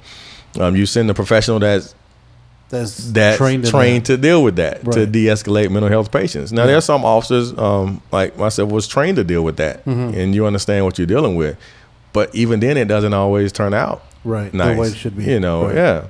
[0.59, 1.93] um, you send a professional that's
[2.71, 5.11] That's that's trained trained, to deal with that to Right.
[5.11, 6.51] de-escalate mental health patients.
[6.51, 6.67] Now Yeah.
[6.71, 10.17] there's some officers um, like myself was trained to deal with that, Mm-hmm.
[10.19, 11.55] and you understand what you're dealing with.
[12.13, 14.53] But even then, it doesn't always turn out Right.
[14.53, 14.75] nice.
[14.75, 15.23] The way it should be.
[15.25, 15.75] You know, Right.
[15.75, 16.01] yeah.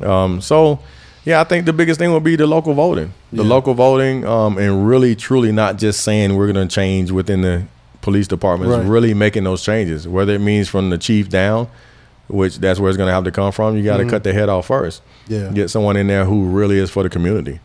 [0.00, 0.78] Um, so,
[1.24, 3.12] yeah, I think the biggest thing would be the local voting.
[3.32, 3.48] The Yeah.
[3.48, 7.62] local voting, um, and really, truly, not just saying we're going to change within the
[8.00, 8.76] police departments.
[8.76, 8.84] Right.
[8.86, 11.68] Really making those changes, whether it means from the chief down,
[12.28, 13.76] which that's where it's going to have to come from.
[13.76, 15.02] You got to cut the head off first.
[15.28, 15.32] Mm-hmm.
[15.34, 15.50] Yeah.
[15.52, 17.60] Get someone in there who really is for the community.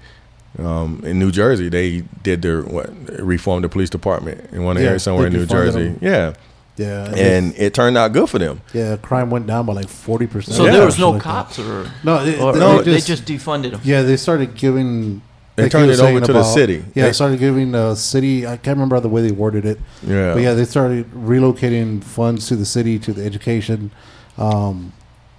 [0.59, 2.89] Um, in New Jersey, they did their what
[3.19, 5.89] reformed the police department in one Yeah, area somewhere in New Jersey.
[5.89, 5.99] them.
[6.01, 6.33] Yeah,
[6.77, 7.13] Yeah.
[7.15, 8.61] and it turned out good for them.
[8.73, 10.57] yeah, crime went down by like forty percent.
[10.57, 10.71] So Yeah.
[10.71, 13.81] there was no cops, or No, it, or, they, just, they just defunded them.
[13.83, 15.21] yeah, they started giving.
[15.57, 16.73] They like turned it over saying to the city.
[16.75, 18.45] Yeah, They- they started giving the city.
[18.47, 22.47] I can't remember the way they worded it, Yeah, but yeah, they started relocating funds
[22.47, 23.91] to the city to the education,
[24.37, 24.91] um,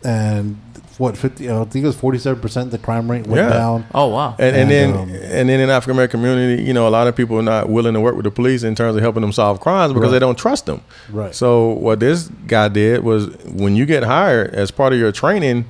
[0.05, 0.57] and
[0.99, 1.49] what fifty?
[1.51, 2.71] I think it was forty-seven percent.
[2.71, 3.51] The crime rate went Yeah.
[3.57, 3.87] down.
[3.95, 4.35] Oh wow.
[4.39, 6.91] And, and, And, then um, and then in the African American community, you know, a
[6.91, 9.21] lot of people are not willing to work with the police in terms of helping
[9.23, 10.13] them solve crimes because Right.
[10.15, 10.81] they don't trust them.
[11.13, 11.35] Right.
[11.35, 15.67] So what this guy did was when you get hired as part of your training,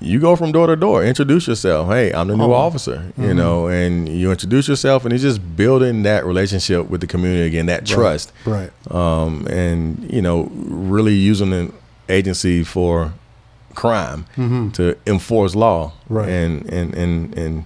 [0.00, 1.88] you go from door to door, introduce yourself.
[1.88, 2.52] Hey, I'm the new Oh.
[2.52, 3.36] officer, you Mm-hmm.
[3.36, 7.66] know, and you introduce yourself, and it's just building that relationship with the community again,
[7.66, 8.70] that trust, Right.
[8.90, 11.70] um, and you know, really using the
[12.08, 13.12] agency for
[13.74, 14.24] crime
[14.72, 16.14] to enforce law, Mm-hmm.
[16.14, 16.28] Right.
[16.28, 17.64] And and and and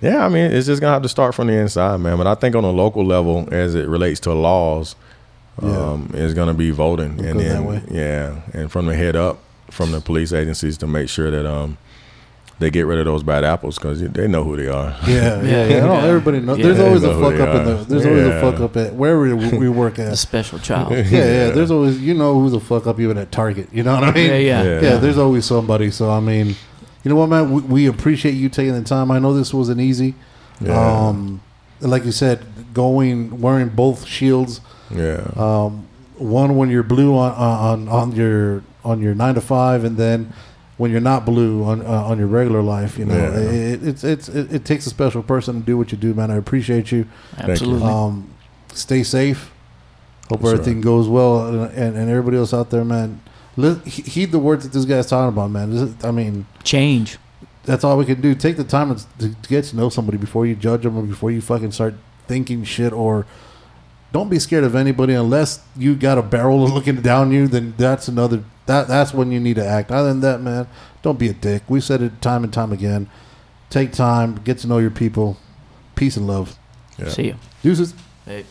[0.00, 2.18] yeah, I mean, it's just gonna have to start from the inside, man.
[2.18, 4.96] But I think on a local level, as it relates to laws,
[5.62, 5.68] Yeah.
[5.92, 9.38] um, is gonna be voting, It'll and then yeah, and from the head up,
[9.70, 11.78] from the police agencies to make sure that um
[12.58, 14.96] they get rid of those bad apples because they know who they are.
[15.06, 15.80] Yeah, yeah, yeah.
[15.86, 16.04] No, Yeah.
[16.06, 16.58] everybody knows.
[16.58, 16.64] Yeah.
[16.66, 17.74] There's always a know who fuck they up in are.
[17.74, 17.84] the.
[17.84, 20.18] There's always a fuck up at wherever we we work The at.
[20.18, 20.92] special child.
[20.92, 21.50] Yeah, yeah.
[21.50, 23.68] There's always you know who's a fuck up even at Target.
[23.72, 24.30] You know what I mean?
[24.30, 24.62] Yeah, yeah.
[24.62, 24.80] Yeah.
[24.82, 25.90] yeah, there's always somebody.
[25.90, 26.48] So I mean,
[27.02, 27.50] you know what, man?
[27.50, 29.10] We, we appreciate you taking the time.
[29.10, 30.14] I know this wasn't easy.
[30.60, 31.08] Yeah.
[31.08, 31.40] Um,
[31.80, 34.60] like you said, going wearing both shields.
[34.94, 39.82] Yeah, Um, one when you're blue on on on your on your nine to five,
[39.82, 40.32] and then
[40.76, 42.98] when you're not blue on uh, on your regular life.
[42.98, 43.38] You know, Yeah.
[43.38, 46.30] it, it's it's it, it takes a special person to do what you do, man.
[46.30, 47.06] I appreciate you.
[47.38, 47.88] Absolutely.
[47.88, 48.28] Um,
[48.72, 49.50] stay safe.
[50.30, 53.20] Hope That's everything goes well, and, and, and everybody else out there, man.
[53.56, 55.70] Li- heed the words that this guy's talking about, man.
[55.70, 57.18] This is, I mean, Change.
[57.64, 58.34] that's all we can do.
[58.34, 61.30] Take the time to, to get to know somebody before you judge them or before
[61.30, 61.94] you fucking start
[62.26, 62.92] thinking shit.
[62.92, 63.26] Or
[64.12, 67.46] don't be scared of anybody unless you got a barrel looking down you.
[67.46, 68.42] Then that's another.
[68.66, 69.90] That that's when you need to act.
[69.90, 70.66] Other than that, man,
[71.02, 71.62] don't be a dick.
[71.68, 73.08] We said it time and time again.
[73.70, 75.36] Take time, get to know your people.
[75.96, 76.56] Peace and love.
[76.98, 77.08] yeah.
[77.08, 77.36] See you.
[77.62, 77.94] Deuces.
[78.24, 78.44] Hey.